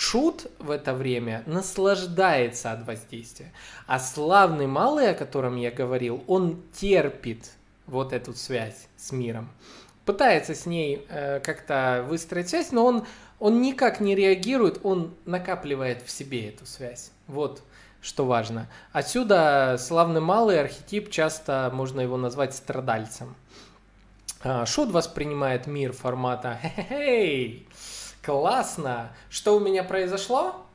Шут 0.00 0.46
в 0.58 0.70
это 0.70 0.94
время 0.94 1.42
наслаждается 1.44 2.72
от 2.72 2.86
воздействия. 2.86 3.52
А 3.86 4.00
славный 4.00 4.66
малый, 4.66 5.10
о 5.10 5.14
котором 5.14 5.56
я 5.56 5.70
говорил, 5.70 6.24
он 6.26 6.62
терпит 6.72 7.50
вот 7.86 8.14
эту 8.14 8.32
связь 8.32 8.88
с 8.96 9.12
миром. 9.12 9.50
Пытается 10.10 10.56
с 10.56 10.66
ней 10.66 11.06
э, 11.08 11.38
как-то 11.38 12.04
выстроить 12.08 12.48
связь, 12.48 12.72
но 12.72 12.84
он, 12.84 13.06
он 13.38 13.62
никак 13.62 14.00
не 14.00 14.16
реагирует, 14.16 14.80
он 14.82 15.14
накапливает 15.24 16.02
в 16.02 16.10
себе 16.10 16.48
эту 16.48 16.66
связь. 16.66 17.12
Вот 17.28 17.62
что 18.02 18.24
важно. 18.26 18.66
Отсюда 18.90 19.76
славный 19.78 20.20
малый 20.20 20.58
архетип, 20.58 21.10
часто 21.10 21.70
можно 21.72 22.00
его 22.00 22.16
назвать 22.16 22.56
страдальцем. 22.56 23.36
А, 24.42 24.66
Шут 24.66 24.90
воспринимает 24.90 25.68
мир 25.68 25.92
формата 25.92 26.58
«Хе-хей, 26.60 27.68
классно! 28.20 29.12
Что 29.28 29.54
у 29.54 29.60
меня 29.60 29.84
произошло?» 29.84 30.66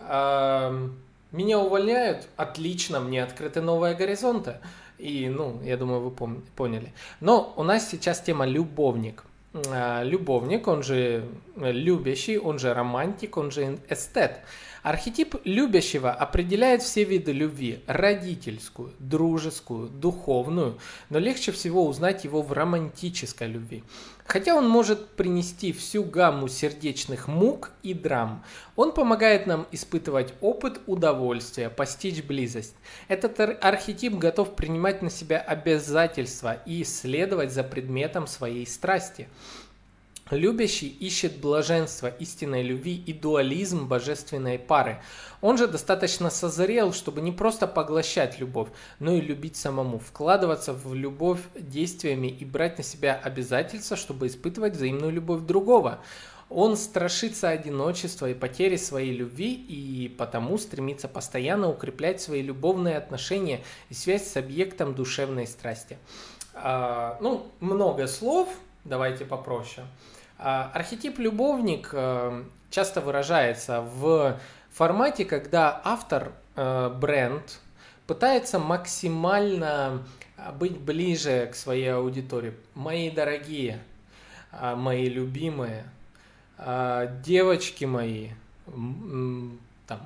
Меня 0.00 1.58
увольняют? 1.58 2.26
Отлично, 2.38 3.00
мне 3.00 3.22
открыты 3.22 3.60
новые 3.60 3.94
горизонты. 3.94 4.60
И, 4.98 5.28
ну, 5.28 5.60
я 5.64 5.76
думаю, 5.76 6.00
вы 6.00 6.10
пом- 6.10 6.42
поняли. 6.56 6.92
Но 7.20 7.54
у 7.56 7.62
нас 7.62 7.88
сейчас 7.88 8.20
тема 8.20 8.46
любовник. 8.46 9.24
А, 9.54 10.02
любовник, 10.02 10.68
он 10.68 10.82
же 10.82 11.24
любящий, 11.56 12.38
он 12.38 12.58
же 12.58 12.74
романтик, 12.74 13.36
он 13.36 13.50
же 13.50 13.78
эстет. 13.88 14.40
Архетип 14.82 15.34
любящего 15.44 16.12
определяет 16.12 16.82
все 16.82 17.04
виды 17.04 17.32
любви– 17.32 17.80
родительскую, 17.86 18.92
дружескую, 18.98 19.88
духовную, 19.88 20.78
но 21.10 21.18
легче 21.18 21.52
всего 21.52 21.86
узнать 21.86 22.24
его 22.24 22.42
в 22.42 22.52
романтической 22.52 23.48
любви. 23.48 23.82
Хотя 24.28 24.54
он 24.54 24.68
может 24.68 25.08
принести 25.12 25.72
всю 25.72 26.04
гамму 26.04 26.48
сердечных 26.48 27.28
мук 27.28 27.70
и 27.82 27.94
драм, 27.94 28.44
он 28.76 28.92
помогает 28.92 29.46
нам 29.46 29.66
испытывать 29.72 30.34
опыт 30.42 30.82
удовольствия, 30.86 31.70
постичь 31.70 32.22
близость. 32.22 32.74
Этот 33.08 33.40
архетип 33.40 34.12
готов 34.16 34.54
принимать 34.54 35.00
на 35.00 35.08
себя 35.08 35.38
обязательства 35.38 36.58
и 36.66 36.82
исследовать 36.82 37.52
за 37.52 37.64
предметом 37.64 38.26
своей 38.26 38.66
страсти. 38.66 39.28
Любящий 40.30 40.88
ищет 40.88 41.38
блаженство 41.38 42.08
истинной 42.08 42.62
любви 42.62 42.94
и 42.94 43.14
дуализм 43.14 43.88
божественной 43.88 44.58
пары. 44.58 45.00
Он 45.40 45.56
же 45.56 45.66
достаточно 45.66 46.28
созрел, 46.28 46.92
чтобы 46.92 47.22
не 47.22 47.32
просто 47.32 47.66
поглощать 47.66 48.38
любовь, 48.38 48.68
но 48.98 49.14
и 49.14 49.22
любить 49.22 49.56
самому, 49.56 49.98
вкладываться 49.98 50.74
в 50.74 50.94
любовь 50.94 51.40
действиями 51.54 52.26
и 52.26 52.44
брать 52.44 52.76
на 52.76 52.84
себя 52.84 53.14
обязательства, 53.14 53.96
чтобы 53.96 54.26
испытывать 54.26 54.74
взаимную 54.74 55.12
любовь 55.12 55.42
другого. 55.42 56.00
Он 56.50 56.76
страшится 56.76 57.48
одиночества 57.48 58.28
и 58.28 58.34
потери 58.34 58.76
своей 58.76 59.14
любви 59.14 59.52
и 59.54 60.08
потому 60.08 60.58
стремится 60.58 61.08
постоянно 61.08 61.70
укреплять 61.70 62.20
свои 62.20 62.42
любовные 62.42 62.98
отношения 62.98 63.62
и 63.88 63.94
связь 63.94 64.26
с 64.26 64.36
объектом 64.36 64.94
душевной 64.94 65.46
страсти. 65.46 65.96
А, 66.52 67.18
ну, 67.20 67.46
много 67.60 68.06
слов, 68.06 68.48
давайте 68.84 69.24
попроще. 69.24 69.86
А, 70.38 70.70
архетип 70.72 71.18
любовник 71.18 71.90
э, 71.92 72.44
часто 72.70 73.00
выражается 73.00 73.80
в 73.80 74.38
формате, 74.70 75.24
когда 75.24 75.80
автор, 75.84 76.32
э, 76.54 76.90
бренд, 76.90 77.58
пытается 78.06 78.60
максимально 78.60 80.04
быть 80.58 80.78
ближе 80.78 81.48
к 81.52 81.56
своей 81.56 81.92
аудитории. 81.92 82.54
Мои 82.74 83.10
дорогие, 83.10 83.80
а, 84.52 84.76
мои 84.76 85.08
любимые, 85.08 85.84
а, 86.56 87.06
девочки 87.06 87.84
мои, 87.84 88.28
там, 88.66 90.00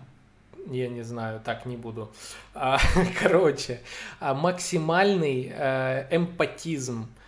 я 0.70 0.88
не 0.88 1.02
знаю, 1.02 1.40
так 1.44 1.66
не 1.66 1.76
буду. 1.76 2.10
Короче, 3.20 3.80
максимальный 4.20 5.52
э, 5.54 6.06
эмпатизм– 6.10 7.06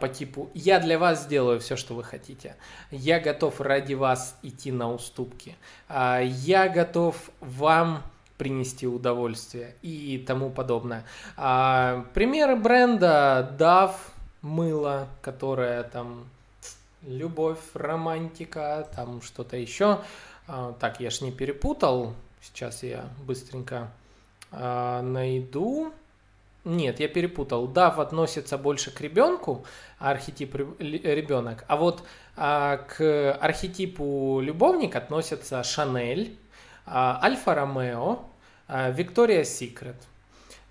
по 0.00 0.08
типу 0.08 0.50
«я 0.54 0.80
для 0.80 0.98
вас 0.98 1.22
сделаю 1.22 1.60
все, 1.60 1.76
что 1.76 1.94
вы 1.94 2.04
хотите», 2.04 2.56
«я 2.90 3.20
готов 3.20 3.60
ради 3.60 3.94
вас 3.94 4.36
идти 4.42 4.72
на 4.72 4.92
уступки», 4.92 5.56
э, 5.88 6.22
«я 6.24 6.68
готов 6.68 7.16
вам 7.40 8.02
принести 8.38 8.86
удовольствие» 8.86 9.74
и 9.82 10.18
тому 10.26 10.50
подобное. 10.50 11.04
А, 11.36 12.06
примеры 12.14 12.56
бренда 12.56 13.54
DAF, 13.58 13.92
мыло, 14.42 15.08
которое 15.22 15.82
там 15.82 16.28
любовь, 17.02 17.58
романтика, 17.74 18.88
там 18.94 19.22
что-то 19.22 19.56
еще. 19.56 20.00
А, 20.46 20.72
так, 20.80 21.00
я 21.00 21.10
ж 21.10 21.20
не 21.22 21.32
перепутал. 21.32 22.14
Сейчас 22.40 22.82
я 22.82 23.08
быстренько 23.26 23.90
а, 24.50 25.02
найду. 25.02 25.92
Нет, 26.68 27.00
я 27.00 27.08
перепутал. 27.08 27.66
Дав 27.66 27.98
относится 27.98 28.58
больше 28.58 28.90
к 28.90 29.00
ребенку, 29.00 29.64
архетип 29.98 30.54
ребенок, 30.54 31.64
а 31.66 31.76
вот 31.78 32.02
а, 32.36 32.76
к 32.76 33.32
архетипу 33.32 34.40
любовник 34.42 34.94
относятся 34.94 35.62
Шанель, 35.62 36.36
а, 36.84 37.20
Альфа 37.22 37.54
Ромео, 37.54 38.18
а, 38.68 38.90
Виктория 38.90 39.44
Секрет. 39.44 39.96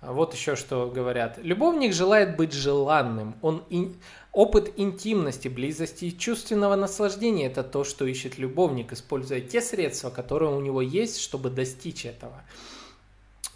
Вот 0.00 0.34
еще 0.34 0.54
что 0.54 0.86
говорят. 0.86 1.38
Любовник 1.38 1.92
желает 1.92 2.36
быть 2.36 2.52
желанным. 2.52 3.34
Он 3.42 3.64
ин... 3.68 3.96
Опыт 4.32 4.74
интимности, 4.76 5.48
близости 5.48 6.04
и 6.04 6.16
чувственного 6.16 6.76
наслаждения– 6.76 7.46
это 7.48 7.64
то, 7.64 7.82
что 7.82 8.06
ищет 8.06 8.38
любовник, 8.38 8.92
используя 8.92 9.40
те 9.40 9.60
средства, 9.60 10.10
которые 10.10 10.54
у 10.54 10.60
него 10.60 10.80
есть, 10.80 11.20
чтобы 11.20 11.50
достичь 11.50 12.04
этого. 12.04 12.40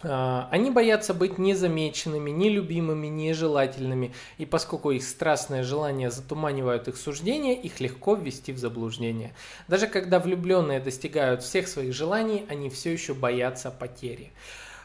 А, 0.05 0.49
они 0.51 0.71
боятся 0.71 1.15
быть 1.15 1.39
незамеченными, 1.39 2.31
нелюбимыми, 2.31 3.07
нежелательными, 3.07 4.15
и 4.39 4.47
поскольку 4.47 4.91
их 4.91 5.03
страстное 5.03 5.63
желание 5.63 6.11
затуманивают 6.11 6.89
их 6.89 6.97
суждения, 6.97 7.55
их 7.55 7.81
легко 7.81 8.15
ввести 8.15 8.53
в 8.53 8.59
заблуждение. 8.59 9.33
Даже 9.69 9.87
когда 9.87 10.19
влюбленные 10.19 10.81
достигают 10.81 11.43
всех 11.43 11.69
своих 11.69 11.95
желаний, 11.95 12.47
они 12.49 12.69
все 12.71 12.93
еще 12.93 13.15
боятся 13.15 13.71
потери. 13.71 14.33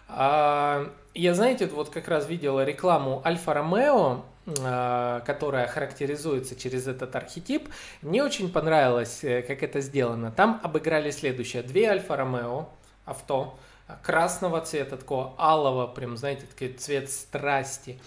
А, 0.07 0.91
я, 1.13 1.33
знаете, 1.33 1.67
вот 1.67 1.89
как 1.89 2.07
раз 2.07 2.29
видела 2.29 2.63
рекламу 2.63 3.21
Альфа 3.25 3.53
Ромео, 3.53 4.23
а, 4.59 5.19
которая 5.21 5.67
характеризуется 5.67 6.55
через 6.55 6.87
этот 6.87 7.15
архетип. 7.15 7.69
Мне 8.01 8.23
очень 8.23 8.49
понравилось, 8.51 9.23
э, 9.23 9.41
как 9.41 9.63
это 9.63 9.81
сделано. 9.81 10.31
Там 10.31 10.61
обыграли 10.63 11.11
следующее. 11.11 11.63
Две 11.63 11.89
Альфа 11.89 12.15
Ромео 12.15 12.69
авто, 13.03 13.57
красного 14.01 14.61
цвета, 14.61 14.97
такого 14.97 15.33
алого, 15.37 15.87
прям, 15.87 16.17
знаете, 16.17 16.45
такой 16.45 16.73
цвет 16.73 17.09
страсти. 17.09 17.99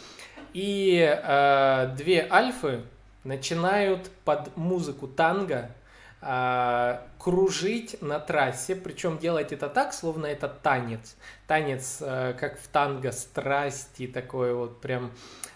И 0.52 0.98
э, 1.00 1.94
две 1.96 2.26
альфы 2.30 2.82
начинают 3.24 4.10
под 4.24 4.56
музыку 4.56 5.06
танго 5.06 5.70
э, 6.20 6.98
кружить 7.18 8.00
на 8.02 8.18
трассе, 8.18 8.74
причем 8.74 9.18
делать 9.18 9.52
это 9.52 9.68
так, 9.68 9.92
словно 9.92 10.26
это 10.26 10.48
танец. 10.48 11.16
Танец, 11.46 11.98
э, 12.00 12.34
как 12.38 12.58
в 12.58 12.68
танго, 12.68 13.12
страсти, 13.12 14.06
такой 14.06 14.54
вот 14.54 14.80
прям 14.80 15.12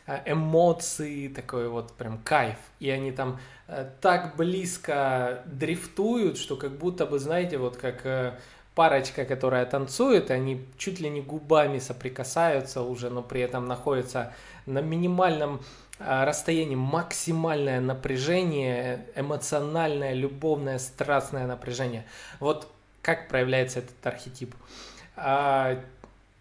э, 0.07 0.21
эмоции, 0.27 1.29
такой 1.29 1.69
вот 1.69 1.93
прям 1.93 2.19
кайф. 2.19 2.59
И 2.81 2.91
они 2.91 3.13
там 3.13 3.41
э, 3.67 3.91
так 4.01 4.37
близко 4.37 5.43
дрифтуют, 5.47 6.39
что 6.39 6.57
как 6.57 6.73
будто 6.79 7.07
бы, 7.07 7.19
знаете, 7.19 7.59
вот 7.59 7.77
как 7.77 8.05
э, 8.07 8.39
парочка, 8.75 9.25
которая 9.25 9.67
танцует, 9.67 10.31
они 10.31 10.65
чуть 10.77 11.01
ли 11.01 11.09
не 11.09 11.21
губами 11.21 11.79
соприкасаются 11.79 12.83
уже, 12.83 13.09
но 13.09 13.23
при 13.23 13.41
этом 13.41 13.67
находятся 13.67 14.33
на 14.67 14.81
минимальном 14.81 15.61
а, 16.01 16.25
расстоянии, 16.25 16.75
максимальное 16.75 17.81
напряжение, 17.81 19.07
эмоциональное, 19.15 20.13
любовное, 20.13 20.79
страстное 20.79 21.47
напряжение. 21.47 22.05
Вот 22.41 22.69
как 23.01 23.29
проявляется 23.29 23.81
этот 23.81 24.05
архетип. 24.05 24.55
А, 25.17 25.79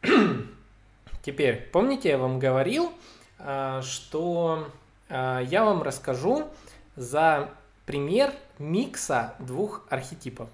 теперь, 1.21 1.69
помните, 1.71 2.09
я 2.09 2.17
вам 2.17 2.39
говорил, 2.39 2.91
а, 3.39 3.81
что 3.84 4.67
я 5.09 5.63
вам 5.63 5.84
расскажу 5.84 6.47
за 6.95 7.51
пример 7.86 8.34
микса 8.57 9.36
двух 9.38 9.86
архетипов 9.89 10.49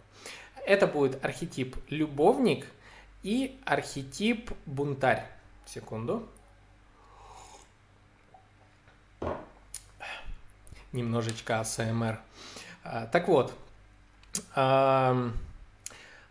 это 0.70 0.86
будет 0.86 1.26
архетип 1.26 1.76
любовник 1.90 2.68
и 3.24 3.60
архетип 3.66 4.52
бунтарь. 4.68 5.26
Секунду. 5.66 6.30
Немножечко 10.92 11.60
АСМР. 11.60 12.20
А, 12.84 13.08
так 13.08 13.28
вот, 13.28 13.54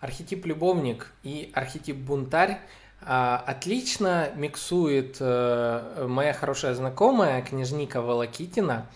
архетип 0.01 0.47
любовник 0.47 1.13
и 1.25 1.51
архетип 1.53 1.97
бунтарь 1.97 2.61
а, 3.01 3.43
отлично 3.47 4.31
миксует 4.35 5.17
э, 5.21 6.07
моя 6.09 6.33
хорошая 6.33 6.75
знакомая 6.75 7.43
княжника 7.43 8.03
Волокитина, 8.03 8.87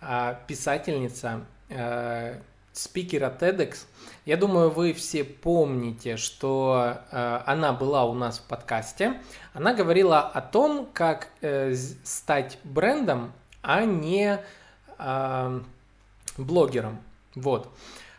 а, 0.00 0.40
писательница, 0.46 1.44
э, 1.68 2.40
спикера 2.72 3.34
TEDx. 3.38 3.86
Я 4.26 4.36
думаю, 4.36 4.70
вы 4.70 4.92
все 4.92 5.24
помните, 5.24 6.16
что 6.16 6.98
э, 7.10 7.40
она 7.46 7.72
была 7.72 8.04
у 8.04 8.14
нас 8.14 8.38
в 8.38 8.42
подкасте. 8.42 9.20
Она 9.54 9.74
говорила 9.74 10.20
о 10.20 10.40
том, 10.40 10.88
как 10.92 11.28
э, 11.40 11.74
стать 12.04 12.58
брендом, 12.64 13.32
а 13.62 13.84
не 13.84 14.38
э, 14.98 15.60
блогером. 16.36 17.00
Вот. 17.34 17.68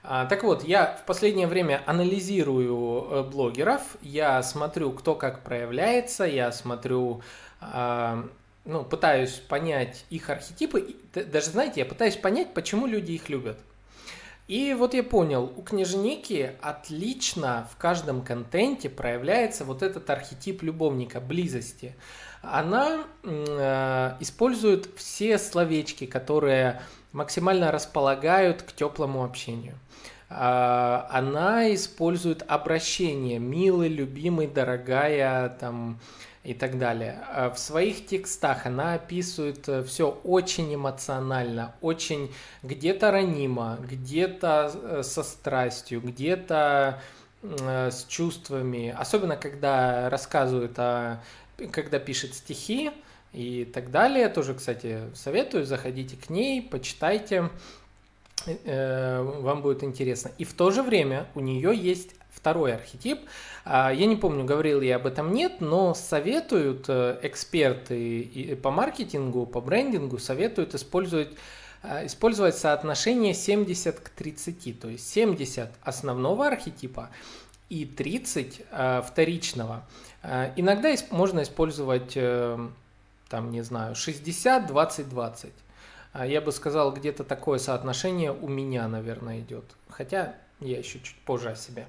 А, 0.04 0.26
так 0.26 0.44
вот, 0.44 0.64
я 0.64 0.98
в 1.02 1.06
последнее 1.06 1.48
время 1.48 1.84
анализирую 1.86 3.08
э, 3.10 3.24
блогеров, 3.24 3.82
я 4.02 4.42
смотрю, 4.42 4.92
кто 4.92 5.14
как 5.14 5.44
проявляется, 5.44 6.24
я 6.24 6.52
смотрю, 6.52 7.22
а, 7.60 8.28
ну, 8.66 8.84
пытаюсь 8.84 9.34
понять 9.34 10.06
их 10.10 10.30
архетипы, 10.32 10.96
даже, 11.14 11.52
знаете, 11.52 11.82
я 11.82 11.86
пытаюсь 11.86 12.16
понять, 12.16 12.54
почему 12.54 12.88
люди 12.88 13.12
их 13.12 13.30
любят. 13.30 13.60
И 14.52 14.74
вот 14.74 14.94
я 14.94 15.02
понял, 15.02 15.50
у 15.56 15.62
княжники 15.62 16.58
отлично 16.62 17.70
в 17.72 17.78
каждом 17.78 18.22
контенте 18.22 18.90
проявляется 18.90 19.64
вот 19.64 19.82
этот 19.82 20.10
архетип 20.10 20.62
любовника, 20.62 21.22
близости. 21.22 21.96
Она 22.42 23.06
э, 23.24 24.16
использует 24.20 24.90
все 24.98 25.38
словечки, 25.38 26.06
которые 26.06 26.82
максимально 27.14 27.72
располагают 27.72 28.64
к 28.64 28.74
теплому 28.74 29.24
общению. 29.24 29.76
А, 30.30 31.08
она 31.10 31.74
использует 31.74 32.44
обращение 32.46 33.40
«милый», 33.40 33.88
«любимый», 33.88 34.48
«дорогая», 34.48 35.48
там, 35.48 36.02
и 36.44 36.54
так 36.54 36.80
далее. 36.80 37.24
А 37.30 37.52
в 37.52 37.60
своих 37.60 38.08
текстах 38.08 38.66
она 38.66 38.96
описывает 38.96 39.68
э, 39.70 39.84
все 39.84 40.10
очень 40.24 40.74
эмоционально, 40.74 41.76
очень 41.82 42.34
где-то 42.64 43.12
ранимо, 43.12 43.78
где-то 43.82 44.72
э, 44.74 45.04
со 45.04 45.22
страстью, 45.22 46.02
где-то 46.02 47.00
э, 47.44 47.92
с 47.92 48.06
чувствами. 48.06 48.94
Особенно 48.98 49.38
когда 49.38 50.10
рассказывает 50.10 50.78
о, 50.80 51.22
когда 51.72 52.00
пишет 52.00 52.34
стихи 52.34 52.90
и 53.34 53.64
так 53.66 53.92
далее. 53.92 54.28
Тоже, 54.28 54.56
кстати, 54.56 55.02
советую, 55.14 55.66
заходите 55.66 56.18
к 56.18 56.30
ней, 56.30 56.62
почитайте, 56.62 57.50
вам 58.66 59.62
будет 59.62 59.84
интересно. 59.84 60.32
И 60.40 60.46
в 60.46 60.54
то 60.54 60.72
же 60.72 60.82
время 60.82 61.28
у 61.36 61.42
нее 61.42 61.76
есть 61.76 62.16
второй 62.42 62.74
архетип. 62.74 63.22
А, 63.66 63.92
я 63.94 64.08
не 64.08 64.16
помню, 64.16 64.44
говорил 64.44 64.82
я 64.82 64.96
об 64.96 65.06
этом 65.06 65.32
нет, 65.32 65.62
но 65.62 65.94
советуют 65.94 66.86
э, 66.88 67.20
эксперты 67.22 68.58
по 68.64 68.72
маркетингу, 68.72 69.46
по 69.46 69.62
брендингу, 69.62 70.18
советуют 70.18 70.74
использовать 70.74 71.30
э, 71.84 72.08
использовать 72.08 72.58
соотношение 72.58 73.36
70 73.36 74.00
к 74.00 74.10
30, 74.10 74.80
то 74.80 74.90
есть 74.90 75.08
70 75.08 75.70
основного 75.84 76.48
архетипа 76.48 77.12
и 77.70 77.86
30 77.86 78.62
э, 78.72 79.02
вторичного. 79.08 79.88
Иногда 80.56 80.94
можно 81.10 81.42
использовать, 81.42 82.14
там, 82.14 83.50
не 83.50 83.64
знаю, 83.64 83.96
60, 83.96 84.68
20, 84.68 85.10
20. 85.10 85.50
Я 86.26 86.42
бы 86.42 86.52
сказал, 86.52 86.94
где-то 86.94 87.24
такое 87.24 87.58
соотношение 87.58 88.32
у 88.32 88.48
меня, 88.48 88.88
наверное, 88.88 89.40
идет. 89.40 89.66
Хотя 89.90 90.36
я 90.60 90.78
еще 90.78 91.00
чуть 91.00 91.16
позже 91.26 91.50
о 91.50 91.56
себе. 91.56 91.88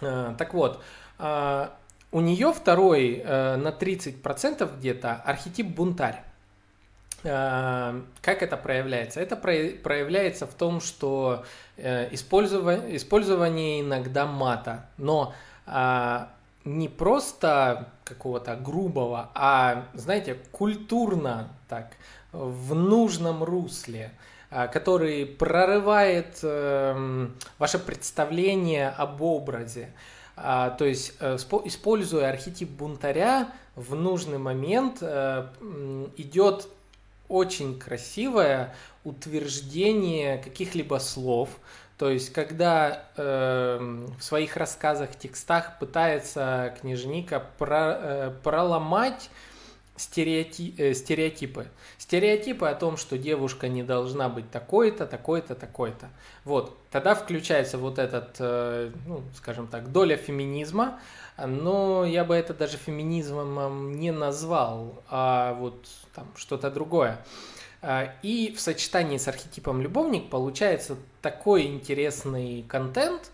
Э, 0.00 0.34
так 0.38 0.54
вот, 0.54 0.82
э, 1.18 1.68
у 2.12 2.20
нее 2.20 2.52
второй 2.52 3.22
э, 3.24 3.56
на 3.56 3.68
30% 3.68 4.78
где-то 4.78 5.14
архетип 5.24 5.66
бунтарь. 5.66 6.22
Как 7.22 8.42
это 8.42 8.56
проявляется? 8.56 9.20
Это 9.20 9.36
проявляется 9.36 10.46
в 10.46 10.54
том, 10.54 10.80
что 10.80 11.44
использование, 11.76 12.96
использование 12.96 13.82
иногда 13.82 14.24
мата, 14.24 14.86
но 14.96 15.34
не 16.64 16.88
просто 16.88 17.90
какого-то 18.04 18.56
грубого, 18.56 19.30
а, 19.34 19.84
знаете, 19.92 20.38
культурно 20.50 21.50
так, 21.68 21.92
в 22.32 22.74
нужном 22.74 23.44
русле. 23.44 24.12
А, 24.52 24.66
который 24.66 25.26
прорывает 25.26 26.40
эм, 26.42 27.36
ваше 27.58 27.78
представление 27.78 28.88
об 28.88 29.22
образе. 29.22 29.92
А, 30.36 30.70
то 30.70 30.84
есть, 30.84 31.12
э, 31.20 31.36
используя 31.66 32.30
архетип 32.30 32.68
бунтаря, 32.68 33.52
в 33.76 33.94
нужный 33.94 34.38
момент 34.38 34.98
э, 35.02 35.46
идет 36.16 36.66
очень 37.28 37.78
красивое 37.78 38.74
утверждение 39.04 40.38
каких-либо 40.38 40.98
слов. 40.98 41.50
То 41.96 42.10
есть, 42.10 42.32
когда 42.32 43.04
э, 43.16 43.78
в 44.18 44.22
своих 44.24 44.56
рассказах, 44.56 45.16
текстах 45.16 45.78
пытается 45.78 46.74
книжника 46.80 47.46
про, 47.58 47.98
э, 48.00 48.32
проломать 48.42 49.30
стереотип, 50.00 50.80
э, 50.80 50.94
стереотипы. 50.94 51.68
Стереотипы 51.98 52.66
о 52.66 52.74
том, 52.74 52.96
что 52.96 53.18
девушка 53.18 53.68
не 53.68 53.82
должна 53.82 54.28
быть 54.28 54.50
такой-то, 54.50 55.06
такой-то, 55.06 55.54
такой-то. 55.54 56.08
Вот, 56.44 56.78
тогда 56.90 57.14
включается 57.14 57.76
вот 57.76 57.98
этот, 57.98 58.36
э, 58.38 58.90
ну, 59.06 59.22
скажем 59.36 59.66
так, 59.66 59.92
доля 59.92 60.16
феминизма, 60.16 61.00
но 61.36 62.04
я 62.04 62.24
бы 62.24 62.34
это 62.34 62.54
даже 62.54 62.76
феминизмом 62.78 63.98
не 63.98 64.10
назвал, 64.10 65.02
а 65.08 65.54
вот 65.54 65.86
там 66.14 66.26
что-то 66.34 66.70
другое. 66.70 67.18
А, 67.82 68.14
и 68.22 68.54
в 68.54 68.60
сочетании 68.60 69.18
с 69.18 69.28
архетипом 69.28 69.80
любовник 69.80 70.30
получается 70.30 70.96
такой 71.22 71.66
интересный 71.66 72.62
контент, 72.68 73.30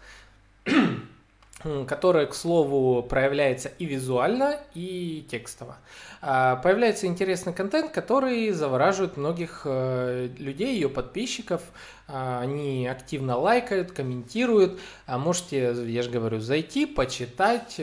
которое, 1.87 2.27
к 2.27 2.35
слову, 2.35 3.03
проявляется 3.03 3.71
и 3.79 3.85
визуально, 3.85 4.59
и 4.75 5.27
текстово. 5.31 5.77
А, 6.23 6.57
появляется 6.57 7.07
интересный 7.07 7.53
контент, 7.53 7.93
который 7.93 8.51
завораживает 8.51 9.17
многих 9.17 9.63
э, 9.65 10.29
людей, 10.39 10.75
ее 10.75 10.89
подписчиков. 10.89 11.63
А, 12.09 12.41
они 12.41 12.87
активно 12.87 13.37
лайкают, 13.37 13.93
комментируют. 13.93 14.81
А 15.07 15.19
можете, 15.19 15.73
я 15.87 16.03
же 16.03 16.11
говорю, 16.11 16.41
зайти, 16.41 16.87
почитать 16.87 17.79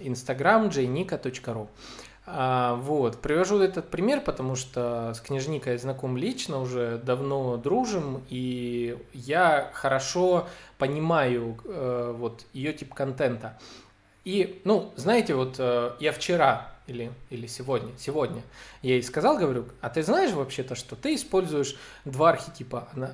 instagram 0.00 0.66
э, 0.66 0.68
jnika.ru. 0.68 1.68
А, 2.30 2.74
вот, 2.74 3.22
привожу 3.22 3.58
этот 3.60 3.88
пример, 3.88 4.20
потому 4.20 4.54
что 4.54 5.14
с 5.14 5.20
книжникой 5.20 5.78
знаком 5.78 6.18
лично, 6.18 6.60
уже 6.60 6.98
давно 6.98 7.56
дружим, 7.56 8.22
и 8.28 8.98
я 9.14 9.70
хорошо 9.72 10.46
понимаю 10.76 11.56
э, 11.64 12.14
вот 12.16 12.44
ее 12.52 12.74
тип 12.74 12.92
контента. 12.92 13.58
И, 14.26 14.60
ну, 14.64 14.92
знаете, 14.96 15.34
вот 15.34 15.56
э, 15.58 15.92
я 16.00 16.12
вчера 16.12 16.70
или, 16.86 17.12
или 17.30 17.46
сегодня, 17.46 17.92
сегодня 17.96 18.42
я 18.82 18.94
ей 18.94 19.02
сказал, 19.02 19.38
говорю, 19.38 19.64
а 19.80 19.88
ты 19.88 20.02
знаешь 20.02 20.32
вообще-то, 20.32 20.74
что 20.74 20.96
ты 20.96 21.14
используешь 21.14 21.76
два 22.04 22.30
архетипа? 22.30 22.88
Она, 22.94 23.12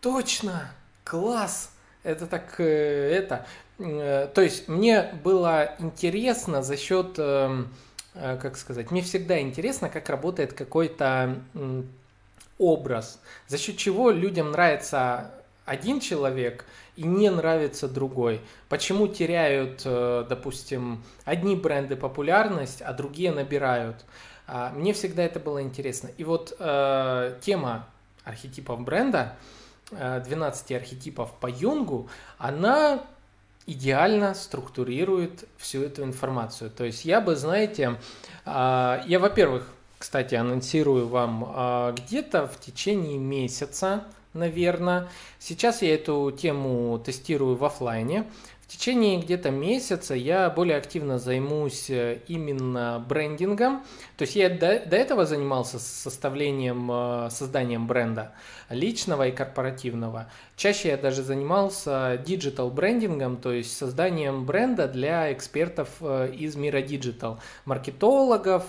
точно, 0.00 0.68
класс, 1.04 1.70
это 2.02 2.26
так, 2.26 2.58
э, 2.58 2.64
это. 2.64 3.46
Э, 3.78 4.26
то 4.34 4.40
есть 4.40 4.66
мне 4.66 5.14
было 5.22 5.76
интересно 5.78 6.64
за 6.64 6.76
счет... 6.76 7.14
Э, 7.18 7.62
Э, 7.62 7.64
как 8.14 8.56
сказать, 8.56 8.90
мне 8.90 9.02
всегда 9.02 9.40
интересно, 9.40 9.88
как 9.88 10.08
работает 10.08 10.52
какой-то 10.52 11.42
образ, 12.58 13.20
за 13.48 13.58
счет 13.58 13.76
чего 13.76 14.10
людям 14.10 14.52
нравится 14.52 15.30
один 15.64 16.00
человек 16.00 16.64
и 16.96 17.02
не 17.02 17.30
нравится 17.30 17.88
другой. 17.88 18.40
Почему 18.68 19.08
теряют, 19.08 19.82
э, 19.84 20.26
допустим, 20.28 21.02
одни 21.24 21.56
бренды 21.56 21.96
популярность, 21.96 22.82
а 22.82 22.92
другие 22.92 23.32
набирают. 23.32 24.04
А, 24.46 24.70
мне 24.70 24.92
всегда 24.92 25.22
это 25.22 25.40
было 25.40 25.62
интересно. 25.62 26.10
И 26.18 26.24
вот 26.24 26.54
э, 26.58 27.38
тема 27.40 27.88
архетипов 28.24 28.80
бренда, 28.80 29.36
12 29.90 30.72
архетипов 30.72 31.32
по 31.38 31.48
Юнгу, 31.48 32.08
она 32.38 33.04
идеально 33.66 34.34
структурирует 34.34 35.44
всю 35.56 35.82
эту 35.82 36.02
информацию. 36.02 36.70
То 36.70 36.84
есть 36.84 37.04
я 37.04 37.20
бы, 37.20 37.36
знаете, 37.36 37.98
а, 38.44 39.02
я, 39.06 39.18
во-первых, 39.18 39.66
кстати, 39.98 40.34
анонсирую 40.34 41.06
вам 41.06 41.44
а, 41.46 41.92
где-то 41.92 42.46
в 42.48 42.58
течение 42.58 43.18
месяца, 43.18 44.04
наверное. 44.34 45.08
Сейчас 45.38 45.82
я 45.82 45.94
эту 45.94 46.32
тему 46.32 46.98
тестирую 46.98 47.56
в 47.56 47.64
офлайне. 47.64 48.24
В 48.72 48.76
течение 48.78 49.20
где-то 49.20 49.50
месяца 49.50 50.14
я 50.14 50.48
более 50.48 50.78
активно 50.78 51.18
займусь 51.18 51.90
э, 51.90 52.20
именно 52.26 53.04
брендингом. 53.06 53.82
То 54.16 54.22
есть 54.22 54.34
я 54.34 54.48
до, 54.48 54.80
до 54.80 54.96
этого 54.96 55.26
занимался 55.26 55.78
составлением, 55.78 56.90
э, 56.90 57.28
созданием 57.30 57.86
бренда 57.86 58.32
личного 58.70 59.28
и 59.28 59.30
корпоративного. 59.30 60.30
Чаще 60.56 60.88
я 60.88 60.96
даже 60.96 61.22
занимался 61.22 62.18
digital 62.24 62.70
брендингом, 62.70 63.36
то 63.36 63.52
есть 63.52 63.76
созданием 63.76 64.46
бренда 64.46 64.88
для 64.88 65.30
экспертов 65.34 65.90
э, 66.00 66.32
из 66.34 66.56
мира 66.56 66.80
digital, 66.80 67.40
маркетологов, 67.66 68.64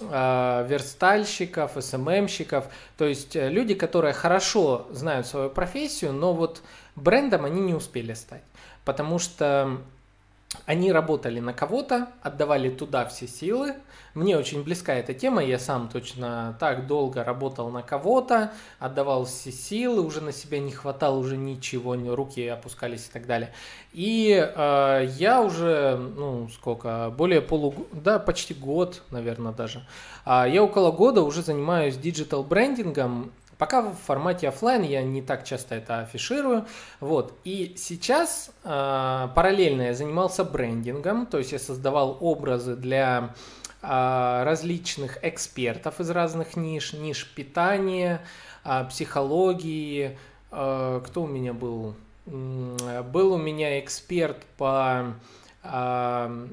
верстальщиков, 0.00 1.76
SMM 1.78 2.00
щиков, 2.00 2.64
то 2.98 3.04
есть 3.04 3.36
люди, 3.36 3.74
которые 3.74 4.12
хорошо 4.12 4.88
знают 4.90 5.28
свою 5.28 5.50
профессию, 5.50 6.12
но 6.12 6.32
вот 6.34 6.62
брендом 6.96 7.44
они 7.44 7.60
не 7.60 7.74
успели 7.74 8.14
стать, 8.14 8.42
потому 8.84 9.18
что 9.18 9.78
они 10.66 10.92
работали 10.92 11.40
на 11.40 11.52
кого-то, 11.52 12.08
отдавали 12.22 12.70
туда 12.70 13.04
все 13.06 13.26
силы. 13.26 13.74
Мне 14.14 14.38
очень 14.38 14.62
близка 14.62 14.94
эта 14.94 15.12
тема, 15.12 15.42
я 15.42 15.58
сам 15.58 15.88
точно 15.88 16.56
так 16.60 16.86
долго 16.86 17.24
работал 17.24 17.70
на 17.70 17.82
кого-то, 17.82 18.52
отдавал 18.78 19.24
все 19.24 19.50
силы, 19.50 20.02
уже 20.02 20.20
на 20.20 20.30
себя 20.30 20.60
не 20.60 20.70
хватало 20.70 21.18
уже 21.18 21.36
ничего, 21.36 21.96
руки 22.14 22.46
опускались 22.46 23.08
и 23.08 23.12
так 23.12 23.26
далее. 23.26 23.52
И 23.92 24.30
э, 24.32 25.06
я 25.18 25.42
уже, 25.42 25.96
ну, 25.96 26.48
сколько, 26.48 27.12
более 27.16 27.40
полугода, 27.40 27.88
да, 27.92 28.18
почти 28.20 28.54
год, 28.54 29.02
наверное, 29.10 29.52
даже. 29.52 29.84
Э, 30.24 30.44
я 30.48 30.62
около 30.62 30.92
года 30.92 31.22
уже 31.22 31.42
занимаюсь 31.42 31.96
digital 31.96 32.44
брендингом, 32.44 33.32
Пока 33.58 33.82
в 33.82 33.94
формате 33.94 34.48
офлайн 34.48 34.82
я 34.82 35.02
не 35.02 35.22
так 35.22 35.44
часто 35.44 35.76
это 35.76 36.00
афиширую. 36.00 36.66
Вот. 37.00 37.38
И 37.44 37.74
сейчас 37.76 38.50
э, 38.64 39.28
параллельно 39.34 39.82
я 39.82 39.94
занимался 39.94 40.44
брендингом, 40.44 41.26
то 41.26 41.38
есть 41.38 41.52
я 41.52 41.58
создавал 41.58 42.18
образы 42.20 42.76
для 42.76 43.34
э, 43.82 44.42
различных 44.44 45.18
экспертов 45.22 46.00
из 46.00 46.10
разных 46.10 46.56
ниш, 46.56 46.92
ниш 46.92 47.32
питания, 47.34 48.20
э, 48.64 48.84
психологии. 48.88 50.18
Э, 50.50 51.00
кто 51.04 51.22
у 51.22 51.26
меня 51.26 51.52
был? 51.52 51.94
Был 52.26 53.34
у 53.34 53.36
меня 53.36 53.78
эксперт 53.80 54.42
по 54.56 55.14
э, 55.62 56.46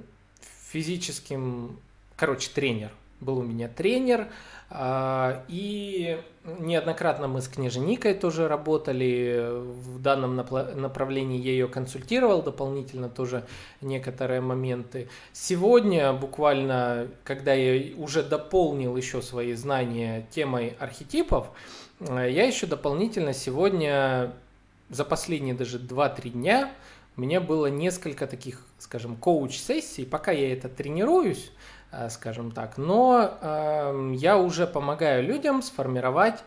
физическим, 0.72 1.80
короче, 2.18 2.50
тренер. 2.54 2.92
Был 3.22 3.38
у 3.38 3.44
меня 3.44 3.70
тренер, 3.70 4.28
а, 4.70 5.44
и 5.48 6.20
неоднократно 6.60 7.28
мы 7.28 7.42
с 7.42 7.48
княженикой 7.48 8.16
тоже 8.16 8.48
работали 8.48 9.48
в 9.52 10.02
данном 10.02 10.36
направлении. 10.36 11.40
Я 11.40 11.52
ее 11.52 11.68
консультировал 11.68 12.42
дополнительно 12.42 13.10
тоже 13.10 13.46
некоторые 13.82 14.42
моменты. 14.42 15.08
Сегодня, 15.34 16.14
буквально, 16.14 17.08
когда 17.24 17.54
я 17.54 17.96
уже 17.96 18.24
дополнил 18.24 18.98
еще 18.98 19.22
свои 19.22 19.54
знания 19.54 20.26
темой 20.32 20.76
архетипов, 20.80 21.52
э, 22.00 22.28
я 22.32 22.46
еще 22.46 22.66
дополнительно 22.66 23.34
сегодня 23.34 24.34
за 24.90 25.06
последние 25.06 25.54
даже 25.54 25.78
2-3 25.78 26.30
дня 26.32 26.72
у 27.18 27.22
меня 27.22 27.42
было 27.42 27.68
несколько 27.68 28.26
таких, 28.26 28.66
скажем, 28.80 29.18
коуч-сессий. 29.18 30.06
Пока 30.06 30.32
я 30.32 30.54
это 30.54 30.70
тренируюсь, 30.70 31.52
скажем 32.10 32.52
так. 32.52 32.78
Но 32.78 33.38
э, 33.42 34.14
я 34.16 34.38
уже 34.38 34.68
помогаю 34.68 35.24
людям 35.24 35.62
сформировать 35.62 36.44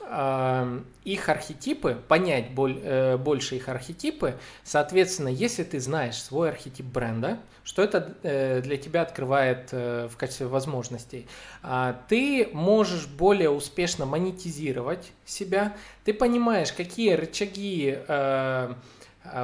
э, 0.00 0.80
их 1.04 1.28
архетипы, 1.28 1.98
понять 2.08 2.50
боль, 2.50 2.80
э, 2.82 3.16
больше 3.16 3.56
их 3.56 3.68
архетипы. 3.68 4.38
Соответственно, 4.64 5.28
если 5.28 5.64
ты 5.64 5.80
знаешь 5.80 6.20
свой 6.22 6.50
архетип 6.50 6.86
бренда, 6.86 7.38
что 7.64 7.82
это 7.82 8.14
э, 8.22 8.60
для 8.62 8.76
тебя 8.76 9.02
открывает 9.02 9.70
э, 9.72 10.08
в 10.08 10.16
качестве 10.16 10.46
возможностей, 10.46 11.26
э, 11.62 11.94
ты 12.08 12.48
можешь 12.52 13.06
более 13.06 13.50
успешно 13.50 14.06
монетизировать 14.06 15.10
себя, 15.24 15.76
ты 16.04 16.14
понимаешь, 16.14 16.72
какие 16.72 17.14
рычаги 17.14 17.98
э, 18.06 18.74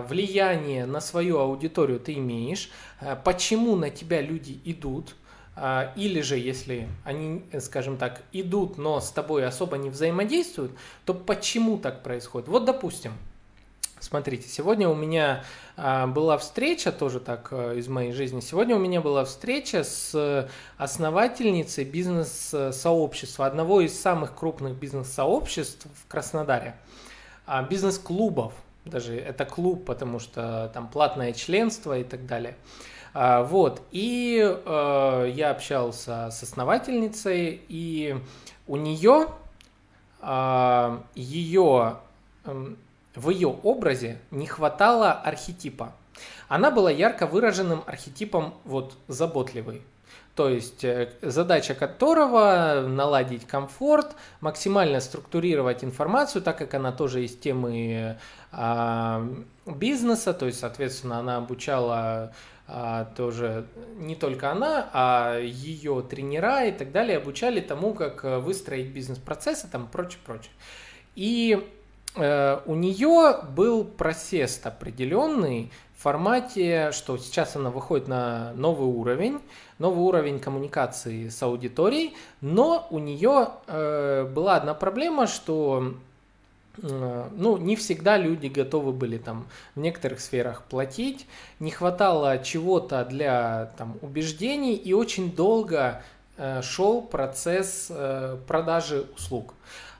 влияние 0.08 0.86
на 0.86 1.00
свою 1.00 1.38
аудиторию 1.38 1.98
ты 1.98 2.14
имеешь, 2.14 2.70
э, 3.00 3.16
почему 3.24 3.74
на 3.74 3.90
тебя 3.90 4.20
люди 4.20 4.60
идут, 4.64 5.16
или 5.96 6.22
же, 6.22 6.38
если 6.38 6.88
они, 7.04 7.44
скажем 7.60 7.98
так, 7.98 8.22
идут, 8.32 8.78
но 8.78 9.00
с 9.00 9.10
тобой 9.10 9.46
особо 9.46 9.76
не 9.76 9.90
взаимодействуют, 9.90 10.72
то 11.04 11.12
почему 11.12 11.76
так 11.76 12.02
происходит? 12.02 12.48
Вот, 12.48 12.64
допустим, 12.64 13.12
смотрите, 14.02 14.48
сегодня 14.48 14.88
у 14.88 14.94
меня 14.94 15.44
а, 15.76 16.06
была 16.06 16.38
встреча, 16.38 16.92
тоже 16.92 17.20
так 17.20 17.48
а, 17.52 17.74
из 17.74 17.88
моей 17.88 18.12
жизни, 18.12 18.40
сегодня 18.40 18.76
у 18.76 18.78
меня 18.78 19.00
была 19.00 19.24
встреча 19.24 19.84
с 19.84 20.48
основательницей 20.76 21.84
бизнес-сообщества, 21.84 23.46
одного 23.46 23.80
из 23.80 23.98
самых 23.98 24.34
крупных 24.34 24.74
бизнес-сообществ 24.74 25.86
в 26.02 26.08
Краснодаре, 26.08 26.76
бизнес-клубов, 27.70 28.52
даже 28.84 29.16
это 29.16 29.44
клуб, 29.44 29.84
потому 29.84 30.18
что 30.18 30.70
там 30.74 30.88
платное 30.88 31.32
членство 31.32 31.98
и 31.98 32.04
так 32.04 32.26
далее. 32.26 32.56
А, 33.14 33.42
вот, 33.42 33.82
и 33.90 34.40
э, 34.42 35.32
я 35.34 35.50
общался 35.50 36.30
с 36.30 36.42
основательницей, 36.42 37.60
и 37.68 38.16
у 38.66 38.76
нее, 38.76 39.26
э, 40.22 40.98
ее, 41.14 41.98
э, 42.44 42.74
в 43.14 43.30
ее 43.30 43.48
образе 43.48 44.18
не 44.30 44.46
хватало 44.46 45.12
архетипа. 45.12 45.92
Она 46.48 46.70
была 46.70 46.90
ярко 46.90 47.26
выраженным 47.26 47.82
архетипом 47.86 48.54
вот 48.64 48.94
заботливый. 49.08 49.82
То 50.34 50.48
есть 50.48 50.82
э, 50.82 51.12
задача 51.20 51.74
которого 51.74 52.86
наладить 52.88 53.46
комфорт, 53.46 54.16
максимально 54.40 55.00
структурировать 55.00 55.84
информацию, 55.84 56.40
так 56.40 56.56
как 56.56 56.72
она 56.72 56.92
тоже 56.92 57.24
из 57.24 57.36
темы 57.36 58.16
э, 58.52 59.28
бизнеса, 59.66 60.32
то 60.32 60.46
есть, 60.46 60.60
соответственно, 60.60 61.18
она 61.18 61.36
обучала 61.36 61.94
а, 61.94 62.32
тоже 63.16 63.66
не 63.98 64.16
только 64.16 64.50
она, 64.50 64.88
а 64.92 65.38
ее 65.38 66.02
тренера 66.08 66.64
и 66.64 66.72
так 66.72 66.90
далее 66.90 67.18
обучали 67.18 67.60
тому, 67.60 67.92
как 67.92 68.24
э, 68.24 68.38
выстроить 68.38 68.86
бизнес-процессы, 68.86 69.68
там 69.70 69.86
прочее, 69.86 70.20
прочее. 70.24 70.52
И 71.14 71.68
э, 72.16 72.60
у 72.64 72.74
нее 72.74 73.40
был 73.54 73.84
просест 73.84 74.66
определенный 74.66 75.70
в 75.98 76.02
формате, 76.02 76.92
что 76.92 77.18
сейчас 77.18 77.56
она 77.56 77.70
выходит 77.70 78.08
на 78.08 78.52
новый 78.54 78.88
уровень, 78.88 79.40
новый 79.78 80.02
уровень 80.04 80.40
коммуникации 80.40 81.28
с 81.28 81.42
аудиторией, 81.42 82.14
но 82.40 82.86
у 82.90 82.98
нее 82.98 83.50
э, 83.66 84.24
была 84.34 84.56
одна 84.56 84.72
проблема, 84.72 85.26
что 85.26 85.94
ну, 86.80 87.56
не 87.56 87.76
всегда 87.76 88.16
люди 88.16 88.46
готовы 88.46 88.92
были 88.92 89.18
там 89.18 89.46
в 89.74 89.80
некоторых 89.80 90.20
сферах 90.20 90.62
платить, 90.62 91.26
не 91.60 91.70
хватало 91.70 92.38
чего-то 92.38 93.04
для 93.04 93.72
там 93.76 93.98
убеждений. 94.00 94.74
И 94.74 94.92
очень 94.92 95.34
долго 95.34 96.02
э, 96.36 96.62
шел 96.62 97.02
процесс 97.02 97.88
э, 97.90 98.38
продажи 98.46 99.06
услуг. 99.16 99.54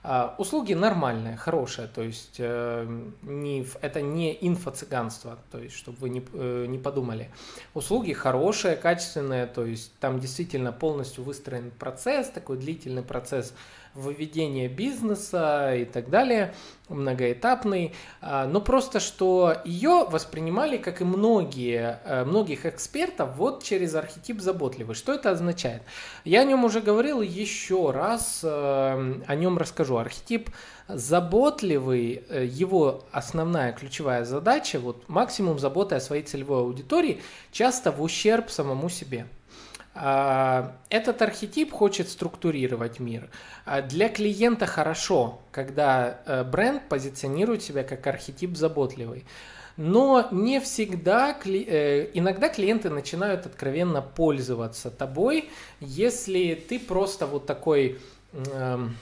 А, 0.05 0.35
услуги 0.39 0.75
нормальные, 0.75 1.37
хорошие, 1.37 1.87
то 1.87 2.03
есть 2.03 2.35
э, 2.39 3.03
не, 3.23 3.65
это 3.83 4.03
не 4.03 4.37
инфо-цыганство, 4.41 5.39
то 5.53 5.59
есть 5.59 5.77
чтобы 5.77 5.99
вы 5.99 6.09
не, 6.09 6.25
э, 6.33 6.67
не 6.67 6.79
подумали. 6.79 7.31
Услуги 7.73 8.13
хорошие, 8.13 8.75
качественные, 8.75 9.47
то 9.47 9.65
есть 9.65 9.93
там 10.01 10.19
действительно 10.19 10.73
полностью 10.73 11.23
выстроен 11.23 11.71
процесс, 11.71 12.29
такой 12.31 12.57
длительный 12.57 13.05
процесс 13.05 13.55
выведения 13.95 14.69
бизнеса 14.69 15.75
и 15.75 15.85
так 15.85 16.09
далее, 16.09 16.55
многоэтапный, 16.89 17.95
а, 18.21 18.47
но 18.47 18.61
просто 18.61 19.01
что 19.01 19.57
ее 19.65 20.07
воспринимали, 20.09 20.77
как 20.77 21.01
и 21.01 21.05
многие, 21.05 22.01
э, 22.05 22.25
многих 22.25 22.67
экспертов, 22.67 23.37
вот 23.37 23.63
через 23.63 23.95
архетип 23.95 24.41
заботливый. 24.41 24.95
Что 24.95 25.15
это 25.15 25.31
означает? 25.31 25.83
Я 26.25 26.41
о 26.41 26.45
нем 26.45 26.65
уже 26.65 26.81
говорил, 26.81 27.23
еще 27.23 27.91
раз 27.91 28.41
э, 28.43 28.49
о 28.49 29.35
нем 29.35 29.59
расскажу. 29.59 29.97
Архетип 29.97 30.51
заботливый, 30.89 32.25
э, 32.29 32.45
его 32.45 33.05
основная 33.13 33.73
ключевая 33.73 34.25
задача, 34.25 34.79
вот 34.79 35.09
максимум 35.09 35.59
заботы 35.59 35.95
о 35.95 36.01
своей 36.01 36.23
целевой 36.23 36.61
аудитории, 36.61 37.23
часто 37.51 37.93
в 37.93 38.03
ущерб 38.03 38.51
самому 38.51 38.89
себе. 38.89 39.27
А, 39.95 40.73
этот 40.89 41.21
архетип 41.21 41.71
хочет 41.71 42.09
структурировать 42.09 42.99
мир. 42.99 43.29
А, 43.67 43.83
для 43.83 44.09
клиента 44.09 44.65
хорошо, 44.67 45.41
когда 45.51 46.21
э, 46.25 46.45
бренд 46.45 46.89
позиционирует 46.89 47.63
себя 47.63 47.85
как 47.85 48.07
архетип 48.07 48.57
заботливый. 48.57 49.27
Но 49.77 50.29
не 50.31 50.61
всегда, 50.61 51.37
э, 51.45 52.09
иногда 52.15 52.49
клиенты 52.49 52.89
начинают 52.89 53.45
откровенно 53.45 54.01
пользоваться 54.01 54.91
тобой, 54.91 55.51
если 55.81 56.55
ты 56.55 56.79
просто 56.79 57.27
вот 57.27 57.45
такой, 57.47 57.99
эм, 58.33 58.97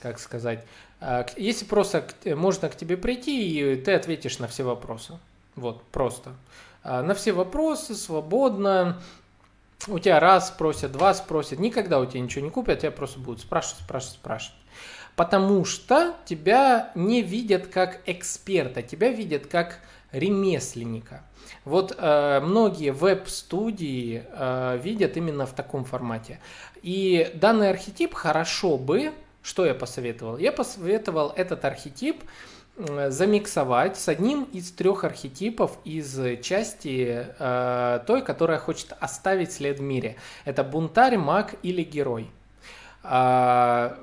как 0.00 0.18
сказать, 0.18 0.64
а, 1.00 1.24
если 1.36 1.64
просто 1.64 2.06
можно 2.24 2.68
к 2.68 2.76
тебе 2.76 2.98
прийти 2.98 3.72
и 3.72 3.76
ты 3.76 3.94
ответишь 3.94 4.38
на 4.38 4.48
все 4.48 4.64
вопросы. 4.64 5.18
Вот, 5.54 5.82
просто. 5.84 6.34
На 6.84 7.14
все 7.14 7.32
вопросы, 7.32 7.94
свободно, 7.94 9.00
у 9.88 9.98
тебя 9.98 10.20
раз 10.20 10.48
спросят, 10.48 10.92
два 10.92 11.14
спросят, 11.14 11.58
никогда 11.58 12.00
у 12.00 12.06
тебя 12.06 12.20
ничего 12.20 12.44
не 12.44 12.50
купят, 12.50 12.80
тебя 12.80 12.90
просто 12.90 13.20
будут 13.20 13.40
спрашивать, 13.40 13.82
спрашивать, 13.84 14.14
спрашивать. 14.14 14.60
Потому 15.14 15.64
что 15.64 16.14
тебя 16.26 16.90
не 16.94 17.22
видят 17.22 17.68
как 17.68 18.00
эксперта, 18.06 18.82
тебя 18.82 19.10
видят 19.10 19.46
как 19.46 19.80
ремесленника. 20.12 21.24
Вот 21.64 21.94
э, 21.96 22.40
многие 22.40 22.90
веб-студии 22.90 24.24
э, 24.30 24.78
видят 24.82 25.16
именно 25.16 25.46
в 25.46 25.52
таком 25.52 25.84
формате. 25.84 26.40
И 26.82 27.30
данный 27.34 27.70
архетип 27.70 28.14
хорошо 28.14 28.76
бы, 28.76 29.12
что 29.42 29.64
я 29.64 29.74
посоветовал? 29.74 30.38
Я 30.38 30.52
посоветовал 30.52 31.32
этот 31.36 31.64
архетип 31.64 32.22
замиксовать 32.76 33.96
с 33.96 34.08
одним 34.08 34.44
из 34.52 34.70
трех 34.70 35.04
архетипов 35.04 35.78
из 35.84 36.18
части 36.42 37.26
э, 37.38 38.00
той, 38.06 38.22
которая 38.22 38.58
хочет 38.58 38.92
оставить 39.00 39.52
след 39.52 39.78
в 39.78 39.82
мире. 39.82 40.16
Это 40.44 40.62
бунтарь, 40.62 41.16
маг 41.16 41.54
или 41.62 41.82
герой. 41.82 42.30
А, 43.02 43.98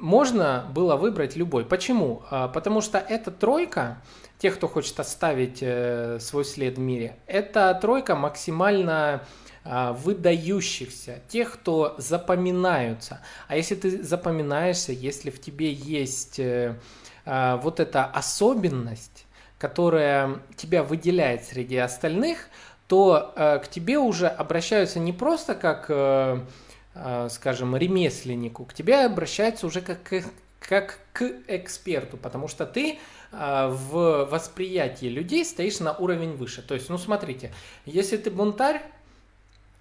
можно 0.00 0.66
было 0.74 0.96
выбрать 0.96 1.36
любой. 1.36 1.64
Почему? 1.64 2.22
А, 2.30 2.48
потому 2.48 2.80
что 2.80 2.98
эта 2.98 3.30
тройка, 3.30 3.98
тех, 4.38 4.56
кто 4.56 4.68
хочет 4.68 4.98
оставить 4.98 5.58
э, 5.60 6.18
свой 6.18 6.44
след 6.44 6.78
в 6.78 6.80
мире, 6.80 7.16
это 7.26 7.78
тройка 7.80 8.16
максимально 8.16 9.22
а, 9.64 9.92
выдающихся, 9.92 11.20
тех, 11.28 11.52
кто 11.52 11.94
запоминаются. 11.98 13.20
А 13.48 13.56
если 13.56 13.74
ты 13.74 14.02
запоминаешься, 14.02 14.92
если 14.92 15.30
в 15.30 15.40
тебе 15.40 15.72
есть 15.72 16.40
э, 16.40 16.76
вот 17.24 17.80
эта 17.80 18.04
особенность, 18.04 19.26
которая 19.58 20.40
тебя 20.56 20.82
выделяет 20.82 21.44
среди 21.44 21.76
остальных, 21.76 22.48
то 22.88 23.32
э, 23.36 23.60
к 23.60 23.68
тебе 23.68 23.98
уже 23.98 24.26
обращаются 24.26 24.98
не 24.98 25.12
просто 25.12 25.54
как 25.54 25.88
Э, 26.94 27.28
скажем, 27.30 27.74
ремесленнику, 27.74 28.66
к 28.66 28.74
тебе 28.74 29.06
обращаются 29.06 29.66
уже 29.66 29.80
как, 29.80 29.98
как 30.60 30.98
к 31.14 31.22
эксперту, 31.48 32.18
потому 32.18 32.48
что 32.48 32.66
ты 32.66 32.98
э, 33.32 33.68
в 33.68 34.26
восприятии 34.26 35.06
людей 35.06 35.42
стоишь 35.46 35.80
на 35.80 35.96
уровень 35.96 36.34
выше. 36.34 36.60
То 36.60 36.74
есть, 36.74 36.90
ну 36.90 36.98
смотрите, 36.98 37.50
если 37.86 38.18
ты 38.18 38.30
бунтарь, 38.30 38.82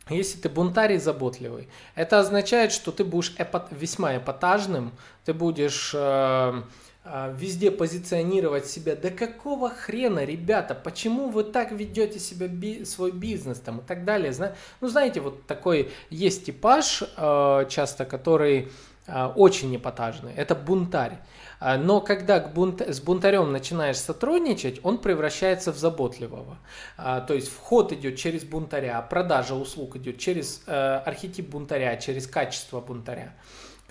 если 0.10 0.40
ты 0.40 0.48
бунтарь 0.48 0.94
и 0.94 0.98
заботливый, 0.98 1.68
это 1.96 2.20
означает, 2.20 2.72
что 2.72 2.94
ты 2.94 3.04
будешь 3.04 3.36
эпат, 3.38 3.68
весьма 3.72 4.16
эпатажным, 4.16 4.94
ты 5.26 5.34
будешь 5.34 5.92
э, 5.94 6.62
везде 7.04 7.72
позиционировать 7.72 8.68
себя. 8.68 8.96
Да 8.96 9.10
какого 9.10 9.70
хрена, 9.70 10.24
ребята, 10.24 10.76
почему 10.76 11.30
вы 11.30 11.44
так 11.44 11.72
ведете 11.72 12.20
себя, 12.20 12.48
би, 12.48 12.86
свой 12.86 13.12
бизнес 13.12 13.60
там 13.60 13.80
и 13.80 13.82
так 13.82 14.06
далее. 14.06 14.34
Ну, 14.82 14.88
знаете, 14.88 15.20
вот 15.20 15.46
такой 15.48 15.92
есть 16.10 16.46
типаж 16.46 17.04
э, 17.18 17.66
часто, 17.70 18.06
который 18.06 18.70
э, 19.08 19.26
очень 19.36 19.76
эпатажный. 19.76 20.34
Это 20.36 20.54
бунтарь. 20.56 21.18
Но 21.60 22.02
когда 22.02 22.40
к 22.40 22.54
бунт... 22.56 22.82
с 22.82 23.00
бунтарем 23.02 23.52
начинаешь 23.52 23.98
сотрудничать, 23.98 24.80
он 24.82 24.98
превращается 24.98 25.72
в 25.72 25.78
заботливого. 25.78 26.58
То 26.98 27.36
есть 27.36 27.50
вход 27.50 27.94
идет 27.94 28.18
через 28.18 28.44
бунтаря, 28.44 29.00
продажа 29.04 29.54
услуг 29.54 29.96
идет 29.96 30.18
через 30.18 30.64
э, 30.66 30.74
архетип 31.06 31.50
бунтаря, 31.50 31.98
через 31.98 32.26
качество 32.26 32.82
бунтаря 32.82 33.34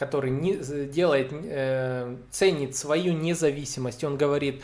который 0.00 0.30
не, 0.30 0.54
делает, 0.86 1.28
э, 1.30 2.16
ценит 2.30 2.74
свою 2.74 3.12
независимость. 3.12 4.02
Он 4.02 4.16
говорит, 4.16 4.62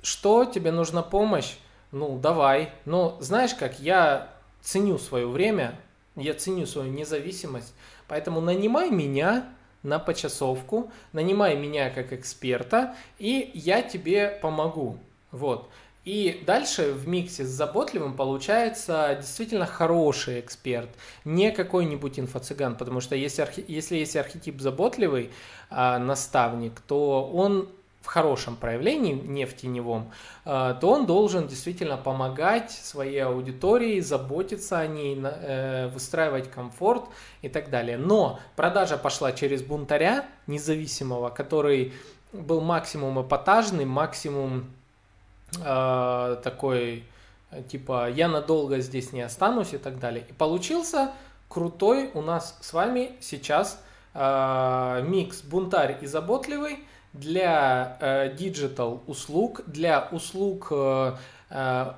что 0.00 0.46
тебе 0.46 0.72
нужна 0.72 1.02
помощь? 1.02 1.56
Ну, 1.92 2.18
давай. 2.18 2.72
Но 2.86 3.18
знаешь 3.20 3.54
как, 3.54 3.78
я 3.80 4.30
ценю 4.62 4.96
свое 4.96 5.28
время, 5.28 5.78
я 6.16 6.32
ценю 6.32 6.64
свою 6.64 6.90
независимость, 6.90 7.74
поэтому 8.08 8.40
нанимай 8.40 8.88
меня 8.88 9.50
на 9.82 9.98
почасовку, 9.98 10.90
нанимай 11.12 11.54
меня 11.54 11.90
как 11.90 12.14
эксперта, 12.14 12.96
и 13.18 13.50
я 13.52 13.82
тебе 13.82 14.38
помогу. 14.40 14.96
Вот. 15.32 15.68
И 16.08 16.42
дальше 16.46 16.92
в 16.92 17.06
миксе 17.06 17.44
с 17.44 17.48
заботливым 17.48 18.14
получается 18.16 19.14
действительно 19.20 19.66
хороший 19.66 20.40
эксперт, 20.40 20.88
не 21.26 21.50
какой-нибудь 21.50 22.18
инфо-цыган, 22.18 22.76
потому 22.76 23.02
что 23.02 23.14
если, 23.14 23.42
архи... 23.42 23.62
если 23.68 23.96
есть 23.96 24.16
архетип 24.16 24.58
заботливый 24.58 25.30
а, 25.68 25.98
наставник, 25.98 26.80
то 26.80 27.30
он 27.30 27.68
в 28.00 28.06
хорошем 28.06 28.56
проявлении, 28.56 29.12
не 29.12 29.44
в 29.44 29.54
теневом, 29.54 30.10
а, 30.46 30.72
то 30.72 30.92
он 30.92 31.04
должен 31.04 31.46
действительно 31.46 31.98
помогать 31.98 32.70
своей 32.70 33.22
аудитории, 33.22 34.00
заботиться 34.00 34.78
о 34.78 34.86
ней, 34.86 35.14
э, 35.22 35.88
выстраивать 35.88 36.50
комфорт 36.50 37.04
и 37.42 37.50
так 37.50 37.68
далее. 37.68 37.98
Но 37.98 38.40
продажа 38.56 38.96
пошла 38.96 39.32
через 39.32 39.60
бунтаря 39.62 40.24
независимого, 40.46 41.28
который 41.28 41.92
был 42.32 42.62
максимум 42.62 43.20
эпатажный, 43.20 43.84
максимум 43.84 44.70
э, 45.56 46.36
такой, 46.42 47.04
типа, 47.68 48.10
я 48.10 48.28
надолго 48.28 48.80
здесь 48.80 49.12
не 49.12 49.22
останусь 49.22 49.74
и 49.74 49.78
так 49.78 49.98
далее. 49.98 50.24
И 50.28 50.32
получился 50.32 51.12
крутой 51.48 52.10
у 52.14 52.22
нас 52.22 52.58
с 52.60 52.72
вами 52.72 53.12
сейчас 53.20 53.80
э, 54.14 55.04
микс 55.06 55.42
бунтарь 55.42 55.98
и 56.00 56.06
заботливый 56.06 56.80
для 57.12 57.96
э, 58.00 58.34
digital 58.34 59.02
услуг, 59.06 59.62
для 59.66 60.08
услуг, 60.12 60.68
э, 60.70 61.14
э, 61.50 61.92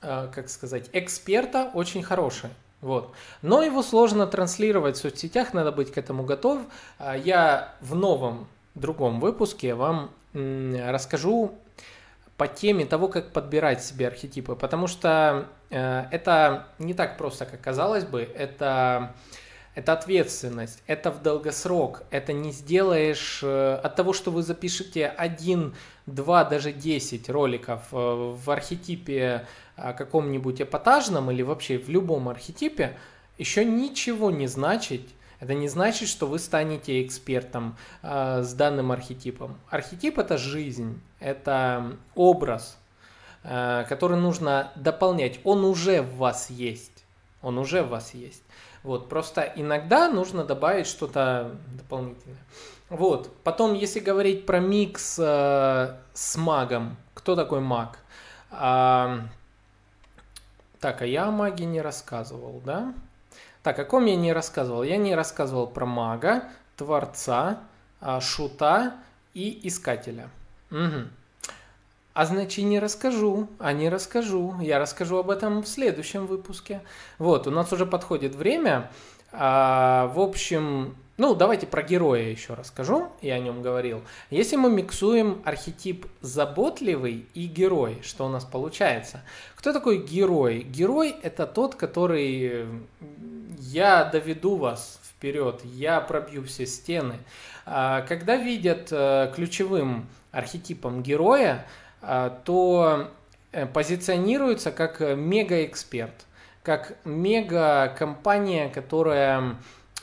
как 0.00 0.48
сказать, 0.48 0.88
эксперта 0.92 1.70
очень 1.74 2.02
хороший. 2.02 2.50
Вот. 2.80 3.12
Но 3.42 3.62
его 3.62 3.82
сложно 3.82 4.26
транслировать 4.26 4.96
в 4.96 5.00
соцсетях, 5.00 5.52
надо 5.52 5.72
быть 5.72 5.92
к 5.92 5.98
этому 5.98 6.22
готов. 6.22 6.62
Я 6.98 7.74
в 7.82 7.94
новом 7.94 8.46
другом 8.74 9.20
выпуске 9.20 9.74
вам 9.74 10.10
расскажу 10.32 11.52
по 12.40 12.48
теме 12.48 12.86
того, 12.86 13.08
как 13.08 13.34
подбирать 13.34 13.84
себе 13.84 14.06
архетипы, 14.06 14.54
потому 14.54 14.86
что 14.86 15.46
э, 15.68 16.06
это 16.10 16.68
не 16.78 16.94
так 16.94 17.18
просто, 17.18 17.44
как 17.44 17.60
казалось 17.60 18.04
бы, 18.04 18.22
это, 18.22 19.14
это 19.74 19.92
ответственность, 19.92 20.82
это 20.86 21.10
в 21.10 21.20
долгосрок, 21.20 22.04
это 22.10 22.32
не 22.32 22.52
сделаешь 22.52 23.40
э, 23.42 23.74
от 23.74 23.94
того, 23.94 24.14
что 24.14 24.30
вы 24.30 24.42
запишете 24.42 25.06
один, 25.06 25.74
два, 26.06 26.44
даже 26.44 26.72
десять 26.72 27.28
роликов 27.28 27.82
э, 27.92 27.96
в 27.96 28.50
архетипе 28.50 29.46
э, 29.76 29.92
каком-нибудь 29.92 30.62
эпатажном 30.62 31.30
или 31.30 31.42
вообще 31.42 31.76
в 31.76 31.90
любом 31.90 32.30
архетипе, 32.30 32.96
еще 33.36 33.66
ничего 33.66 34.30
не 34.30 34.46
значит, 34.46 35.02
это 35.40 35.54
не 35.54 35.68
значит, 35.68 36.08
что 36.08 36.26
вы 36.26 36.38
станете 36.38 37.02
экспертом 37.02 37.76
э, 38.02 38.42
с 38.42 38.52
данным 38.52 38.92
архетипом. 38.92 39.58
Архетип 39.70 40.18
это 40.18 40.36
жизнь, 40.36 41.00
это 41.18 41.96
образ, 42.14 42.78
э, 43.42 43.84
который 43.88 44.18
нужно 44.18 44.70
дополнять. 44.76 45.40
Он 45.44 45.64
уже 45.64 46.02
в 46.02 46.16
вас 46.16 46.50
есть. 46.50 47.04
Он 47.40 47.58
уже 47.58 47.82
в 47.82 47.88
вас 47.88 48.12
есть. 48.12 48.42
Вот, 48.82 49.08
просто 49.08 49.50
иногда 49.56 50.10
нужно 50.10 50.44
добавить 50.44 50.86
что-то 50.86 51.56
дополнительное. 51.76 52.38
Вот, 52.90 53.34
потом, 53.42 53.74
если 53.74 54.00
говорить 54.00 54.44
про 54.44 54.60
микс 54.60 55.18
э, 55.18 55.96
с 56.12 56.36
магом, 56.36 56.96
кто 57.14 57.34
такой 57.34 57.60
маг? 57.60 57.98
А, 58.50 59.20
так, 60.80 61.00
а 61.00 61.06
я 61.06 61.26
о 61.26 61.30
маге 61.30 61.64
не 61.66 61.80
рассказывал, 61.80 62.60
да? 62.64 62.92
Так, 63.62 63.78
о 63.78 63.84
ком 63.84 64.06
я 64.06 64.16
не 64.16 64.32
рассказывал? 64.32 64.82
Я 64.82 64.96
не 64.96 65.14
рассказывал 65.14 65.66
про 65.66 65.84
мага, 65.86 66.44
творца, 66.76 67.60
а, 68.00 68.20
шута 68.20 68.94
и 69.34 69.60
искателя. 69.68 70.30
Угу. 70.70 71.08
А 72.12 72.26
значит, 72.26 72.64
не 72.64 72.80
расскажу, 72.80 73.48
а 73.58 73.72
не 73.72 73.88
расскажу. 73.88 74.56
Я 74.60 74.78
расскажу 74.78 75.18
об 75.18 75.30
этом 75.30 75.62
в 75.62 75.68
следующем 75.68 76.26
выпуске. 76.26 76.80
Вот, 77.18 77.46
у 77.46 77.50
нас 77.50 77.72
уже 77.72 77.86
подходит 77.86 78.34
время. 78.34 78.90
А, 79.32 80.06
в 80.14 80.20
общем, 80.20 80.96
ну, 81.20 81.34
давайте 81.34 81.66
про 81.66 81.82
героя 81.82 82.22
еще 82.22 82.54
расскажу, 82.54 83.10
я 83.20 83.34
о 83.34 83.38
нем 83.40 83.60
говорил. 83.60 84.00
Если 84.30 84.56
мы 84.56 84.70
миксуем 84.70 85.42
архетип 85.44 86.06
заботливый 86.22 87.26
и 87.34 87.46
герой, 87.46 87.98
что 88.02 88.24
у 88.24 88.30
нас 88.30 88.46
получается? 88.46 89.20
Кто 89.54 89.74
такой 89.74 89.98
герой? 89.98 90.62
Герой– 90.62 91.14
это 91.22 91.46
тот, 91.46 91.74
который 91.74 92.64
«я 93.58 94.06
доведу 94.06 94.56
вас 94.56 94.98
вперед, 95.04 95.60
я 95.62 96.00
пробью 96.00 96.42
все 96.44 96.64
стены». 96.64 97.18
А, 97.66 98.00
когда 98.00 98.36
видят 98.36 98.88
э, 98.90 99.30
ключевым 99.34 100.08
архетипом 100.32 101.02
героя, 101.02 101.66
а, 102.00 102.30
то 102.30 103.10
э, 103.52 103.66
позиционируется 103.66 104.72
как 104.72 105.00
мега-эксперт, 105.00 106.24
как 106.62 106.96
мега-компания, 107.04 108.70
которая 108.70 109.58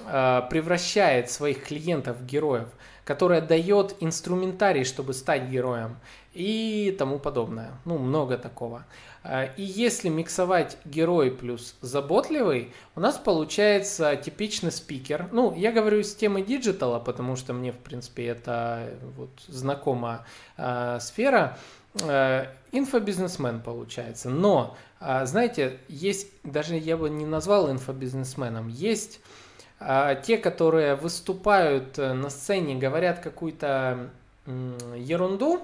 превращает 0.06 1.32
своих 1.32 1.64
клиентов 1.64 2.18
в 2.18 2.26
героев, 2.26 2.68
которая 3.04 3.42
дает 3.42 3.96
инструментарий, 4.00 4.84
чтобы 4.84 5.14
стать 5.14 5.50
героем 5.50 5.98
и 6.34 6.96
тому 7.00 7.18
подобное. 7.18 7.72
Ну, 7.86 7.98
много 7.98 8.38
такого. 8.38 8.86
А, 9.24 9.46
и 9.58 9.64
если 9.64 10.10
миксовать 10.10 10.78
герой 10.86 11.32
плюс 11.32 11.76
заботливый, 11.82 12.74
у 12.96 13.00
нас 13.00 13.18
получается 13.18 14.16
типичный 14.16 14.72
спикер. 14.72 15.30
Ну, 15.32 15.56
я 15.56 15.72
говорю 15.72 16.04
с 16.04 16.14
темы 16.16 16.42
digital 16.42 16.87
а, 16.87 17.00
потому 17.00 17.36
что 17.36 17.54
мне, 17.54 17.72
в 17.72 17.78
принципе, 17.78 18.28
это 18.28 18.90
вот 19.18 19.32
знакома 19.48 20.26
э, 20.58 21.00
сфера. 21.02 21.58
Э, 22.02 22.48
инфобизнесмен 22.72 23.62
получается. 23.62 24.30
Но, 24.30 24.78
э, 25.00 25.26
знаете, 25.26 25.80
есть, 25.88 26.28
даже 26.44 26.76
я 26.76 26.98
бы 26.98 27.10
не 27.10 27.26
назвал 27.26 27.72
инфобизнесменом, 27.72 28.68
есть 28.68 29.20
э, 29.20 29.47
те, 29.80 30.38
которые 30.38 30.96
выступают 30.96 31.98
на 31.98 32.30
сцене, 32.30 32.76
говорят 32.76 33.20
какую-то 33.20 34.10
э, 34.46 34.96
ерунду, 34.98 35.62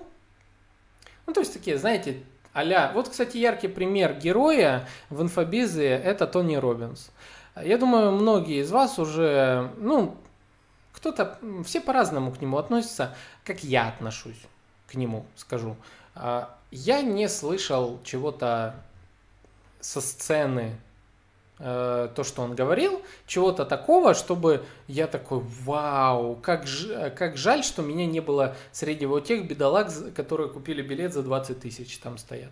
ну, 1.26 1.34
то 1.34 1.40
есть 1.40 1.54
такие, 1.54 1.78
знаете, 1.78 2.22
аля. 2.56 2.92
Вот, 2.94 3.10
кстати, 3.10 3.38
яркий 3.38 3.68
пример 3.68 4.14
героя 4.16 4.88
в 5.10 5.22
инфобизе– 5.22 5.90
это 5.90 6.28
Тони 6.28 6.56
Робинс. 6.56 7.12
Я 7.62 7.78
думаю, 7.78 8.12
многие 8.12 8.62
из 8.62 8.72
вас 8.72 9.00
уже, 9.00 9.72
ну, 9.78 10.18
кто-то, 10.92 11.38
все 11.66 11.82
по-разному 11.82 12.32
к 12.32 12.42
нему 12.42 12.58
относятся, 12.58 13.16
как 13.44 13.64
я 13.64 13.88
отношусь 13.90 14.42
к 14.88 14.96
нему, 14.96 15.26
скажу. 15.36 15.76
А, 16.16 16.56
я 16.72 17.02
не 17.02 17.30
слышал 17.30 18.00
чего-то 18.04 18.76
со 19.80 20.02
сцены 20.02 20.76
Э, 21.60 22.10
то, 22.16 22.24
что 22.24 22.42
он 22.42 22.56
говорил, 22.56 23.02
чего-то 23.28 23.64
такого, 23.64 24.16
чтобы 24.16 24.66
я 24.88 25.06
такой, 25.06 25.40
вау, 25.40 26.36
как, 26.36 26.66
ж, 26.66 27.12
как 27.12 27.38
жаль, 27.38 27.64
что 27.64 27.84
меня 27.84 28.08
не 28.08 28.22
было 28.22 28.56
среди 28.72 29.06
вот 29.06 29.26
тех 29.26 29.48
бедолаг, 29.48 29.92
которые 30.16 30.50
купили 30.50 30.82
билет 30.82 31.14
за 31.14 31.22
20 31.22 31.60
тысяч, 31.60 31.98
там 32.00 32.18
стоят. 32.18 32.52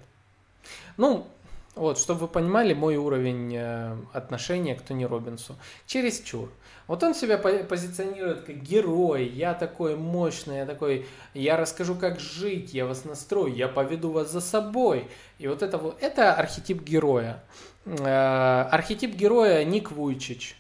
Ну, 0.98 1.28
вот, 1.74 1.98
чтобы 1.98 2.22
вы 2.22 2.28
понимали 2.28 2.74
мой 2.74 2.98
уровень 2.98 3.56
э, 3.56 3.98
отношения 4.14 4.76
к 4.76 4.82
Тони 4.82 5.06
Робинсу. 5.06 5.56
Чересчур. 5.88 6.52
Вот 6.88 7.02
он 7.04 7.16
себя 7.16 7.38
позиционирует 7.38 8.42
как 8.42 8.58
герой, 8.58 9.26
я 9.26 9.54
такой 9.54 9.96
мощный, 9.96 10.58
я 10.58 10.66
такой, 10.66 11.08
я 11.34 11.56
расскажу, 11.56 11.96
как 11.96 12.20
жить, 12.20 12.74
я 12.74 12.86
вас 12.86 13.06
настрою, 13.06 13.56
я 13.56 13.70
поведу 13.70 14.12
вас 14.12 14.30
за 14.30 14.42
собой. 14.42 15.08
И 15.40 15.48
вот 15.48 15.64
это 15.64 15.78
вот, 15.78 15.98
это 16.02 16.34
архетип 16.34 16.84
героя. 16.84 17.42
Э, 17.86 18.68
архетип 18.72 19.16
героя 19.16 19.64
Ник 19.66 19.92
Вуйчич. 19.92 20.56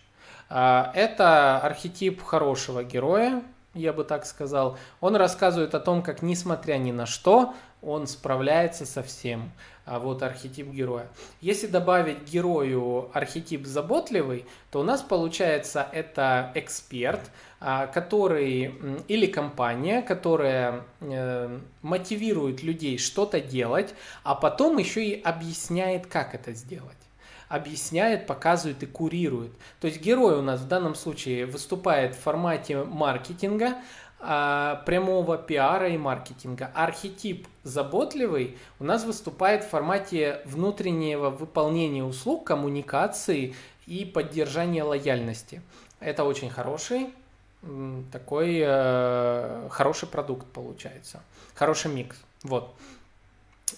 Э, 0.49 0.86
это 0.95 1.59
архетип 1.59 2.24
хорошего 2.24 2.84
героя, 2.84 3.43
я 3.74 3.93
бы 3.93 4.03
так 4.03 4.26
сказал. 4.26 4.78
Он 5.01 5.15
рассказывает 5.15 5.76
о 5.76 5.80
том, 5.80 6.01
как 6.01 6.24
несмотря 6.24 6.78
ни 6.78 6.91
на 6.91 7.05
что, 7.05 7.53
он 7.84 8.07
справляется 8.07 8.86
со 8.86 9.03
всем. 9.03 9.51
А 9.86 9.99
вот 9.99 10.22
архетип 10.24 10.67
героя. 10.67 11.07
Если 11.41 11.67
добавить 11.67 12.24
герою 12.24 13.09
архетип 13.13 13.65
заботливый, 13.65 14.45
то 14.69 14.80
у 14.80 14.84
нас 14.84 15.01
получается 15.01 15.88
это 15.91 16.51
эксперт, 16.55 17.32
а, 17.59 17.88
который 17.88 18.76
или 19.07 19.26
компания, 19.26 20.03
которая 20.03 20.84
э, 21.01 21.59
мотивирует 21.82 22.61
людей 22.61 22.99
что-то 22.99 23.41
делать, 23.41 23.93
а 24.24 24.36
потом 24.36 24.78
еще 24.78 25.03
и 25.03 25.22
объясняет, 25.22 26.05
как 26.05 26.36
это 26.36 26.53
сделать 26.53 27.01
объясняет, 27.52 28.28
показывает 28.28 28.82
и 28.84 28.86
курирует. 28.86 29.52
То 29.80 29.88
есть 29.88 30.02
герой 30.02 30.39
у 30.39 30.41
нас 30.41 30.62
в 30.62 30.68
данном 30.68 30.95
случае 30.95 31.45
выступает 31.45 32.16
в 32.16 32.20
формате 32.20 32.84
маркетинга, 32.84 33.76
а, 34.20 34.84
прямого 34.86 35.38
пиара 35.38 35.89
и 35.89 35.97
маркетинга. 35.97 36.72
Архетип 36.74 37.47
заботливый 37.64 38.58
у 38.80 38.84
нас 38.84 39.04
выступает 39.04 39.64
в 39.64 39.70
формате 39.70 40.41
внутреннего 40.45 41.30
выполнения 41.30 42.04
услуг, 42.04 42.45
коммуникации 42.45 43.56
и 43.86 44.06
поддержания 44.06 44.84
лояльности. 44.84 45.62
Это 45.99 46.24
очень 46.24 46.49
хороший 46.49 47.14
такой 48.12 48.60
э, 48.64 49.68
хороший 49.70 50.08
продукт 50.08 50.47
получается, 50.47 51.22
хороший 51.54 51.91
микс. 51.91 52.18
Вот. 52.43 52.74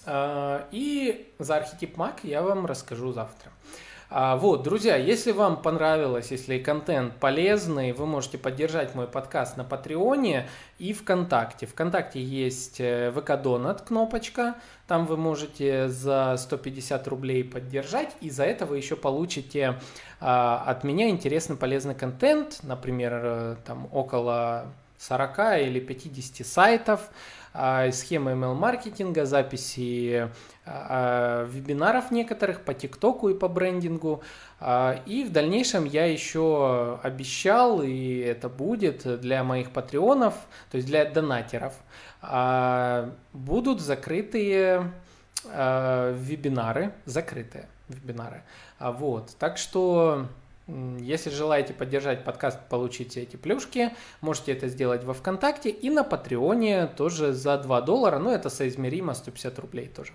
А, 0.06 0.66
и 0.70 1.32
за 1.38 1.56
архетип 1.56 1.96
Mac 1.96 2.20
я 2.22 2.42
вам 2.42 2.66
расскажу 2.66 3.12
завтра. 3.12 3.50
А, 4.16 4.36
вот, 4.36 4.62
друзья, 4.62 4.96
если 4.96 5.32
вам 5.32 5.60
понравилось, 5.60 6.30
если 6.30 6.58
контент 6.58 7.16
полезный, 7.16 7.92
вы 7.92 8.06
можете 8.06 8.38
поддержать 8.38 8.94
мой 8.94 9.08
подкаст 9.08 9.56
на 9.56 9.64
Патреоне 9.64 10.48
и 10.78 10.92
ВКонтакте. 10.92 11.66
ВКонтакте 11.66 12.22
есть 12.22 12.80
э, 12.80 13.10
ВК 13.10 13.42
Донат 13.42 13.80
кнопочка, 13.80 14.54
там 14.86 15.06
вы 15.06 15.16
можете 15.16 15.88
за 15.88 16.36
150 16.38 17.08
рублей 17.08 17.42
поддержать, 17.42 18.10
и 18.20 18.30
за 18.30 18.44
это 18.44 18.66
вы 18.66 18.76
еще 18.76 18.94
получите 18.94 19.80
а, 20.20 20.62
от 20.64 20.84
меня 20.84 21.08
интересный 21.08 21.56
полезный 21.56 21.94
контент, 21.96 22.60
например, 22.62 23.20
э, 23.20 23.56
там 23.64 23.88
около 23.90 24.66
40 24.98 25.62
или 25.62 25.80
50 25.80 26.46
сайтов, 26.46 27.10
схемы 27.54 28.32
email-маркетинга, 28.32 29.26
записи 29.26 30.28
а, 30.66 31.44
а, 31.44 31.44
вебинаров 31.44 32.10
некоторых 32.10 32.62
по 32.62 32.74
ТикТоку 32.74 33.28
и 33.28 33.34
по 33.34 33.48
брендингу. 33.48 34.22
И 35.06 35.26
в 35.28 35.32
дальнейшем 35.32 35.84
я 35.84 36.06
еще 36.06 36.98
обещал, 37.02 37.82
и 37.82 38.18
это 38.18 38.48
будет 38.48 39.20
для 39.20 39.44
моих 39.44 39.70
патреонов, 39.70 40.34
то 40.70 40.76
есть 40.76 40.88
для 40.88 41.04
донатеров, 41.04 41.74
будут 43.34 43.82
закрытые 43.82 44.90
вебинары, 45.44 46.94
закрытые 47.04 47.68
вебинары. 47.88 48.42
Вот, 48.80 49.36
так 49.38 49.58
что 49.58 50.28
если 50.66 51.30
желаете 51.30 51.74
поддержать 51.74 52.24
подкаст, 52.24 52.58
получите 52.70 53.22
эти 53.22 53.36
плюшки, 53.36 53.92
можете 54.20 54.52
это 54.52 54.68
сделать 54.68 55.04
во 55.04 55.12
ВКонтакте 55.12 55.68
и 55.70 55.90
на 55.90 56.04
Патреоне 56.04 56.86
тоже 56.86 57.32
за 57.32 57.58
2 57.58 57.80
доллара, 57.82 58.18
но 58.18 58.32
это 58.32 58.48
соизмеримо, 58.48 59.14
150 59.14 59.58
рублей 59.58 59.88
тоже. 59.88 60.12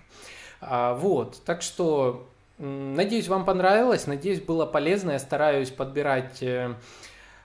А, 0.60 0.94
вот, 0.94 1.40
так 1.44 1.62
что 1.62 2.28
надеюсь, 2.58 3.28
вам 3.28 3.44
понравилось, 3.44 4.06
надеюсь, 4.06 4.40
было 4.40 4.66
полезно, 4.66 5.12
я 5.12 5.18
стараюсь 5.18 5.70
подбирать 5.70 6.42
э, 6.42 6.74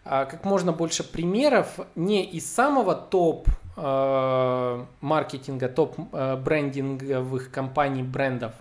а, 0.04 0.26
как 0.26 0.44
можно 0.44 0.74
больше 0.74 1.04
примеров 1.04 1.80
не 1.96 2.26
из 2.26 2.52
самого 2.52 2.96
топ 2.96 3.48
маркетинга, 3.76 5.68
топ-брендинговых 5.68 7.52
компаний, 7.52 8.04
брендов, 8.04 8.54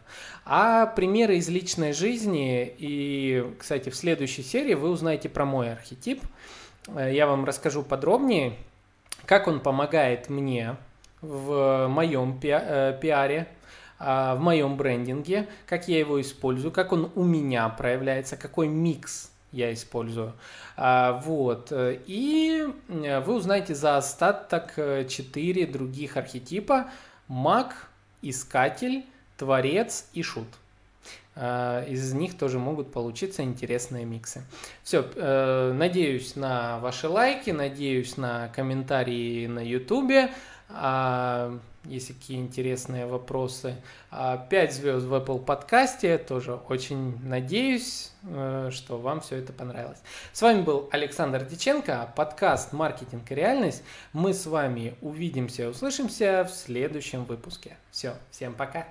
а 0.44 0.86
примеры 0.86 1.36
из 1.36 1.48
личной 1.48 1.92
жизни. 1.92 2.74
И, 2.78 3.54
кстати, 3.58 3.90
в 3.90 3.96
следующей 3.96 4.42
серии 4.42 4.74
вы 4.74 4.90
узнаете 4.90 5.28
про 5.28 5.44
мой 5.44 5.72
архетип. 5.72 6.22
Э, 6.88 7.12
я 7.12 7.26
вам 7.26 7.44
расскажу 7.44 7.82
подробнее, 7.82 8.56
как 9.26 9.46
он 9.46 9.60
помогает 9.60 10.28
мне 10.28 10.76
в 11.20 11.86
моем 11.88 12.38
э, 12.42 12.98
пиаре, 13.00 13.48
в 13.98 14.36
моем 14.38 14.76
брендинге, 14.76 15.48
как 15.66 15.88
я 15.88 15.98
его 15.98 16.20
использую, 16.20 16.72
как 16.72 16.92
он 16.92 17.10
у 17.14 17.22
меня 17.22 17.68
проявляется, 17.68 18.36
какой 18.36 18.68
микс 18.68 19.30
я 19.54 19.72
использую. 19.72 20.34
А, 20.76 21.12
вот. 21.24 21.72
И 21.72 22.66
э, 22.88 23.20
вы 23.20 23.34
узнаете 23.34 23.74
за 23.74 23.96
остаток 23.96 24.74
4 24.76 25.62
э, 25.62 25.66
других 25.66 26.16
архетипа. 26.16 26.90
Маг, 27.28 27.88
Искатель, 28.22 29.04
Творец 29.36 30.08
и 30.12 30.22
Шут. 30.22 30.48
А, 31.36 31.84
из 31.84 32.12
них 32.12 32.36
тоже 32.36 32.58
могут 32.58 32.92
получиться 32.92 33.42
интересные 33.42 34.04
миксы. 34.04 34.42
Все, 34.82 35.08
э, 35.14 35.72
надеюсь 35.72 36.36
на 36.36 36.78
ваши 36.80 37.08
лайки, 37.08 37.50
надеюсь 37.50 38.16
на 38.16 38.48
комментарии 38.48 39.46
на 39.46 39.60
YouTube. 39.60 40.30
А, 41.84 41.88
если 41.88 42.12
какие 42.12 42.38
интересные 42.38 43.06
вопросы. 43.06 43.76
5 44.10 44.10
а, 44.10 44.72
звезд 44.72 45.06
в 45.06 45.14
Apple 45.14 45.44
подкасте, 45.44 46.18
тоже 46.18 46.54
очень 46.54 47.18
надеюсь, 47.24 48.12
э, 48.22 48.70
что 48.72 48.98
вам 48.98 49.20
все 49.20 49.36
это 49.36 49.52
понравилось. 49.52 49.98
С 50.32 50.42
вами 50.42 50.62
был 50.62 50.88
Александр 50.92 51.44
Диченко, 51.44 52.12
подкаст 52.16 52.72
«Маркетинг 52.72 53.30
и 53.30 53.34
реальность». 53.34 53.82
Мы 54.12 54.34
с 54.34 54.46
вами 54.46 54.94
увидимся, 55.00 55.68
услышимся 55.68 56.48
в 56.48 56.54
следующем 56.54 57.24
выпуске. 57.24 57.76
Все, 57.90 58.14
всем 58.30 58.54
пока! 58.54 58.86